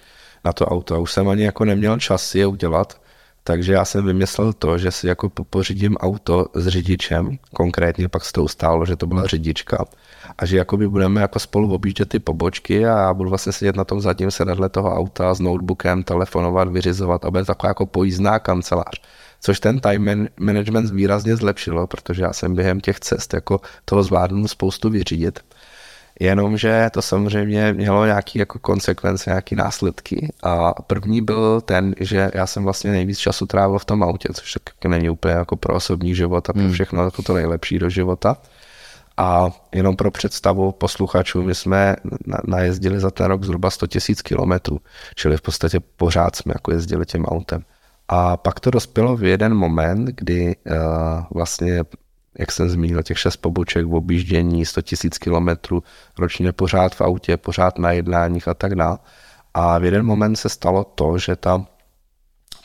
na 0.44 0.52
to 0.52 0.66
auto 0.66 0.94
a 0.94 0.98
už 0.98 1.12
jsem 1.12 1.28
ani 1.28 1.44
jako 1.44 1.64
neměl 1.64 1.98
čas 1.98 2.34
je 2.34 2.46
udělat, 2.46 3.00
takže 3.46 3.72
já 3.72 3.84
jsem 3.84 4.06
vymyslel 4.06 4.52
to, 4.52 4.78
že 4.78 4.90
si 4.90 5.06
jako 5.06 5.30
pořídím 5.50 5.96
auto 5.96 6.46
s 6.54 6.66
řidičem, 6.68 7.38
konkrétně 7.54 8.08
pak 8.08 8.24
se 8.24 8.32
to 8.32 8.44
ustálo, 8.44 8.86
že 8.86 8.96
to 8.96 9.06
byla 9.06 9.26
řidička 9.26 9.84
a 10.38 10.46
že 10.46 10.56
jakoby 10.56 10.88
budeme 10.88 11.20
jako 11.20 11.38
spolu 11.38 11.74
objíždět 11.74 12.08
ty 12.08 12.18
pobočky 12.18 12.86
a 12.86 12.98
já 12.98 13.14
budu 13.14 13.30
vlastně 13.30 13.52
sedět 13.52 13.76
na 13.76 13.84
tom 13.84 14.00
zadním 14.00 14.30
sedadle 14.30 14.68
toho 14.68 14.94
auta 14.94 15.34
s 15.34 15.40
notebookem, 15.40 16.02
telefonovat, 16.02 16.68
vyřizovat 16.68 17.24
a 17.24 17.30
bude 17.30 17.44
taková 17.44 17.68
jako 17.68 17.86
pojízdná 17.86 18.38
kancelář. 18.38 19.00
Což 19.40 19.60
ten 19.60 19.80
time 19.80 20.28
management 20.40 20.90
výrazně 20.90 21.36
zlepšilo, 21.36 21.86
protože 21.86 22.22
já 22.22 22.32
jsem 22.32 22.54
během 22.54 22.80
těch 22.80 23.00
cest 23.00 23.34
jako 23.34 23.60
toho 23.84 24.02
zvládnu 24.02 24.48
spoustu 24.48 24.90
vyřídit. 24.90 25.40
Jenomže 26.20 26.90
to 26.92 27.02
samozřejmě 27.02 27.72
mělo 27.72 28.06
nějaké 28.06 28.38
jako 28.38 28.58
konsekvence, 28.58 29.30
nějaké 29.30 29.56
následky. 29.56 30.32
A 30.42 30.82
první 30.82 31.22
byl 31.22 31.60
ten, 31.60 31.94
že 32.00 32.30
já 32.34 32.46
jsem 32.46 32.64
vlastně 32.64 32.90
nejvíc 32.90 33.18
času 33.18 33.46
trávil 33.46 33.78
v 33.78 33.84
tom 33.84 34.02
autě, 34.02 34.28
což 34.32 34.52
tak 34.52 34.84
není 34.84 35.10
úplně 35.10 35.34
jako 35.34 35.56
pro 35.56 35.74
osobní 35.74 36.14
život 36.14 36.50
a 36.50 36.52
pro 36.52 36.62
hmm. 36.62 36.72
všechno 36.72 37.04
jako 37.04 37.22
to 37.22 37.34
nejlepší 37.34 37.78
do 37.78 37.90
života. 37.90 38.36
A 39.16 39.50
jenom 39.74 39.96
pro 39.96 40.10
představu 40.10 40.72
posluchačů, 40.72 41.42
my 41.42 41.54
jsme 41.54 41.96
najezdili 42.46 43.00
za 43.00 43.10
ten 43.10 43.26
rok 43.26 43.44
zhruba 43.44 43.70
100 43.70 43.86
000 44.08 44.16
kilometrů, 44.24 44.80
čili 45.14 45.36
v 45.36 45.42
podstatě 45.42 45.80
pořád 45.96 46.36
jsme 46.36 46.52
jako 46.56 46.72
jezdili 46.72 47.06
tím 47.06 47.24
autem. 47.24 47.62
A 48.08 48.36
pak 48.36 48.60
to 48.60 48.70
dospělo 48.70 49.16
v 49.16 49.24
jeden 49.24 49.54
moment, 49.54 50.04
kdy 50.06 50.56
uh, 50.66 50.76
vlastně, 51.34 51.84
jak 52.38 52.52
jsem 52.52 52.68
zmínil, 52.68 53.02
těch 53.02 53.18
šest 53.18 53.36
poboček 53.36 53.86
v 53.86 53.94
objíždění, 53.94 54.66
100 54.66 54.80
000 55.04 55.10
kilometrů 55.20 55.82
ročně 56.18 56.52
pořád 56.52 56.94
v 56.94 57.00
autě, 57.00 57.36
pořád 57.36 57.78
na 57.78 57.92
jednáních 57.92 58.48
a 58.48 58.54
tak 58.54 58.74
dále. 58.74 58.98
A 59.54 59.78
v 59.78 59.84
jeden 59.84 60.06
moment 60.06 60.36
se 60.36 60.48
stalo 60.48 60.84
to, 60.84 61.18
že 61.18 61.36
ta 61.36 61.66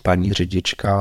paní 0.04 0.34
řidička 0.34 0.92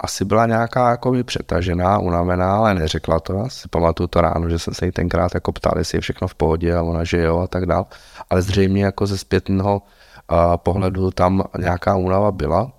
asi 0.00 0.24
byla 0.24 0.46
nějaká 0.46 0.90
jako 0.90 1.12
přetažená, 1.24 1.98
unavená, 1.98 2.56
ale 2.56 2.74
neřekla 2.74 3.20
to. 3.20 3.40
Asi 3.40 3.68
pamatuju 3.68 4.06
to 4.06 4.20
ráno, 4.20 4.50
že 4.50 4.58
jsem 4.58 4.74
se 4.74 4.86
jí 4.86 4.92
tenkrát 4.92 5.34
jako 5.34 5.52
ptal, 5.52 5.72
jestli 5.78 5.98
je 5.98 6.00
všechno 6.00 6.28
v 6.28 6.34
pohodě 6.34 6.74
a 6.74 6.82
ona, 6.82 7.04
že 7.04 7.18
jo 7.18 7.38
a 7.38 7.46
tak 7.46 7.66
dál. 7.66 7.86
Ale 8.30 8.42
zřejmě 8.42 8.84
jako 8.84 9.06
ze 9.06 9.18
zpětného 9.18 9.82
uh, 9.82 10.56
pohledu 10.56 11.10
tam 11.10 11.42
nějaká 11.58 11.96
únava 11.96 12.32
byla 12.32 12.72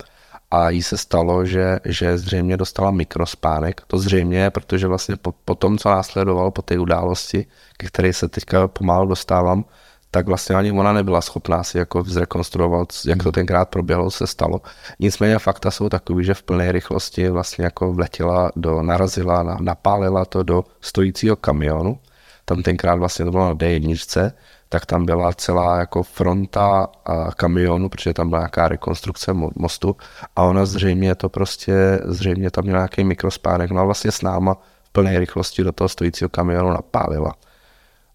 a 0.51 0.69
jí 0.69 0.83
se 0.83 0.97
stalo, 0.97 1.45
že, 1.45 1.79
že 1.85 2.17
zřejmě 2.17 2.57
dostala 2.57 2.91
mikrospánek. 2.91 3.81
To 3.87 3.97
zřejmě, 3.97 4.49
protože 4.49 4.87
vlastně 4.87 5.15
po, 5.15 5.33
po 5.45 5.55
tom, 5.55 5.77
co 5.77 5.89
následovalo, 5.89 6.51
po 6.51 6.61
té 6.61 6.79
události, 6.79 7.45
ke 7.77 7.87
které 7.87 8.13
se 8.13 8.27
teďka 8.27 8.67
pomalu 8.67 9.07
dostávám, 9.07 9.65
tak 10.11 10.27
vlastně 10.27 10.55
ani 10.55 10.71
ona 10.71 10.93
nebyla 10.93 11.21
schopná 11.21 11.63
si 11.63 11.77
jako 11.77 12.03
zrekonstruovat, 12.03 12.87
jak 13.05 13.23
to 13.23 13.31
tenkrát 13.31 13.69
proběhlo, 13.69 14.11
se 14.11 14.27
stalo. 14.27 14.61
Nicméně 14.99 15.39
fakta 15.39 15.71
jsou 15.71 15.89
takový, 15.89 16.25
že 16.25 16.33
v 16.33 16.43
plné 16.43 16.71
rychlosti 16.71 17.29
vlastně 17.29 17.65
jako 17.65 17.93
vletěla 17.93 18.51
do, 18.55 18.81
narazila, 18.81 19.57
napálila 19.61 20.25
to 20.25 20.43
do 20.43 20.63
stojícího 20.81 21.35
kamionu. 21.35 21.99
Tam 22.45 22.63
tenkrát 22.63 22.95
vlastně 22.95 23.25
to 23.25 23.31
bylo 23.31 23.45
na 23.45 23.55
D1, 23.55 24.31
tak 24.69 24.85
tam 24.85 25.05
byla 25.05 25.33
celá 25.33 25.79
jako 25.79 26.03
fronta 26.03 26.87
kamionu, 27.35 27.89
protože 27.89 28.13
tam 28.13 28.29
byla 28.29 28.41
nějaká 28.41 28.67
rekonstrukce 28.67 29.33
mostu 29.55 29.95
a 30.35 30.43
ona 30.43 30.65
zřejmě 30.65 31.15
to 31.15 31.29
prostě, 31.29 31.99
zřejmě 32.05 32.51
tam 32.51 32.63
měla 32.63 32.79
nějaký 32.79 33.03
mikrospánek, 33.03 33.71
no 33.71 33.81
a 33.81 33.83
vlastně 33.83 34.11
s 34.11 34.21
náma 34.21 34.57
v 34.83 34.89
plné 34.89 35.19
rychlosti 35.19 35.63
do 35.63 35.71
toho 35.71 35.89
stojícího 35.89 36.29
kamionu 36.29 36.69
napálila. 36.69 37.33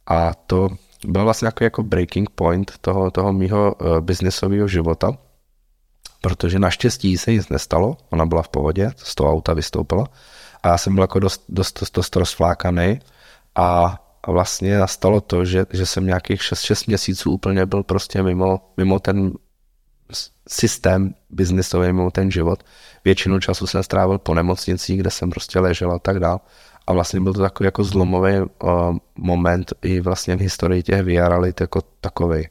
A 0.07 0.35
to 0.47 0.69
byl 1.07 1.25
vlastně 1.25 1.47
jako, 1.47 1.65
jako 1.65 1.83
breaking 1.83 2.31
point 2.31 2.73
toho, 2.81 3.11
toho 3.11 3.33
mýho 3.33 3.75
uh, 3.75 4.01
biznesového 4.01 4.69
života, 4.69 5.13
protože 6.21 6.59
naštěstí 6.59 7.19
se 7.19 7.33
nic 7.33 7.49
nestalo, 7.49 7.97
ona 8.11 8.27
byla 8.27 8.43
v 8.43 8.49
pohodě, 8.49 8.91
z 8.97 9.15
toho 9.15 9.33
auta 9.33 9.55
vystoupila 9.55 10.07
a 10.63 10.69
já 10.69 10.79
jsem 10.79 10.95
byl 10.95 11.05
jako 11.05 11.19
dost, 11.19 11.45
dost, 11.49 11.81
dost, 11.81 11.95
dost 11.95 12.17
rozflákaný 12.17 13.01
a 13.55 13.99
a 14.23 14.31
vlastně 14.31 14.79
nastalo 14.79 15.21
to, 15.21 15.45
že, 15.45 15.67
že 15.73 15.87
jsem 15.87 16.07
nějakých 16.07 16.43
6, 16.43 16.87
měsíců 16.87 17.31
úplně 17.31 17.67
byl 17.67 17.83
prostě 17.83 18.23
mimo, 18.23 18.61
mimo 18.77 18.99
ten 18.99 19.33
systém 20.49 21.15
biznisový, 21.31 21.87
mimo 21.87 22.11
ten 22.11 22.31
život. 22.31 22.63
Většinu 23.05 23.41
času 23.41 23.67
jsem 23.67 23.83
strávil 23.83 24.19
po 24.19 24.35
nemocnicích, 24.35 25.01
kde 25.01 25.11
jsem 25.11 25.31
prostě 25.31 25.61
ležel 25.61 25.93
a 25.93 25.99
tak 25.99 26.21
dál. 26.21 26.41
A 26.87 26.93
vlastně 26.93 27.21
byl 27.21 27.33
to 27.33 27.41
takový 27.41 27.65
jako 27.65 27.85
zlomový 27.85 28.33
uh, 28.41 28.97
moment 29.19 29.73
i 29.83 30.01
vlastně 30.01 30.37
v 30.37 30.41
historii 30.41 30.83
těch 30.83 31.03
VR 31.03 31.53
jako 31.61 31.83
takový. 32.01 32.49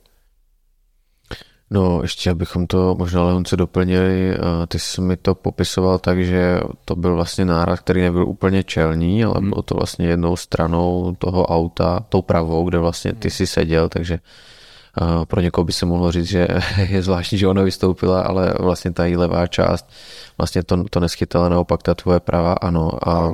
No, 1.72 2.02
ještě 2.02 2.32
abychom 2.32 2.68
to 2.68 2.96
možná 2.96 3.24
lehonce 3.24 3.58
doplnili, 3.58 4.38
ty 4.68 4.80
jsi 4.80 5.02
mi 5.02 5.18
to 5.18 5.36
popisoval 5.36 6.00
tak, 6.00 6.26
že 6.26 6.60
to 6.86 6.96
byl 6.96 7.16
vlastně 7.16 7.46
náraz, 7.46 7.80
který 7.80 8.02
nebyl 8.02 8.28
úplně 8.28 8.64
čelní, 8.64 9.24
ale 9.24 9.36
hmm. 9.38 9.50
bylo 9.50 9.62
to 9.62 9.76
vlastně 9.76 10.08
jednou 10.08 10.36
stranou 10.36 11.16
toho 11.18 11.46
auta, 11.46 12.06
tou 12.10 12.22
pravou, 12.22 12.70
kde 12.70 12.78
vlastně 12.78 13.14
ty 13.14 13.30
si 13.30 13.48
seděl, 13.48 13.90
takže 13.90 14.20
pro 15.28 15.42
někoho 15.42 15.66
by 15.66 15.74
se 15.74 15.86
mohlo 15.86 16.12
říct, 16.12 16.28
že 16.28 16.48
je 16.90 17.02
zvláštní, 17.02 17.38
že 17.38 17.48
ona 17.48 17.62
vystoupila, 17.64 18.22
ale 18.22 18.54
vlastně 18.60 18.92
ta 18.92 19.06
její 19.06 19.18
levá 19.18 19.48
část 19.48 19.90
vlastně 20.38 20.64
to, 20.64 20.84
to 20.90 21.00
neschytala, 21.00 21.50
naopak 21.50 21.84
ta 21.84 21.96
tvoje 21.96 22.20
pravá 22.20 22.54
ano. 22.54 23.10
A 23.10 23.32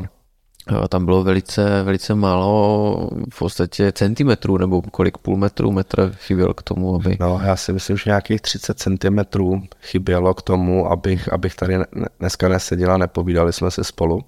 tam 0.89 1.06
bylo 1.06 1.23
velice, 1.23 1.84
velice 1.84 2.15
málo 2.15 3.10
v 3.34 3.39
podstatě 3.39 3.91
centimetrů, 3.91 4.58
nebo 4.58 4.82
kolik 4.82 5.17
půl 5.17 5.38
metru, 5.38 5.71
metr 5.71 6.12
chybělo 6.17 6.54
k 6.54 6.63
tomu, 6.63 6.95
aby... 6.95 7.17
No, 7.19 7.41
já 7.43 7.56
si 7.56 7.73
myslím, 7.73 7.97
že 7.97 8.04
nějakých 8.06 8.41
30 8.41 8.80
centimetrů 8.80 9.63
chybělo 9.82 10.34
k 10.34 10.41
tomu, 10.41 10.91
abych, 10.91 11.34
abych 11.34 11.56
tady 11.56 11.78
dneska 12.19 12.49
neseděl 12.49 12.91
a 12.91 12.97
nepovídali 12.97 13.54
jsme 13.54 13.71
se 13.71 13.84
spolu. 13.84 14.21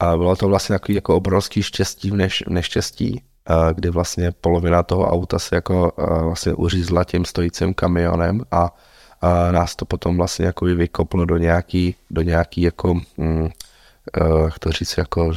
A 0.00 0.16
bylo 0.16 0.36
to 0.36 0.48
vlastně 0.48 0.74
takový 0.74 0.94
jako 0.94 1.16
obrovský 1.16 1.62
štěstí 1.62 2.10
v 2.10 2.16
než, 2.16 2.44
neštěstí, 2.48 3.22
kdy 3.74 3.90
vlastně 3.90 4.32
polovina 4.32 4.82
toho 4.82 5.06
auta 5.06 5.38
se 5.38 5.54
jako 5.54 5.92
vlastně 6.22 6.54
uřízla 6.54 7.04
tím 7.04 7.24
stojícím 7.24 7.74
kamionem 7.74 8.42
a, 8.50 8.74
a 9.20 9.52
nás 9.52 9.76
to 9.76 9.84
potom 9.84 10.16
vlastně 10.16 10.46
jako 10.46 10.64
vykoplo 10.64 11.24
do 11.24 11.36
nějaký, 11.36 11.94
do 12.10 12.22
nějaký 12.22 12.62
jako 12.62 12.94
mm, 13.16 13.48
jak 14.44 14.58
to 14.58 14.70
říct, 14.70 14.98
jako 14.98 15.34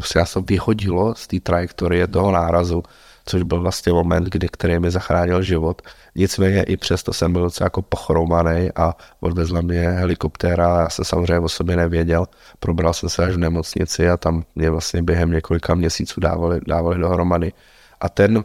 se 0.00 0.24
to 0.34 0.42
vyhodilo 0.42 1.14
z 1.14 1.26
té 1.26 1.40
trajektorie 1.40 2.06
toho 2.06 2.32
nárazu, 2.32 2.82
což 3.24 3.42
byl 3.42 3.60
vlastně 3.60 3.92
moment, 3.92 4.24
kdy, 4.24 4.48
který 4.48 4.78
mi 4.78 4.90
zachránil 4.90 5.42
život. 5.42 5.82
Nicméně 6.14 6.62
i 6.62 6.76
přesto 6.76 7.12
jsem 7.12 7.32
byl 7.32 7.42
docela 7.42 7.66
jako 7.66 7.82
pochromaný 7.82 8.70
a 8.76 8.96
odvezla 9.20 9.60
mě 9.60 9.80
helikoptéra, 9.80 10.80
já 10.80 10.88
jsem 10.88 11.04
samozřejmě 11.04 11.38
o 11.38 11.48
sobě 11.48 11.76
nevěděl, 11.76 12.26
probral 12.60 12.94
jsem 12.94 13.08
se 13.08 13.24
až 13.24 13.34
v 13.34 13.38
nemocnici 13.38 14.10
a 14.10 14.16
tam 14.16 14.44
mě 14.54 14.70
vlastně 14.70 15.02
během 15.02 15.30
několika 15.30 15.74
měsíců 15.74 16.20
dávali, 16.20 16.60
dávali 16.66 16.98
dohromady. 16.98 17.52
A 18.00 18.08
ten, 18.08 18.44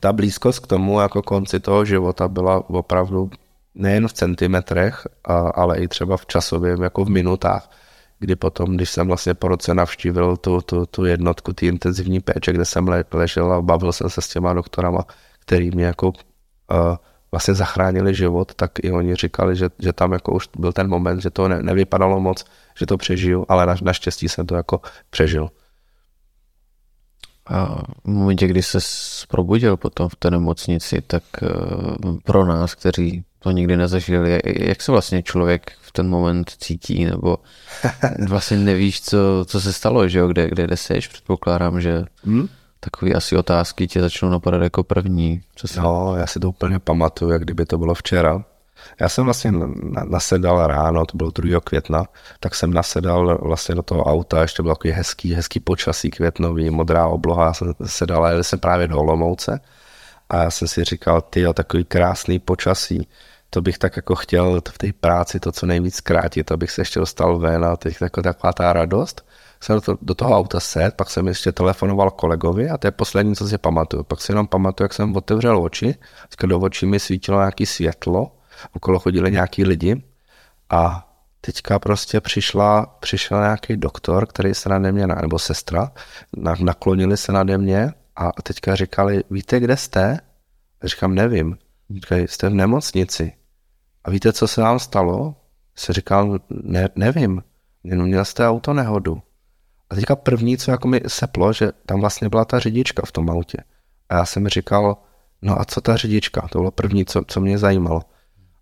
ta 0.00 0.12
blízkost 0.12 0.58
k 0.58 0.66
tomu 0.66 1.00
jako 1.00 1.22
konci 1.22 1.60
toho 1.60 1.84
života 1.84 2.28
byla 2.28 2.70
opravdu 2.70 3.30
nejen 3.74 4.08
v 4.08 4.12
centimetrech, 4.12 5.06
ale 5.54 5.78
i 5.78 5.88
třeba 5.88 6.16
v 6.16 6.26
časově, 6.26 6.76
jako 6.82 7.04
v 7.04 7.10
minutách 7.10 7.70
kdy 8.22 8.36
potom, 8.36 8.76
když 8.76 8.90
jsem 8.90 9.06
vlastně 9.06 9.34
po 9.34 9.48
roce 9.48 9.74
navštívil 9.74 10.36
tu, 10.36 10.60
tu, 10.60 10.86
tu 10.86 11.04
jednotku, 11.04 11.52
ty 11.52 11.66
intenzivní 11.66 12.20
péče, 12.20 12.52
kde 12.52 12.64
jsem 12.64 12.88
ležel 13.12 13.52
a 13.52 13.62
bavil 13.62 13.92
jsem 13.92 14.10
se 14.10 14.20
s 14.20 14.28
těma 14.28 14.54
doktorama, 14.54 15.04
který 15.38 15.70
mě 15.70 15.84
jako 15.84 16.08
uh, 16.08 16.96
vlastně 17.32 17.54
zachránili 17.54 18.14
život, 18.14 18.54
tak 18.54 18.70
i 18.82 18.92
oni 18.92 19.14
říkali, 19.14 19.56
že, 19.56 19.68
že 19.78 19.92
tam 19.92 20.12
jako 20.12 20.32
už 20.32 20.48
byl 20.58 20.72
ten 20.72 20.88
moment, 20.88 21.20
že 21.20 21.30
to 21.30 21.48
ne, 21.48 21.62
nevypadalo 21.62 22.20
moc, 22.20 22.44
že 22.78 22.86
to 22.86 22.96
přežiju, 22.96 23.46
ale 23.48 23.66
na, 23.66 23.74
naštěstí 23.82 24.28
jsem 24.28 24.46
to 24.46 24.54
jako 24.54 24.80
přežil. 25.10 25.48
A 27.46 27.82
v 28.04 28.08
momentě, 28.08 28.46
kdy 28.46 28.62
se 28.62 28.78
probudil 29.28 29.76
potom 29.76 30.08
v 30.08 30.16
té 30.16 30.30
nemocnici, 30.30 31.02
tak 31.02 31.22
eh, 31.42 31.48
pro 32.24 32.46
nás, 32.46 32.74
kteří 32.74 33.24
to 33.42 33.50
nikdy 33.50 33.76
nezažili, 33.76 34.40
jak 34.44 34.82
se 34.82 34.92
vlastně 34.92 35.22
člověk 35.22 35.72
v 35.80 35.92
ten 35.92 36.08
moment 36.08 36.50
cítí, 36.58 37.04
nebo 37.04 37.38
vlastně 38.28 38.56
nevíš, 38.56 39.02
co, 39.02 39.18
co 39.46 39.60
se 39.60 39.72
stalo, 39.72 40.08
že 40.08 40.18
jo, 40.18 40.28
kde, 40.28 40.48
kde, 40.48 40.64
kde 40.64 40.76
seš, 40.76 41.08
předpokládám, 41.08 41.80
že 41.80 42.04
hmm? 42.24 42.48
takové 42.80 43.12
asi 43.12 43.36
otázky 43.36 43.88
tě 43.88 44.00
začnou 44.00 44.28
napadat 44.28 44.62
jako 44.62 44.84
první. 44.84 45.40
Co 45.54 45.68
se... 45.68 45.80
No, 45.80 46.16
já 46.16 46.26
si 46.26 46.40
to 46.40 46.48
úplně 46.48 46.78
pamatuju, 46.78 47.30
jak 47.30 47.42
kdyby 47.42 47.66
to 47.66 47.78
bylo 47.78 47.94
včera. 47.94 48.44
Já 49.00 49.08
jsem 49.08 49.24
vlastně 49.24 49.52
nasedal 50.08 50.66
ráno, 50.66 51.06
to 51.06 51.16
bylo 51.16 51.30
2. 51.30 51.60
května, 51.60 52.04
tak 52.40 52.54
jsem 52.54 52.74
nasedal 52.74 53.38
vlastně 53.42 53.74
do 53.74 53.82
toho 53.82 54.04
auta, 54.04 54.42
ještě 54.42 54.62
bylo 54.62 54.74
takový 54.74 54.92
hezký, 54.92 55.34
hezký 55.34 55.60
počasí 55.60 56.10
květnový, 56.10 56.70
modrá 56.70 57.06
obloha, 57.06 57.44
já 57.44 57.52
jsem 57.52 57.74
sedal 57.86 58.24
a 58.24 58.30
jel 58.30 58.44
jsem 58.44 58.58
právě 58.58 58.88
do 58.88 58.98
Olomouce 58.98 59.60
a 60.32 60.42
já 60.42 60.50
jsem 60.50 60.68
si 60.68 60.84
říkal, 60.84 61.20
ty 61.20 61.44
takový 61.54 61.84
krásný 61.84 62.38
počasí, 62.38 63.08
to 63.54 63.62
bych 63.62 63.78
tak 63.78 63.96
jako 63.96 64.14
chtěl 64.14 64.60
v 64.68 64.78
té 64.78 64.92
práci 64.92 65.40
to 65.40 65.52
co 65.52 65.66
nejvíc 65.66 65.94
zkrátit, 65.94 66.52
abych 66.52 66.70
se 66.70 66.80
ještě 66.80 67.00
dostal 67.00 67.38
ven 67.38 67.64
a 67.64 67.76
teď 67.76 67.96
jako 68.00 68.22
taková 68.22 68.52
ta 68.52 68.72
radost. 68.72 69.26
Jsem 69.60 69.80
do, 69.86 69.98
do 70.02 70.14
toho 70.14 70.36
auta 70.36 70.60
set, 70.60 70.94
pak 70.94 71.10
jsem 71.10 71.28
ještě 71.28 71.52
telefonoval 71.52 72.10
kolegovi 72.10 72.70
a 72.70 72.78
to 72.78 72.86
je 72.86 72.90
poslední, 72.90 73.36
co 73.36 73.48
si 73.48 73.58
pamatuju. 73.58 74.02
Pak 74.02 74.20
si 74.20 74.32
jenom 74.32 74.46
pamatuju, 74.46 74.84
jak 74.84 74.94
jsem 74.94 75.16
otevřel 75.16 75.62
oči, 75.62 75.94
do 76.46 76.58
očí 76.58 76.86
mi 76.86 77.00
svítilo 77.00 77.38
nějaké 77.38 77.66
světlo, 77.66 78.36
okolo 78.72 78.98
chodili 78.98 79.32
nějaký 79.32 79.64
lidi 79.64 80.02
a 80.70 81.08
teďka 81.40 81.78
prostě 81.78 82.20
přišla, 82.20 82.86
přišel 82.86 83.40
nějaký 83.40 83.76
doktor, 83.76 84.26
který 84.26 84.54
se 84.54 84.68
nade 84.68 84.92
mě, 84.92 85.06
nebo 85.06 85.38
sestra, 85.38 85.92
naklonili 86.60 87.16
se 87.16 87.32
nade 87.32 87.58
mě 87.58 87.92
a 88.16 88.42
teďka 88.42 88.74
říkali, 88.74 89.24
víte, 89.30 89.60
kde 89.60 89.76
jste? 89.76 90.18
A 90.82 90.86
říkám, 90.86 91.14
nevím. 91.14 91.58
Říkají, 91.94 92.28
jste 92.28 92.48
v 92.48 92.54
nemocnici. 92.54 93.32
A 94.04 94.10
víte, 94.10 94.32
co 94.32 94.48
se 94.48 94.60
vám 94.60 94.78
stalo? 94.78 95.34
Se 95.74 95.92
říkal, 95.92 96.38
ne, 96.50 96.88
nevím, 96.96 97.42
jenom 97.84 98.06
měl 98.06 98.24
jste 98.24 98.48
auto 98.48 98.72
nehodu. 98.72 99.22
A 99.90 99.94
teďka 99.94 100.16
první, 100.16 100.58
co 100.58 100.70
jako 100.70 100.88
mi 100.88 101.00
seplo, 101.06 101.52
že 101.52 101.72
tam 101.86 102.00
vlastně 102.00 102.28
byla 102.28 102.44
ta 102.44 102.58
řidička 102.58 103.02
v 103.06 103.12
tom 103.12 103.30
autě. 103.30 103.58
A 104.08 104.14
já 104.14 104.24
jsem 104.24 104.48
říkal, 104.48 104.96
no 105.42 105.60
a 105.60 105.64
co 105.64 105.80
ta 105.80 105.96
řidička? 105.96 106.48
To 106.48 106.58
bylo 106.58 106.70
první, 106.70 107.04
co, 107.04 107.22
co 107.26 107.40
mě 107.40 107.58
zajímalo. 107.58 108.02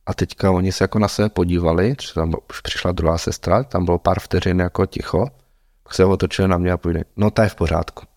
A 0.06 0.14
teďka 0.14 0.50
oni 0.50 0.72
se 0.72 0.84
jako 0.84 0.98
na 0.98 1.08
sebe 1.08 1.28
podívali, 1.28 1.96
tam 2.14 2.34
už 2.50 2.60
přišla 2.60 2.92
druhá 2.92 3.18
sestra, 3.18 3.62
tam 3.64 3.84
bylo 3.84 3.98
pár 3.98 4.20
vteřin 4.20 4.60
jako 4.60 4.86
ticho, 4.86 5.26
pak 5.82 5.94
se 5.94 6.04
otočili 6.04 6.48
na 6.48 6.58
mě 6.58 6.72
a 6.72 6.76
půjde, 6.76 7.04
no 7.16 7.30
ta 7.30 7.42
je 7.42 7.48
v 7.48 7.54
pořádku. 7.54 8.09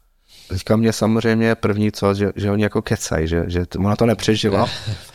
Teďka 0.54 0.76
mě 0.76 0.94
samozřejmě 0.94 1.56
první 1.56 1.92
co, 1.92 2.14
že, 2.14 2.32
že 2.36 2.52
oni 2.52 2.64
jako 2.64 2.82
kecají, 2.82 3.28
že, 3.28 3.44
že 3.48 3.66
ona 3.80 3.96
to 3.96 4.06
nepřežila 4.06 4.70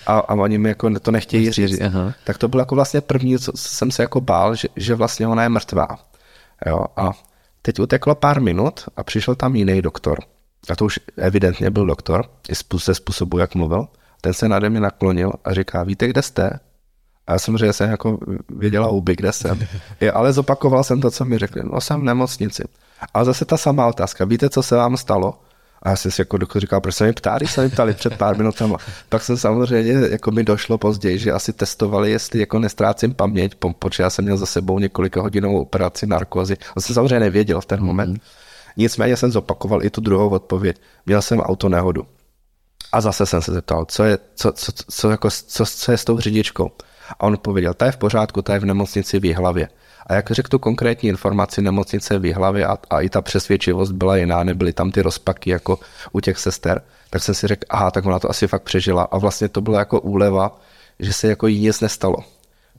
a, 0.07 0.18
a 0.18 0.34
oni 0.34 0.59
mi 0.59 0.68
jako 0.68 1.01
to 1.01 1.11
nechtějí 1.11 1.53
říct. 1.53 1.80
Aha. 1.80 2.14
Tak 2.24 2.39
to 2.39 2.49
bylo 2.49 2.61
jako 2.61 2.74
vlastně 2.74 3.01
první, 3.01 3.39
co 3.39 3.53
jsem 3.55 3.91
se 3.91 4.03
jako 4.03 4.20
bál, 4.20 4.55
že, 4.55 4.68
že 4.76 4.95
vlastně 4.95 5.26
ona 5.26 5.43
je 5.43 5.49
mrtvá. 5.49 5.89
Jo, 6.66 6.84
a 6.97 7.11
teď 7.62 7.80
uteklo 7.80 8.14
pár 8.14 8.41
minut 8.41 8.84
a 8.97 9.03
přišel 9.03 9.34
tam 9.34 9.57
jiný 9.57 9.82
doktor. 9.82 10.18
A 10.70 10.76
to 10.76 10.84
už 10.84 11.01
evidentně 11.16 11.70
byl 11.70 11.86
doktor, 11.86 12.24
i 12.49 12.53
ze 12.84 12.95
způsobu, 12.95 13.39
jak 13.39 13.55
mluvil. 13.55 13.89
Ten 14.20 14.34
se 14.34 14.49
nade 14.49 14.70
mě 14.70 14.80
naklonil 14.80 15.32
a 15.45 15.55
říká, 15.55 15.82
víte, 15.82 16.09
kde 16.09 16.22
jste? 16.22 16.51
A 17.26 17.32
já 17.32 17.39
samozřejmě 17.39 17.72
jsem 17.72 17.91
jako 17.91 18.18
věděla 18.49 18.89
úby, 18.89 19.16
kde 19.16 19.32
jsem. 19.32 19.66
Je, 20.01 20.12
ale 20.12 20.32
zopakoval 20.32 20.84
jsem 20.84 21.01
to, 21.01 21.11
co 21.11 21.24
mi 21.24 21.39
řekli. 21.39 21.62
No 21.72 21.80
jsem 21.80 22.01
v 22.01 22.05
nemocnici. 22.05 22.62
Ale 23.14 23.24
zase 23.24 23.44
ta 23.44 23.57
samá 23.57 23.86
otázka. 23.86 24.24
Víte, 24.24 24.51
co 24.51 24.62
se 24.62 24.76
vám 24.76 24.96
stalo? 24.96 25.40
A 25.82 25.90
já 25.90 25.96
jsem 25.96 26.11
si 26.11 26.20
jako 26.20 26.38
doktor 26.38 26.61
říkal, 26.61 26.80
proč 26.80 26.94
se 26.94 27.07
mi 27.07 27.12
ptali, 27.12 27.46
se 27.46 27.62
mi 27.62 27.68
ptali 27.68 27.94
před 27.94 28.16
pár 28.16 28.36
minutami. 28.36 28.74
Pak 29.09 29.22
jsem 29.22 29.36
samozřejmě, 29.36 29.92
jako 29.92 30.30
mi 30.30 30.44
došlo 30.44 30.78
později, 30.78 31.18
že 31.18 31.32
asi 31.32 31.53
testovali, 31.53 32.11
jestli 32.11 32.40
jako 32.40 32.59
nestrácím 32.59 33.14
paměť, 33.14 33.55
protože 33.78 34.03
já 34.03 34.11
jsem 34.11 34.24
měl 34.24 34.36
za 34.36 34.46
sebou 34.46 34.78
několika 34.78 35.20
hodinovou 35.22 35.62
operaci 35.62 36.07
narkozy. 36.07 36.57
To 36.74 36.80
jsem 36.80 36.94
samozřejmě 36.94 37.20
nevěděl 37.20 37.61
v 37.61 37.66
ten 37.66 37.82
moment. 37.82 38.11
Mm. 38.11 38.18
Nicméně 38.76 39.16
jsem 39.16 39.32
zopakoval 39.32 39.84
i 39.84 39.90
tu 39.90 40.01
druhou 40.01 40.28
odpověď. 40.28 40.80
Měl 41.07 41.22
jsem 41.22 41.40
auto 41.40 41.68
nehodu. 41.68 42.07
A 42.92 43.01
zase 43.01 43.26
jsem 43.26 43.42
se 43.42 43.53
zeptal, 43.53 43.84
co 43.84 44.05
je, 44.05 44.18
co, 44.34 44.53
co, 44.53 44.72
co, 44.90 45.11
jako, 45.11 45.30
co, 45.30 45.66
co 45.66 45.92
je 45.92 45.99
s 45.99 46.05
tou 46.05 46.18
řidičkou. 46.18 46.70
A 47.11 47.22
on 47.22 47.38
pověděl, 47.42 47.74
ta 47.74 47.86
je 47.86 47.92
v 47.92 47.96
pořádku, 47.96 48.42
ta 48.42 48.55
je 48.55 48.61
v 48.61 48.64
nemocnici 48.64 49.20
v 49.20 49.24
Jihlavě. 49.24 49.68
A 50.09 50.15
jak 50.15 50.31
řekl 50.31 50.49
tu 50.49 50.59
konkrétní 50.59 51.09
informaci 51.09 51.63
nemocnice 51.63 52.19
v 52.19 52.25
Jihlavě 52.25 52.67
a, 52.67 52.79
a 52.91 53.01
i 53.01 53.09
ta 53.09 53.23
přesvědčivost 53.23 53.93
byla 53.93 54.17
jiná, 54.17 54.45
nebyly 54.45 54.73
tam 54.73 54.91
ty 54.91 55.03
rozpaky 55.03 55.51
jako 55.51 55.79
u 56.13 56.21
těch 56.21 56.39
sester, 56.39 56.83
tak 57.11 57.23
jsem 57.23 57.35
si 57.35 57.47
řekl, 57.47 57.67
aha, 57.71 57.91
tak 57.91 58.07
ona 58.07 58.19
to 58.19 58.31
asi 58.31 58.47
fakt 58.47 58.63
přežila. 58.63 59.03
A 59.03 59.19
vlastně 59.19 59.49
to 59.49 59.61
bylo 59.61 59.79
jako 59.79 60.01
úleva, 60.01 60.61
že 60.99 61.13
se 61.13 61.29
jako 61.29 61.47
jí 61.47 61.61
nic 61.61 61.81
nestalo. 61.81 62.17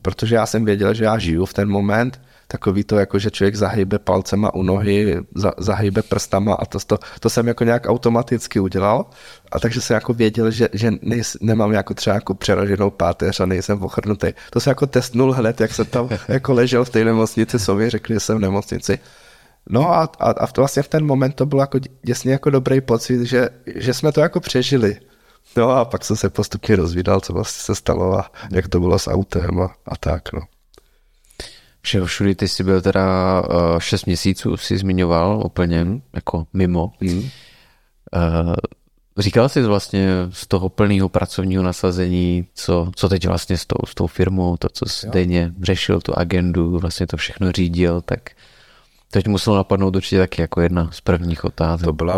Protože 0.02 0.36
já 0.36 0.46
jsem 0.46 0.66
věděl, 0.66 0.94
že 0.94 1.04
já 1.04 1.18
žiju 1.18 1.46
v 1.46 1.54
ten 1.54 1.70
moment 1.70 2.22
takový 2.52 2.84
to, 2.84 2.98
jako 2.98 3.20
že 3.20 3.32
člověk 3.32 3.56
zahybe 3.56 4.00
palcema 4.00 4.54
u 4.54 4.64
nohy, 4.64 5.18
za, 5.36 5.54
zahybe 5.58 6.02
prstama 6.02 6.54
a 6.54 6.66
to, 6.66 6.80
to, 6.80 6.98
to 7.20 7.30
jsem 7.30 7.48
jako 7.48 7.64
nějak 7.64 7.86
automaticky 7.86 8.60
udělal. 8.60 9.06
A 9.52 9.60
takže 9.60 9.82
jsem 9.82 9.94
jako 9.94 10.14
věděl, 10.14 10.52
že, 10.52 10.70
že 10.74 10.92
nejs, 11.02 11.38
nemám 11.42 11.72
jako 11.72 11.94
třeba 11.94 12.14
jako 12.14 12.34
přeraženou 12.34 12.90
páteř 12.90 13.40
a 13.40 13.46
nejsem 13.46 13.84
ochrnutý. 13.84 14.34
To 14.50 14.60
jsem 14.60 14.72
jako 14.72 14.88
testnul 14.88 15.32
hned, 15.32 15.62
jak 15.62 15.74
jsem 15.74 15.86
tam 15.86 16.10
jako 16.28 16.54
ležel 16.54 16.86
v 16.86 16.90
té 16.90 17.06
nemocnici, 17.06 17.60
co 17.60 17.76
mi 17.76 17.90
řekli, 17.90 18.16
že 18.16 18.20
jsem 18.20 18.38
v 18.38 18.42
nemocnici. 18.42 19.00
No 19.70 19.90
a, 19.90 20.10
a, 20.20 20.30
a 20.30 20.48
vlastně 20.58 20.84
v 20.84 20.88
ten 20.88 21.06
moment 21.06 21.36
to 21.36 21.46
bylo 21.46 21.62
jako 21.62 21.80
děsně 22.04 22.32
jako 22.32 22.50
dobrý 22.50 22.82
pocit, 22.82 23.26
že, 23.26 23.50
že 23.76 23.94
jsme 23.94 24.12
to 24.12 24.22
jako 24.22 24.40
přežili. 24.40 24.98
No 25.58 25.70
a 25.70 25.86
pak 25.86 26.06
jsem 26.06 26.16
se 26.16 26.30
postupně 26.30 26.76
rozvídal, 26.76 27.20
co 27.20 27.34
vlastně 27.34 27.64
se 27.64 27.76
stalo 27.76 28.20
a 28.20 28.32
jak 28.52 28.68
to 28.68 28.80
bylo 28.80 29.00
s 29.00 29.08
autem 29.08 29.62
a, 29.62 29.76
a 29.86 29.98
tak, 29.98 30.34
no. 30.34 30.42
Všeho 31.82 32.06
všudy 32.06 32.36
ty 32.36 32.48
jsi 32.48 32.64
byl 32.64 32.82
teda 32.82 33.06
uh, 33.42 33.80
šest 33.80 34.06
měsíců, 34.06 34.58
si 34.58 34.78
zmiňoval 34.78 35.42
úplně 35.46 35.84
mm. 35.84 36.02
jako 36.14 36.48
mimo. 36.54 36.92
Mm. 37.02 37.18
Uh, 37.20 37.30
říkal 39.18 39.50
jsi 39.50 39.62
vlastně 39.62 40.10
z 40.30 40.48
toho 40.48 40.70
plného 40.70 41.10
pracovního 41.10 41.64
nasazení, 41.64 42.48
co, 42.54 42.92
co 42.96 43.10
teď 43.10 43.28
vlastně 43.28 43.58
s 43.58 43.66
tou, 43.66 43.86
s 43.88 43.96
tou 43.96 44.08
firmou, 44.08 44.58
to, 44.58 44.68
co 44.74 44.86
stejně 44.90 45.54
řešil, 45.62 46.02
tu 46.02 46.18
agendu, 46.18 46.80
vlastně 46.80 47.08
to 47.08 47.18
všechno 47.18 47.52
řídil, 47.52 48.02
tak 48.02 48.30
teď 49.12 49.28
muselo 49.28 49.56
napadnout 49.56 49.96
určitě 49.96 50.20
taky 50.20 50.42
jako 50.42 50.62
jedna 50.62 50.90
z 50.92 51.02
prvních 51.02 51.44
otázek. 51.44 51.86
To 51.86 51.94
byla 51.94 52.16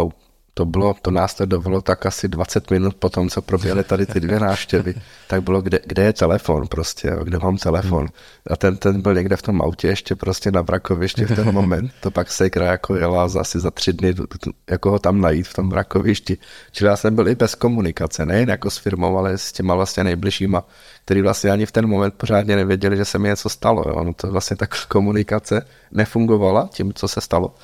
to 0.54 0.66
bylo, 0.66 0.96
to 1.02 1.12
následovalo 1.12 1.82
tak 1.82 2.06
asi 2.06 2.28
20 2.28 2.72
minut 2.72 2.96
po 2.96 3.10
tom, 3.10 3.30
co 3.30 3.42
proběhly 3.42 3.84
tady 3.84 4.06
ty 4.06 4.20
dvě 4.20 4.40
návštěvy, 4.40 4.96
tak 5.28 5.44
bylo, 5.44 5.62
kde, 5.62 5.80
kde 5.86 6.04
je 6.04 6.14
telefon 6.14 6.68
prostě, 6.68 7.12
kde 7.24 7.40
mám 7.40 7.58
telefon. 7.58 8.08
A 8.50 8.56
ten, 8.56 8.78
ten 8.78 9.02
byl 9.02 9.14
někde 9.14 9.36
v 9.36 9.42
tom 9.42 9.62
autě 9.62 9.88
ještě 9.88 10.16
prostě 10.16 10.52
na 10.52 10.64
brakovišti 10.64 11.26
v 11.26 11.36
ten 11.36 11.52
moment. 11.52 11.92
To 12.00 12.12
pak 12.12 12.32
Sejkra 12.32 12.66
jako 12.66 12.96
jela 12.96 13.30
asi 13.40 13.60
za 13.60 13.72
tři 13.72 13.94
dny, 13.94 14.16
jako 14.70 14.92
ho 14.92 15.00
tam 15.00 15.22
najít 15.22 15.48
v 15.48 15.54
tom 15.54 15.70
brakovišti. 15.70 16.38
Čili 16.72 16.90
já 16.90 16.96
jsem 16.96 17.16
byl 17.16 17.28
i 17.28 17.36
bez 17.36 17.56
komunikace, 17.56 18.26
nejen 18.26 18.50
jako 18.50 18.70
s 18.70 18.78
firmou, 18.78 19.18
ale 19.18 19.38
s 19.38 19.52
těma 19.52 19.76
vlastně 19.76 20.04
nejbližšíma, 20.04 20.64
který 21.06 21.22
vlastně 21.22 21.52
ani 21.52 21.66
v 21.66 21.72
ten 21.72 21.88
moment 21.88 22.14
pořádně 22.14 22.56
nevěděli, 22.56 22.98
že 22.98 23.06
se 23.06 23.20
mi 23.20 23.28
něco 23.28 23.50
stalo. 23.50 23.84
Jo. 23.88 24.04
No 24.04 24.14
to 24.14 24.28
vlastně 24.28 24.58
tak 24.58 24.86
komunikace 24.86 25.66
nefungovala 25.92 26.70
tím, 26.74 26.94
co 26.94 27.08
se 27.08 27.22
stalo. 27.22 27.56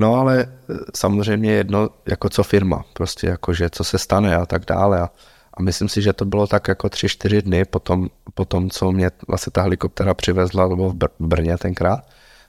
No 0.00 0.14
ale 0.14 0.40
e, 0.42 0.46
samozřejmě 0.94 1.52
jedno, 1.52 1.88
jako 2.06 2.28
co 2.28 2.42
firma, 2.42 2.84
prostě 2.92 3.26
jako, 3.26 3.54
že 3.54 3.70
co 3.70 3.84
se 3.84 3.98
stane 3.98 4.36
a 4.36 4.46
tak 4.46 4.64
dále. 4.64 5.00
A, 5.00 5.10
a 5.54 5.62
myslím 5.62 5.88
si, 5.88 6.02
že 6.02 6.12
to 6.12 6.24
bylo 6.24 6.46
tak 6.46 6.68
jako 6.68 6.88
tři, 6.88 7.08
čtyři 7.08 7.42
dny 7.42 7.64
po 7.64 7.78
tom, 7.78 8.08
po 8.34 8.44
tom, 8.44 8.70
co 8.70 8.92
mě 8.92 9.10
vlastně 9.28 9.50
ta 9.50 9.62
helikoptera 9.62 10.14
přivezla, 10.14 10.68
nebo 10.68 10.90
v, 10.90 10.94
Br- 10.94 11.08
Brně 11.20 11.58
tenkrát, 11.58 12.00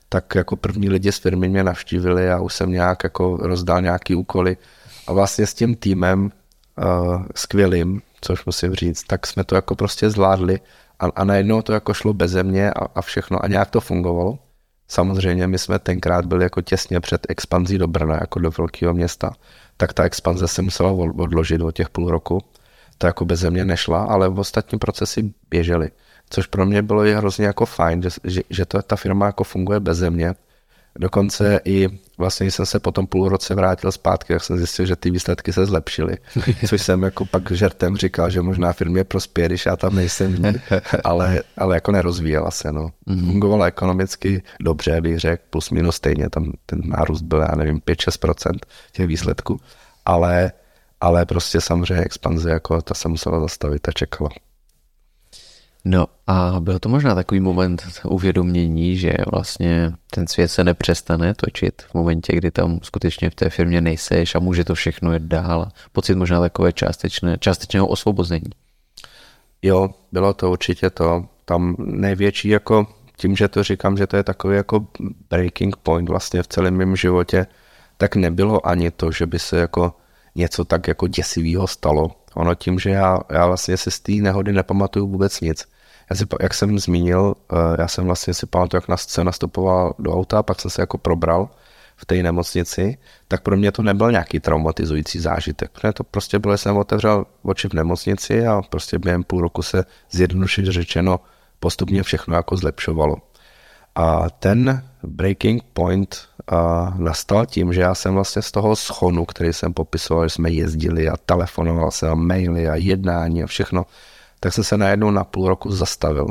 tak 0.10 0.36
jako 0.36 0.56
první 0.56 0.89
lidi 0.89 1.12
z 1.12 1.18
firmy 1.18 1.49
mě 1.49 1.64
navštívili 1.64 2.32
a 2.32 2.39
už 2.39 2.54
jsem 2.54 2.72
nějak 2.72 3.04
jako 3.04 3.38
rozdal 3.38 3.82
nějaký 3.82 4.16
úkoly. 4.16 4.58
A 5.08 5.14
vlastně 5.14 5.47
s 5.47 5.54
tím 5.54 5.76
týmem 5.76 6.32
uh, 6.78 7.26
skvělým, 7.36 8.02
což 8.22 8.45
musím 8.45 8.74
říct, 8.76 9.04
tak 9.04 9.28
jsme 9.28 9.43
to 9.43 9.56
jako 9.56 9.76
prostě 9.76 10.10
zvládli 10.10 10.60
a, 10.99 11.06
a 11.16 11.24
najednou 11.24 11.62
to 11.62 11.74
jako 11.74 11.93
šlo 11.93 12.14
bez 12.14 12.34
mě 12.43 12.72
a, 12.72 12.86
a 12.95 13.02
všechno 13.02 13.43
a 13.43 13.47
nějak 13.47 13.70
to 13.70 13.82
fungovalo. 13.82 14.39
Samozřejmě 14.92 15.48
my 15.48 15.60
jsme 15.60 15.80
tenkrát 15.80 16.26
byli 16.26 16.44
jako 16.44 16.62
těsně 16.62 17.00
před 17.00 17.28
expanzí 17.30 17.78
do 17.78 17.88
Brna, 17.88 18.16
jako 18.16 18.39
do 18.39 18.52
velkého 18.58 18.94
města, 18.94 19.34
tak 19.78 19.94
ta 19.94 20.04
expanze 20.04 20.48
se 20.48 20.62
musela 20.62 20.92
odložit 20.92 21.62
o 21.62 21.72
těch 21.72 21.89
půl 21.89 22.12
roku. 22.12 22.42
To 22.98 23.08
jako 23.08 23.26
bez 23.26 23.39
země 23.39 23.66
nešla, 23.66 24.04
ale 24.04 24.30
v 24.30 24.39
ostatní 24.39 24.80
procesy 24.80 25.34
běžely. 25.50 25.92
Což 26.30 26.48
pro 26.48 26.66
mě 26.66 26.82
bylo 26.82 27.06
i 27.06 27.14
hrozně 27.14 27.46
jako 27.46 27.66
fajn, 27.66 28.02
že, 28.02 28.10
že, 28.24 28.42
že 28.50 28.66
to, 28.66 28.82
ta 28.82 28.96
firma 28.96 29.26
jako 29.26 29.44
funguje 29.44 29.80
bez 29.80 29.98
země. 29.98 30.34
Dokonce 31.00 31.60
i 31.66 32.00
vlastně 32.22 32.51
jsem 32.51 32.65
se 32.65 32.80
potom 32.80 33.07
půl 33.07 33.30
roce 33.30 33.55
vrátil 33.55 33.91
zpátky, 33.91 34.34
tak 34.34 34.43
jsem 34.43 34.57
zjistil, 34.57 34.86
že 34.86 34.95
ty 34.95 35.11
výsledky 35.11 35.53
se 35.53 35.65
zlepšily. 35.65 36.17
Což 36.67 36.82
jsem 36.82 37.03
jako 37.03 37.26
pak 37.26 37.51
žertem 37.51 37.97
říkal, 37.97 38.30
že 38.30 38.41
možná 38.41 38.74
firmě 38.74 39.03
prospěje, 39.03 39.47
když 39.47 39.65
já 39.65 39.76
tam 39.76 39.95
nejsem, 39.95 40.38
ale, 41.03 41.43
ale 41.57 41.76
jako 41.76 41.91
nerozvíjela 41.91 42.51
se. 42.51 42.72
No. 42.72 42.89
Mm-hmm. 43.07 43.26
Fungovalo 43.26 43.63
ekonomicky 43.63 44.43
dobře, 44.61 45.01
bych 45.01 45.19
řekl, 45.19 45.43
plus 45.49 45.69
minus 45.69 45.95
stejně, 45.95 46.30
tam 46.30 46.51
ten 46.65 46.82
nárůst 46.86 47.22
byl, 47.22 47.39
já 47.39 47.55
nevím, 47.55 47.80
5-6% 47.80 48.57
těch 48.91 49.07
výsledků, 49.07 49.59
ale, 50.05 50.51
ale 51.01 51.26
prostě 51.26 51.61
samozřejmě 51.61 52.03
expanze, 52.03 52.49
jako 52.49 52.82
ta 52.82 52.93
se 52.93 53.09
musela 53.09 53.39
zastavit 53.39 53.88
a 53.88 53.91
čekala. 53.91 54.30
No 55.86 56.07
a 56.32 56.59
byl 56.59 56.79
to 56.79 56.89
možná 56.89 57.15
takový 57.15 57.39
moment 57.39 57.84
uvědomění, 58.03 58.97
že 58.97 59.13
vlastně 59.32 59.93
ten 60.11 60.27
svět 60.27 60.47
se 60.47 60.63
nepřestane 60.63 61.34
točit 61.34 61.82
v 61.82 61.93
momentě, 61.93 62.36
kdy 62.36 62.51
tam 62.51 62.79
skutečně 62.84 63.29
v 63.29 63.36
té 63.36 63.49
firmě 63.49 63.82
nejseš 63.82 64.36
a 64.36 64.39
může 64.39 64.63
to 64.63 64.75
všechno 64.75 65.13
jít 65.13 65.23
dál. 65.23 65.67
Pocit 65.91 66.15
možná 66.15 66.39
takové 66.39 66.73
částečné, 66.73 67.38
částečného 67.39 67.88
osvobození. 67.88 68.51
Jo, 69.61 69.89
bylo 70.11 70.34
to 70.34 70.51
určitě 70.51 70.89
to. 70.89 71.25
Tam 71.45 71.75
největší 71.79 72.49
jako 72.49 72.88
tím, 73.17 73.36
že 73.36 73.47
to 73.47 73.63
říkám, 73.63 73.97
že 73.97 74.07
to 74.07 74.17
je 74.17 74.23
takový 74.23 74.55
jako 74.55 74.88
breaking 75.29 75.77
point 75.77 76.09
vlastně 76.09 76.43
v 76.43 76.47
celém 76.47 76.77
mém 76.77 76.95
životě, 76.95 77.47
tak 77.97 78.15
nebylo 78.15 78.67
ani 78.67 78.91
to, 78.91 79.11
že 79.11 79.25
by 79.25 79.39
se 79.39 79.57
jako 79.57 79.93
něco 80.36 80.65
tak 80.65 80.88
jako 80.88 81.07
děsivého 81.07 81.67
stalo. 81.67 82.11
Ono 82.36 82.55
tím, 82.55 82.79
že 82.79 82.89
já, 82.89 83.19
já 83.32 83.47
vlastně 83.47 83.77
si 83.77 83.91
z 83.91 83.99
té 83.99 84.11
nehody 84.11 84.53
nepamatuju 84.53 85.07
vůbec 85.07 85.41
nic. 85.41 85.67
Já 86.12 86.16
si, 86.16 86.26
jak 86.41 86.53
jsem 86.53 86.80
zmínil, 86.80 87.36
eh, 87.53 87.55
já 87.82 87.88
jsem 87.88 88.05
vlastně 88.05 88.34
si 88.34 88.45
pamatuju, 88.45 88.78
jak 88.78 88.88
na 88.88 88.97
scénu 88.97 89.26
nastupoval 89.26 89.95
do 89.99 90.14
auta, 90.14 90.43
pak 90.43 90.62
jsem 90.62 90.72
se 90.72 90.82
jako 90.82 90.97
probral 90.97 91.49
v 91.95 92.05
té 92.05 92.16
nemocnici, 92.24 92.97
tak 93.28 93.41
pro 93.41 93.57
mě 93.57 93.72
to 93.72 93.84
nebyl 93.84 94.12
nějaký 94.12 94.39
traumatizující 94.39 95.20
zážitek. 95.20 95.72
Protože 95.72 95.93
to 95.93 96.03
prostě 96.03 96.39
bylo, 96.39 96.57
jsem 96.57 96.78
otevřel 96.78 97.26
oči 97.43 97.70
v 97.70 97.74
nemocnici 97.74 98.47
a 98.47 98.62
prostě 98.62 98.99
během 98.99 99.24
půl 99.24 99.41
roku 99.41 99.62
se 99.62 99.86
zjednodušit 100.12 100.66
řečeno 100.66 101.20
postupně 101.59 102.03
všechno 102.03 102.36
jako 102.36 102.57
zlepšovalo. 102.57 103.16
A 103.95 104.30
ten 104.30 104.84
breaking 105.03 105.64
point 105.64 106.28
uh, 106.51 106.99
nastal 106.99 107.45
tím, 107.45 107.74
že 107.74 107.82
já 107.82 107.95
jsem 107.95 108.14
vlastně 108.14 108.41
z 108.41 108.51
toho 108.51 108.76
schonu, 108.76 109.26
který 109.26 109.53
jsem 109.53 109.74
popisoval, 109.74 110.26
že 110.26 110.30
jsme 110.30 110.51
jezdili 110.51 111.09
a 111.09 111.18
telefonoval 111.26 111.91
jsem 111.91 112.09
a 112.09 112.16
maily 112.16 112.70
a 112.70 112.76
jednání 112.76 113.43
a 113.43 113.47
všechno, 113.47 113.86
tak 114.44 114.54
jsem 114.54 114.64
se 114.64 114.78
najednou 114.78 115.12
na 115.12 115.24
půl 115.24 115.48
roku 115.48 115.72
zastavil. 115.72 116.28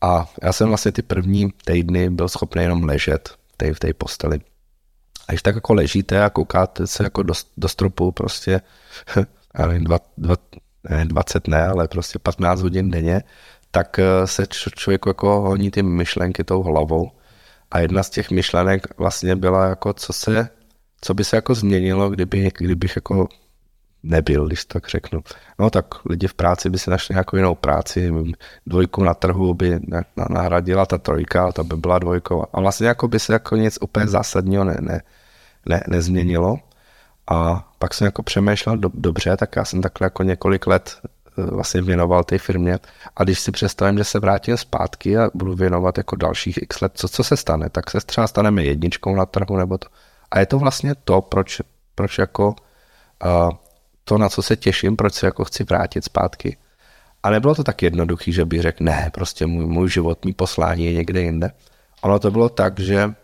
A 0.00 0.26
já 0.42 0.52
jsem 0.52 0.68
vlastně 0.68 0.92
ty 0.92 1.02
první 1.02 1.50
týdny 1.64 2.10
byl 2.10 2.28
schopný 2.28 2.62
jenom 2.62 2.84
ležet 2.84 3.34
v 3.72 3.78
té 3.78 3.94
posteli. 3.94 4.40
A 5.28 5.32
když 5.32 5.42
tak 5.42 5.54
jako 5.54 5.74
ležíte 5.74 6.24
a 6.24 6.30
koukáte 6.30 6.86
se 6.86 7.04
jako 7.04 7.22
do, 7.22 7.34
do 7.56 7.68
stropu 7.68 8.12
prostě, 8.12 8.60
já 9.58 9.66
nevím, 9.66 9.84
dva, 9.84 9.98
dva, 10.18 10.36
ne, 10.90 11.04
20 11.04 11.48
ne, 11.48 11.66
ale 11.66 11.88
prostě 11.88 12.18
15 12.18 12.62
hodin 12.62 12.90
denně, 12.90 13.22
tak 13.70 13.98
eh, 13.98 14.26
se 14.26 14.46
člověk 14.76 15.06
jako 15.06 15.40
honí 15.40 15.70
ty 15.70 15.82
myšlenky 15.82 16.44
tou 16.44 16.62
hlavou. 16.62 17.10
A 17.70 17.78
jedna 17.78 18.02
z 18.02 18.10
těch 18.10 18.30
myšlenek 18.30 18.98
vlastně 18.98 19.36
byla 19.36 19.66
jako, 19.68 19.92
co 19.92 20.12
se, 20.12 20.48
co 21.00 21.14
by 21.14 21.24
se 21.24 21.36
jako 21.36 21.54
změnilo, 21.54 22.10
kdyby, 22.10 22.50
kdybych 22.58 22.96
jako 22.96 23.28
nebyl, 24.06 24.46
když 24.46 24.64
tak 24.64 24.88
řeknu. 24.88 25.20
No 25.58 25.70
tak 25.70 25.86
lidi 26.04 26.26
v 26.26 26.34
práci 26.34 26.70
by 26.70 26.78
si 26.78 26.90
našli 26.90 27.12
nějakou 27.12 27.36
jinou 27.36 27.54
práci, 27.54 28.12
dvojku 28.66 29.04
na 29.04 29.14
trhu 29.14 29.54
by 29.54 29.80
nahradila 30.30 30.86
ta 30.86 30.98
trojka, 30.98 31.52
ta 31.52 31.62
by 31.62 31.76
byla 31.76 31.98
dvojkou. 31.98 32.44
A 32.52 32.60
vlastně 32.60 32.86
jako 32.86 33.08
by 33.08 33.18
se 33.18 33.32
jako 33.32 33.56
nic 33.56 33.78
úplně 33.80 34.06
zásadního 34.06 34.64
ne, 34.64 34.76
ne, 34.80 35.02
ne, 35.66 35.82
nezměnilo. 35.88 36.58
A 37.30 37.68
pak 37.78 37.94
jsem 37.94 38.04
jako 38.04 38.22
přemýšlel, 38.22 38.76
do, 38.76 38.90
dobře, 38.94 39.36
tak 39.36 39.56
já 39.56 39.64
jsem 39.64 39.82
takhle 39.82 40.04
jako 40.04 40.22
několik 40.22 40.66
let 40.66 40.98
eh, 41.38 41.42
vlastně 41.42 41.82
věnoval 41.82 42.24
té 42.24 42.38
firmě 42.38 42.78
a 43.16 43.24
když 43.24 43.40
si 43.40 43.52
představím, 43.52 43.98
že 43.98 44.04
se 44.04 44.18
vrátím 44.18 44.56
zpátky 44.56 45.18
a 45.18 45.30
budu 45.34 45.54
věnovat 45.54 45.98
jako 45.98 46.16
dalších 46.16 46.62
x 46.62 46.80
let, 46.80 46.92
co, 46.94 47.08
co 47.08 47.24
se 47.24 47.36
stane, 47.36 47.68
tak 47.70 47.90
se 47.90 47.98
třeba 48.06 48.26
staneme 48.26 48.64
jedničkou 48.64 49.14
na 49.14 49.26
trhu 49.26 49.56
nebo 49.56 49.78
to. 49.78 49.88
A 50.30 50.38
je 50.38 50.46
to 50.46 50.58
vlastně 50.58 50.94
to, 51.04 51.20
proč, 51.20 51.60
proč 51.94 52.18
jako 52.18 52.54
uh, 53.24 53.50
to, 54.08 54.18
na 54.18 54.28
co 54.28 54.42
se 54.42 54.56
těším, 54.56 54.96
proč 54.96 55.14
se 55.14 55.26
jako 55.26 55.44
chci 55.44 55.64
vrátit 55.64 56.04
zpátky. 56.04 56.56
A 57.22 57.30
nebylo 57.30 57.54
to 57.54 57.64
tak 57.64 57.82
jednoduchý, 57.82 58.32
že 58.32 58.44
bych 58.44 58.62
řekl, 58.62 58.84
ne, 58.84 59.10
prostě 59.14 59.46
můj, 59.46 59.66
můj 59.66 59.90
život, 59.90 60.18
poslání 60.36 60.86
je 60.86 60.92
někde 60.92 61.20
jinde. 61.22 61.50
Ono 62.02 62.18
to 62.18 62.30
bylo 62.30 62.48
tak, 62.48 62.80
že, 62.80 63.14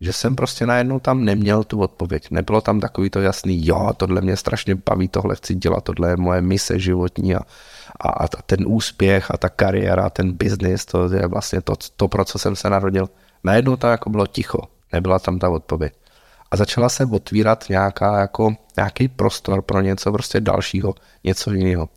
že 0.00 0.12
jsem 0.12 0.36
prostě 0.36 0.66
najednou 0.66 1.00
tam 1.00 1.24
neměl 1.24 1.64
tu 1.64 1.80
odpověď. 1.80 2.30
Nebylo 2.30 2.60
tam 2.60 2.80
takový 2.80 3.10
to 3.10 3.20
jasný, 3.20 3.66
jo, 3.66 3.92
tohle 3.96 4.20
mě 4.20 4.36
strašně 4.36 4.74
baví, 4.74 5.08
tohle 5.08 5.36
chci 5.36 5.54
dělat, 5.54 5.84
tohle 5.84 6.10
je 6.10 6.16
moje 6.16 6.40
mise 6.42 6.78
životní 6.78 7.34
a, 7.34 7.40
a, 8.00 8.08
a 8.08 8.26
ten 8.26 8.64
úspěch 8.66 9.30
a 9.30 9.36
ta 9.36 9.48
kariéra, 9.48 10.10
ten 10.10 10.32
biznis, 10.32 10.84
to 10.84 11.12
je 11.14 11.26
vlastně 11.26 11.60
to, 11.60 11.74
to, 11.96 12.08
pro 12.08 12.24
co 12.24 12.38
jsem 12.38 12.56
se 12.56 12.70
narodil. 12.70 13.08
Najednou 13.44 13.76
tam 13.76 13.90
jako 13.90 14.10
bylo 14.10 14.26
ticho, 14.26 14.58
nebyla 14.92 15.18
tam 15.18 15.38
ta 15.38 15.50
odpověď 15.50 16.01
a 16.52 16.56
začala 16.56 16.88
se 16.88 17.04
otvírat 17.04 17.64
nějaká, 17.68 18.20
jako, 18.20 18.54
nějaký 18.76 19.08
prostor 19.08 19.62
pro 19.62 19.80
něco 19.80 20.12
prostě 20.12 20.40
dalšího, 20.40 20.94
něco 21.24 21.52
jiného. 21.52 21.88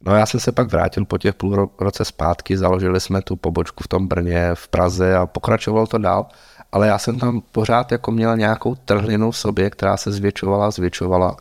No 0.00 0.14
já 0.14 0.26
jsem 0.26 0.40
se 0.40 0.52
pak 0.52 0.72
vrátil 0.72 1.04
po 1.04 1.18
těch 1.18 1.34
půl 1.34 1.70
roce 1.78 2.04
zpátky, 2.04 2.56
založili 2.56 3.00
jsme 3.00 3.22
tu 3.22 3.36
pobočku 3.36 3.84
v 3.84 3.88
tom 3.88 4.08
Brně, 4.08 4.50
v 4.54 4.68
Praze 4.68 5.16
a 5.16 5.26
pokračovalo 5.26 5.86
to 5.86 5.98
dál, 5.98 6.26
ale 6.72 6.86
já 6.86 6.98
jsem 6.98 7.18
tam 7.18 7.40
pořád 7.52 7.92
jako 7.92 8.10
měl 8.10 8.36
nějakou 8.36 8.74
trhlinu 8.74 9.30
v 9.30 9.36
sobě, 9.36 9.70
která 9.70 9.96
se 9.96 10.12
zvětšovala, 10.12 10.70
zvětšovala, 10.70 11.36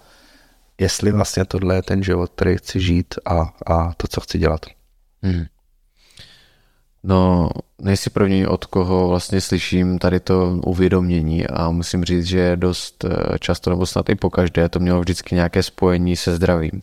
jestli 0.77 1.11
vlastně 1.11 1.45
tohle 1.45 1.75
je 1.75 1.81
ten 1.81 2.03
život, 2.03 2.31
který 2.35 2.57
chci 2.57 2.79
žít 2.79 3.15
a, 3.25 3.53
a 3.65 3.93
to, 3.97 4.07
co 4.07 4.21
chci 4.21 4.37
dělat. 4.37 4.65
Hmm. 5.23 5.45
No, 7.03 7.49
nejsi 7.81 8.09
první, 8.09 8.47
od 8.47 8.65
koho 8.65 9.07
vlastně 9.07 9.41
slyším 9.41 9.99
tady 9.99 10.19
to 10.19 10.59
uvědomění 10.65 11.47
a 11.47 11.71
musím 11.71 12.03
říct, 12.03 12.25
že 12.25 12.55
dost 12.55 13.05
eh, 13.05 13.39
často 13.39 13.69
nebo 13.69 13.85
snad 13.85 14.09
i 14.09 14.15
pokaždé 14.15 14.69
to 14.69 14.79
mělo 14.79 14.99
vždycky 14.99 15.35
nějaké 15.35 15.63
spojení 15.63 16.15
se 16.15 16.35
zdravím. 16.35 16.81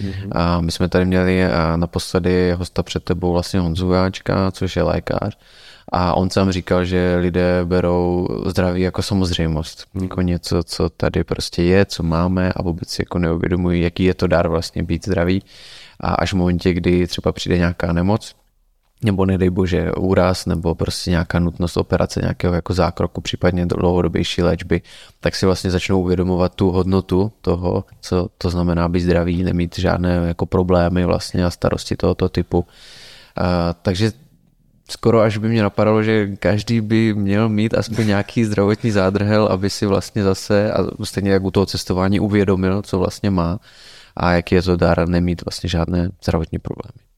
Mm-hmm. 0.00 0.28
A 0.32 0.60
my 0.60 0.72
jsme 0.72 0.88
tady 0.88 1.04
měli 1.04 1.42
eh, 1.42 1.50
naposledy 1.76 2.52
hosta 2.52 2.82
před 2.82 3.04
tebou 3.04 3.32
vlastně 3.32 3.60
Honzu 3.60 3.92
Jáčka, 3.92 4.50
což 4.50 4.76
je 4.76 4.82
lékař. 4.82 5.38
A 5.92 6.14
on 6.14 6.30
sám 6.30 6.52
říkal, 6.52 6.84
že 6.84 7.16
lidé 7.20 7.60
berou 7.64 8.28
zdraví 8.46 8.80
jako 8.80 9.02
samozřejmost. 9.02 9.84
Jako 10.02 10.22
něco, 10.22 10.62
co 10.62 10.90
tady 10.90 11.24
prostě 11.24 11.62
je, 11.62 11.84
co 11.84 12.02
máme 12.02 12.52
a 12.52 12.62
vůbec 12.62 12.88
si 12.88 13.02
jako 13.02 13.18
neuvědomují, 13.18 13.82
jaký 13.82 14.04
je 14.04 14.14
to 14.14 14.26
dar 14.26 14.48
vlastně 14.48 14.82
být 14.82 15.04
zdravý. 15.06 15.42
A 16.00 16.14
až 16.14 16.32
v 16.32 16.36
momentě, 16.36 16.72
kdy 16.72 17.06
třeba 17.06 17.32
přijde 17.32 17.58
nějaká 17.58 17.92
nemoc, 17.92 18.34
nebo 19.04 19.26
nedej 19.26 19.50
bože 19.50 19.92
úraz, 19.92 20.46
nebo 20.46 20.74
prostě 20.74 21.10
nějaká 21.10 21.38
nutnost 21.38 21.76
operace, 21.76 22.20
nějakého 22.20 22.54
jako 22.54 22.74
zákroku, 22.74 23.20
případně 23.20 23.66
dlouhodobější 23.66 24.42
léčby, 24.42 24.82
tak 25.20 25.34
si 25.34 25.46
vlastně 25.46 25.70
začnou 25.70 26.00
uvědomovat 26.00 26.54
tu 26.54 26.70
hodnotu 26.70 27.32
toho, 27.40 27.84
co 28.00 28.28
to 28.38 28.50
znamená 28.50 28.88
být 28.88 29.00
zdravý, 29.00 29.42
nemít 29.42 29.78
žádné 29.78 30.14
jako 30.26 30.46
problémy 30.46 31.04
vlastně 31.04 31.44
a 31.44 31.50
starosti 31.50 31.96
tohoto 31.96 32.28
typu. 32.28 32.66
A, 33.36 33.72
takže 33.72 34.12
skoro 34.90 35.20
až 35.20 35.36
by 35.36 35.48
mě 35.48 35.62
napadalo, 35.62 36.02
že 36.02 36.36
každý 36.36 36.80
by 36.80 37.14
měl 37.14 37.48
mít 37.48 37.74
aspoň 37.74 38.06
nějaký 38.06 38.44
zdravotní 38.44 38.90
zádrhel, 38.90 39.46
aby 39.46 39.70
si 39.70 39.86
vlastně 39.86 40.22
zase, 40.24 40.72
a 40.72 41.04
stejně 41.04 41.30
jak 41.30 41.44
u 41.44 41.50
toho 41.50 41.66
cestování, 41.66 42.20
uvědomil, 42.20 42.82
co 42.82 42.98
vlastně 42.98 43.30
má 43.30 43.60
a 44.16 44.32
jaký 44.32 44.54
je 44.54 44.62
to 44.62 44.76
dar 44.76 45.08
nemít 45.08 45.44
vlastně 45.44 45.70
žádné 45.70 46.10
zdravotní 46.24 46.58
problémy. 46.58 47.09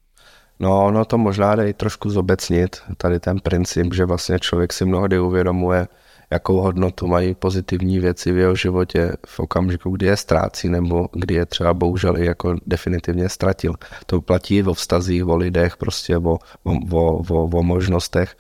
No, 0.61 0.91
no 0.91 1.05
to 1.05 1.19
možná 1.19 1.57
jde 1.57 1.69
i 1.69 1.73
trošku 1.73 2.11
zobecnit, 2.11 2.77
tady 2.97 3.21
ten 3.21 3.41
princip, 3.41 3.95
že 3.95 4.05
vlastně 4.05 4.39
člověk 4.39 4.73
si 4.73 4.85
mnohdy 4.85 5.19
uvědomuje, 5.19 5.89
jakou 6.31 6.61
hodnotu 6.61 7.07
mají 7.07 7.35
pozitivní 7.35 7.99
věci 7.99 8.33
v 8.33 8.37
jeho 8.37 8.55
životě 8.55 9.13
v 9.27 9.41
okamžiku, 9.41 9.91
kdy 9.91 10.07
je 10.07 10.17
ztrácí 10.17 10.69
nebo 10.69 11.09
kdy 11.13 11.35
je 11.35 11.47
třeba 11.47 11.75
bohužel 11.75 12.19
i 12.19 12.27
jako 12.27 12.55
definitivně 12.67 13.29
ztratil. 13.29 13.75
To 14.07 14.21
platí 14.21 14.63
o 14.63 14.75
vztazích, 14.75 15.27
o 15.27 15.37
lidech, 15.37 15.77
prostě 15.77 16.19
o, 16.19 16.39
o, 16.65 16.73
o, 16.93 17.59
o 17.59 17.63
možnostech. 17.63 18.37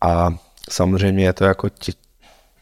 A 0.00 0.30
samozřejmě 0.70 1.24
je 1.24 1.32
to 1.32 1.44
jako 1.44 1.68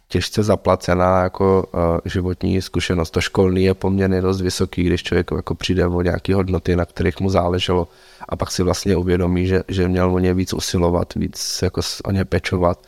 těžce 0.08 0.42
zaplacená 0.42 1.22
jako 1.22 1.64
uh, 1.74 1.80
životní 2.04 2.62
zkušenost. 2.62 3.10
To 3.10 3.20
školní 3.20 3.64
je 3.64 3.74
poměrně 3.74 4.20
dost 4.20 4.40
vysoký, 4.40 4.82
když 4.82 5.02
člověk 5.02 5.30
jako 5.36 5.54
přijde 5.54 5.86
o 5.86 6.02
nějaké 6.02 6.34
hodnoty, 6.34 6.76
na 6.76 6.84
kterých 6.84 7.20
mu 7.20 7.30
záleželo 7.30 7.88
a 8.28 8.36
pak 8.36 8.50
si 8.50 8.62
vlastně 8.62 8.96
uvědomí, 8.96 9.46
že, 9.46 9.62
že 9.68 9.88
měl 9.88 10.14
o 10.14 10.18
ně 10.18 10.34
víc 10.34 10.52
usilovat, 10.52 11.14
víc 11.14 11.58
jako 11.62 11.80
o 12.04 12.10
ně 12.10 12.24
pečovat, 12.24 12.82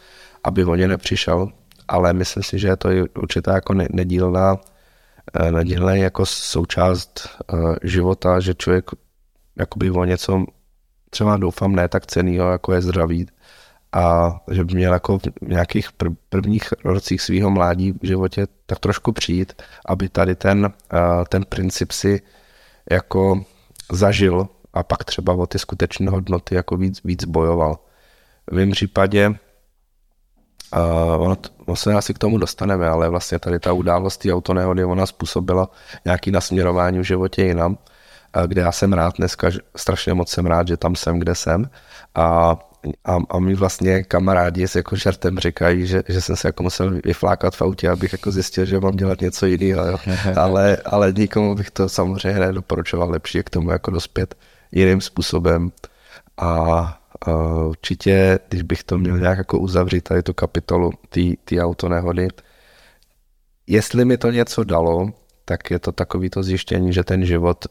aby 0.45 0.65
o 0.65 0.75
ně 0.75 0.89
nepřišel. 0.89 1.49
Ale 1.89 2.13
myslím 2.13 2.43
si, 2.43 2.59
že 2.59 2.69
je 2.69 2.77
to 2.77 2.89
určitá 3.19 3.55
jako 3.55 3.75
nedílná, 3.75 4.57
eh, 5.35 5.53
nedílná 5.53 5.95
jako 5.95 6.27
součást 6.27 7.29
uh, 7.53 7.77
života, 7.83 8.41
že 8.41 8.55
člověk 8.55 8.91
jakoby 9.57 9.91
o 9.91 10.05
něco 10.05 10.45
třeba 11.11 11.37
doufám 11.37 11.77
ne 11.77 11.89
tak 11.89 12.07
cenýho, 12.07 12.51
jako 12.51 12.73
je 12.73 12.83
zdraví, 12.83 13.27
a 13.93 14.37
že 14.51 14.65
by 14.65 14.75
měl 14.75 14.93
jako 14.93 15.19
v 15.19 15.23
nějakých 15.49 15.89
prvních 16.29 16.73
rocích 16.85 17.23
svého 17.23 17.51
mládí 17.51 17.93
v 17.93 18.07
životě 18.07 18.47
tak 18.67 18.79
trošku 18.79 19.13
přijít, 19.13 19.63
aby 19.87 20.09
tady 20.09 20.35
ten, 20.35 20.73
ten 21.29 21.45
princip 21.45 21.93
si 21.93 22.23
jako 22.91 23.45
zažil 23.93 24.49
a 24.73 24.83
pak 24.83 25.05
třeba 25.05 25.33
o 25.35 25.47
ty 25.47 25.59
skutečné 25.59 26.11
hodnoty 26.11 26.55
jako 26.55 26.77
víc, 26.77 27.01
víc 27.05 27.25
bojoval. 27.25 27.79
V 28.51 28.55
mém 28.55 28.71
případě 28.71 29.35
ono, 31.19 31.37
ono 31.67 31.77
se 31.77 31.95
asi 31.95 32.15
k 32.15 32.19
tomu 32.19 32.39
dostaneme, 32.39 32.89
ale 32.89 33.09
vlastně 33.09 33.39
tady 33.39 33.61
ta 33.61 33.73
událost 33.73 34.17
té 34.17 34.33
autonehody, 34.33 34.85
ona 34.85 35.07
způsobila 35.07 35.71
nějaký 36.05 36.31
nasměrování 36.31 36.99
v 36.99 37.03
životě 37.03 37.45
jinam, 37.45 37.79
kde 38.47 38.63
já 38.63 38.73
jsem 38.73 38.93
rád 38.93 39.17
dneska, 39.17 39.51
strašně 39.77 40.15
moc 40.15 40.31
jsem 40.31 40.47
rád, 40.47 40.69
že 40.69 40.77
tam 40.77 40.97
jsem, 40.97 41.19
kde 41.19 41.35
jsem 41.35 41.71
a 42.15 42.57
a, 43.05 43.19
a 43.31 43.39
mi 43.39 43.55
vlastně 43.55 44.03
kamarádi 44.05 44.69
s 44.69 44.75
jako 44.75 44.97
žartem 44.97 45.39
říkají, 45.39 45.87
že, 45.87 46.03
že 46.09 46.21
jsem 46.21 46.37
se 46.37 46.49
jako 46.49 46.63
musel 46.63 47.01
vyflákat 47.05 47.57
v 47.57 47.63
autě, 47.63 47.89
abych 47.89 48.13
jako 48.13 48.31
zjistil, 48.31 48.65
že 48.65 48.81
mám 48.81 48.97
dělat 48.97 49.21
něco 49.21 49.47
jiného, 49.47 49.99
ale, 50.37 50.77
ale 50.85 51.13
nikomu 51.13 51.55
bych 51.55 51.71
to 51.71 51.89
samozřejmě 51.89 52.41
nedoporučoval 52.41 53.11
lepší 53.11 53.43
k 53.43 53.51
tomu 53.51 53.71
jako 53.71 53.91
dospět 53.91 54.35
jiným 54.73 55.01
způsobem. 55.01 55.73
A 56.37 56.95
Uh, 57.27 57.69
určitě, 57.69 58.39
když 58.49 58.63
bych 58.63 58.85
to 58.85 58.99
měl 58.99 59.19
nějak 59.19 59.39
jako 59.39 59.59
uzavřít, 59.59 60.05
tady 60.05 60.23
tu 60.23 60.35
kapitolu 60.35 60.93
té 61.45 61.61
autonehody, 61.61 62.29
jestli 63.67 64.05
mi 64.05 64.17
to 64.19 64.31
něco 64.31 64.65
dalo, 64.65 65.11
tak 65.45 65.71
je 65.71 65.79
to 65.79 65.93
takový 65.93 66.31
to 66.31 66.43
zjištění, 66.43 66.93
že 66.93 67.05
ten 67.05 67.25
život 67.25 67.65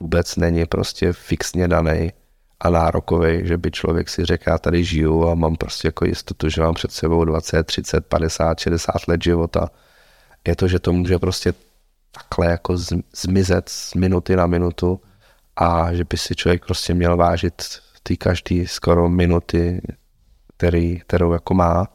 vůbec 0.00 0.36
není 0.36 0.66
prostě 0.66 1.12
fixně 1.12 1.68
daný 1.68 2.12
a 2.60 2.70
nárokový, 2.70 3.46
že 3.46 3.56
by 3.58 3.70
člověk 3.70 4.08
si 4.08 4.24
řekl, 4.24 4.50
já 4.50 4.58
tady 4.58 4.84
žiju 4.84 5.28
a 5.28 5.34
mám 5.34 5.56
prostě 5.56 5.88
jako 5.88 6.04
jistotu, 6.04 6.48
že 6.48 6.62
mám 6.62 6.74
před 6.74 6.92
sebou 6.92 7.24
20, 7.24 7.64
30, 7.64 8.06
50, 8.06 8.58
60 8.58 8.92
let 9.08 9.22
života. 9.22 9.70
Je 10.48 10.56
to, 10.56 10.68
že 10.68 10.78
to 10.78 10.92
může 10.92 11.18
prostě 11.18 11.54
takhle 12.12 12.46
jako 12.46 12.76
zmizet 13.16 13.68
z 13.68 13.94
minuty 13.94 14.36
na 14.36 14.46
minutu 14.46 15.00
a 15.56 15.94
že 15.94 16.04
by 16.04 16.16
si 16.16 16.34
člověk 16.34 16.64
prostě 16.66 16.94
měl 16.94 17.16
vážit 17.16 17.62
ty 18.02 18.16
každý 18.16 18.66
skoro 18.66 19.08
minuty, 19.08 19.82
který, 20.56 21.00
kterou 21.00 21.32
jako 21.32 21.54
má, 21.54 21.86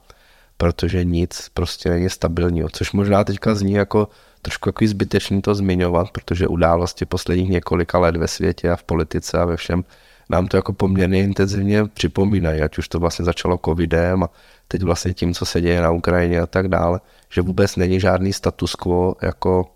protože 0.57 1.03
nic 1.03 1.49
prostě 1.53 1.89
není 1.89 2.10
stabilního, 2.10 2.70
což 2.70 2.91
možná 2.91 3.24
teďka 3.24 3.55
zní 3.55 3.74
jako 3.74 4.07
trošku 4.41 4.70
jako 4.70 4.88
zbytečný 4.88 5.41
to 5.41 5.55
zmiňovat, 5.55 6.12
protože 6.12 6.47
události 6.47 7.05
posledních 7.05 7.49
několika 7.49 7.99
let 7.99 8.18
ve 8.18 8.28
světě 8.28 8.72
a 8.72 8.76
v 8.76 8.84
politice 8.84 9.38
a 9.39 9.45
ve 9.45 9.57
všem 9.57 9.84
nám 10.30 10.47
to 10.47 10.57
jako 10.57 10.73
poměrně 10.73 11.23
intenzivně 11.23 11.86
připomínají, 11.86 12.61
ať 12.61 12.77
už 12.77 12.88
to 12.88 12.99
vlastně 12.99 13.25
začalo 13.25 13.59
covidem 13.65 14.23
a 14.23 14.30
teď 14.67 14.84
vlastně 14.84 15.13
tím, 15.13 15.34
co 15.34 15.45
se 15.45 15.61
děje 15.61 15.82
na 15.82 15.91
Ukrajině 15.91 16.39
a 16.39 16.45
tak 16.45 16.67
dále, 16.67 16.99
že 17.30 17.41
vůbec 17.41 17.75
není 17.75 17.99
žádný 17.99 18.34
status 18.34 18.75
quo 18.75 19.15
jako 19.21 19.71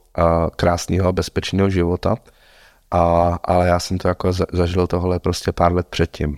krásného 0.55 1.07
a 1.07 1.11
bezpečného 1.11 1.69
života, 1.69 2.15
a, 2.91 3.01
ale 3.43 3.67
já 3.67 3.79
jsem 3.79 3.97
to 3.97 4.07
jako 4.07 4.33
zažil 4.53 4.87
tohle 4.87 5.19
prostě 5.19 5.51
pár 5.51 5.73
let 5.73 5.87
předtím. 5.87 6.37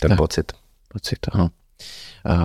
Ten 0.00 0.08
tak. 0.08 0.18
pocit. 0.18 0.52
Pocit, 0.88 1.18
ano. 1.32 1.48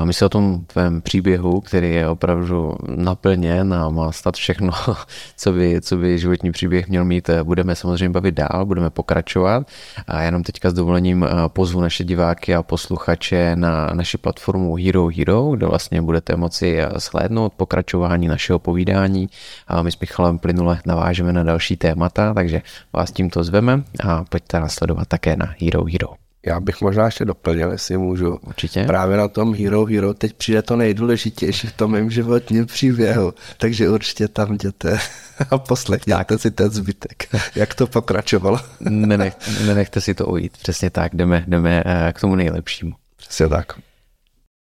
My 0.03 0.13
se 0.13 0.25
o 0.25 0.29
tom 0.29 0.65
tvém 0.65 1.01
příběhu, 1.01 1.61
který 1.61 1.93
je 1.93 2.09
opravdu 2.09 2.75
naplněn 2.95 3.73
a 3.73 3.89
má 3.89 4.11
stát 4.11 4.35
všechno, 4.35 4.71
co 5.37 5.51
by, 5.51 5.81
co 5.81 5.97
by 5.97 6.19
životní 6.19 6.51
příběh 6.51 6.87
měl 6.87 7.05
mít, 7.05 7.29
budeme 7.43 7.75
samozřejmě 7.75 8.09
bavit 8.09 8.35
dál, 8.35 8.65
budeme 8.65 8.89
pokračovat. 8.89 9.67
A 10.07 10.21
jenom 10.21 10.43
teďka 10.43 10.69
s 10.69 10.73
dovolením 10.73 11.23
eh, 11.23 11.29
pozvu 11.47 11.81
naše 11.81 12.03
diváky 12.03 12.55
a 12.55 12.63
posluchače 12.63 13.55
na 13.55 13.93
naši 13.93 14.17
platformu 14.17 14.75
Hero 14.75 15.07
Hero, 15.17 15.51
kde 15.51 15.65
vlastně 15.65 16.01
budete 16.01 16.35
moci 16.35 16.77
eh, 16.79 16.99
shlédnout 16.99 17.53
pokračování 17.53 18.27
našeho 18.27 18.59
povídání. 18.59 19.29
A 19.67 19.81
my 19.81 19.91
s 19.91 19.99
Michalem 19.99 20.39
plynule 20.39 20.79
navážeme 20.85 21.33
na 21.33 21.43
další 21.43 21.77
témata, 21.77 22.33
takže 22.33 22.61
vás 22.93 23.11
tímto 23.11 23.43
zveme 23.43 23.83
a 24.03 24.23
pojďte 24.23 24.59
následovat 24.59 25.07
také 25.07 25.35
na 25.35 25.53
Hero 25.59 25.83
Hero. 25.85 26.24
Já 26.45 26.59
bych 26.59 26.81
možná 26.81 27.05
ještě 27.05 27.25
doplnil, 27.25 27.71
jestli 27.71 27.97
můžu. 27.97 28.35
Určitě. 28.35 28.83
Právě 28.83 29.17
na 29.17 29.27
tom 29.27 29.55
Hero 29.55 29.85
Hero 29.85 30.13
teď 30.13 30.33
přijde 30.33 30.61
to 30.61 30.75
nejdůležitější 30.75 31.67
v 31.67 31.73
tom 31.73 31.91
mém 31.91 32.09
životním 32.09 32.65
příběhu, 32.65 33.33
takže 33.57 33.89
určitě 33.89 34.27
tam 34.27 34.53
jděte 34.53 34.99
a 35.49 35.57
poslechněte 35.57 36.37
si 36.37 36.51
ten 36.51 36.69
zbytek, 36.69 37.27
jak 37.55 37.73
to 37.73 37.87
pokračovalo. 37.87 38.59
Nenech, 38.79 39.37
nenechte 39.65 40.01
si 40.01 40.13
to 40.13 40.25
ujít, 40.25 40.57
přesně 40.57 40.89
tak, 40.89 41.15
jdeme, 41.15 41.43
jdeme 41.47 41.83
eh, 41.85 42.13
k 42.13 42.21
tomu 42.21 42.35
nejlepšímu. 42.35 42.93
Přesně 43.17 43.47
tak. 43.47 43.73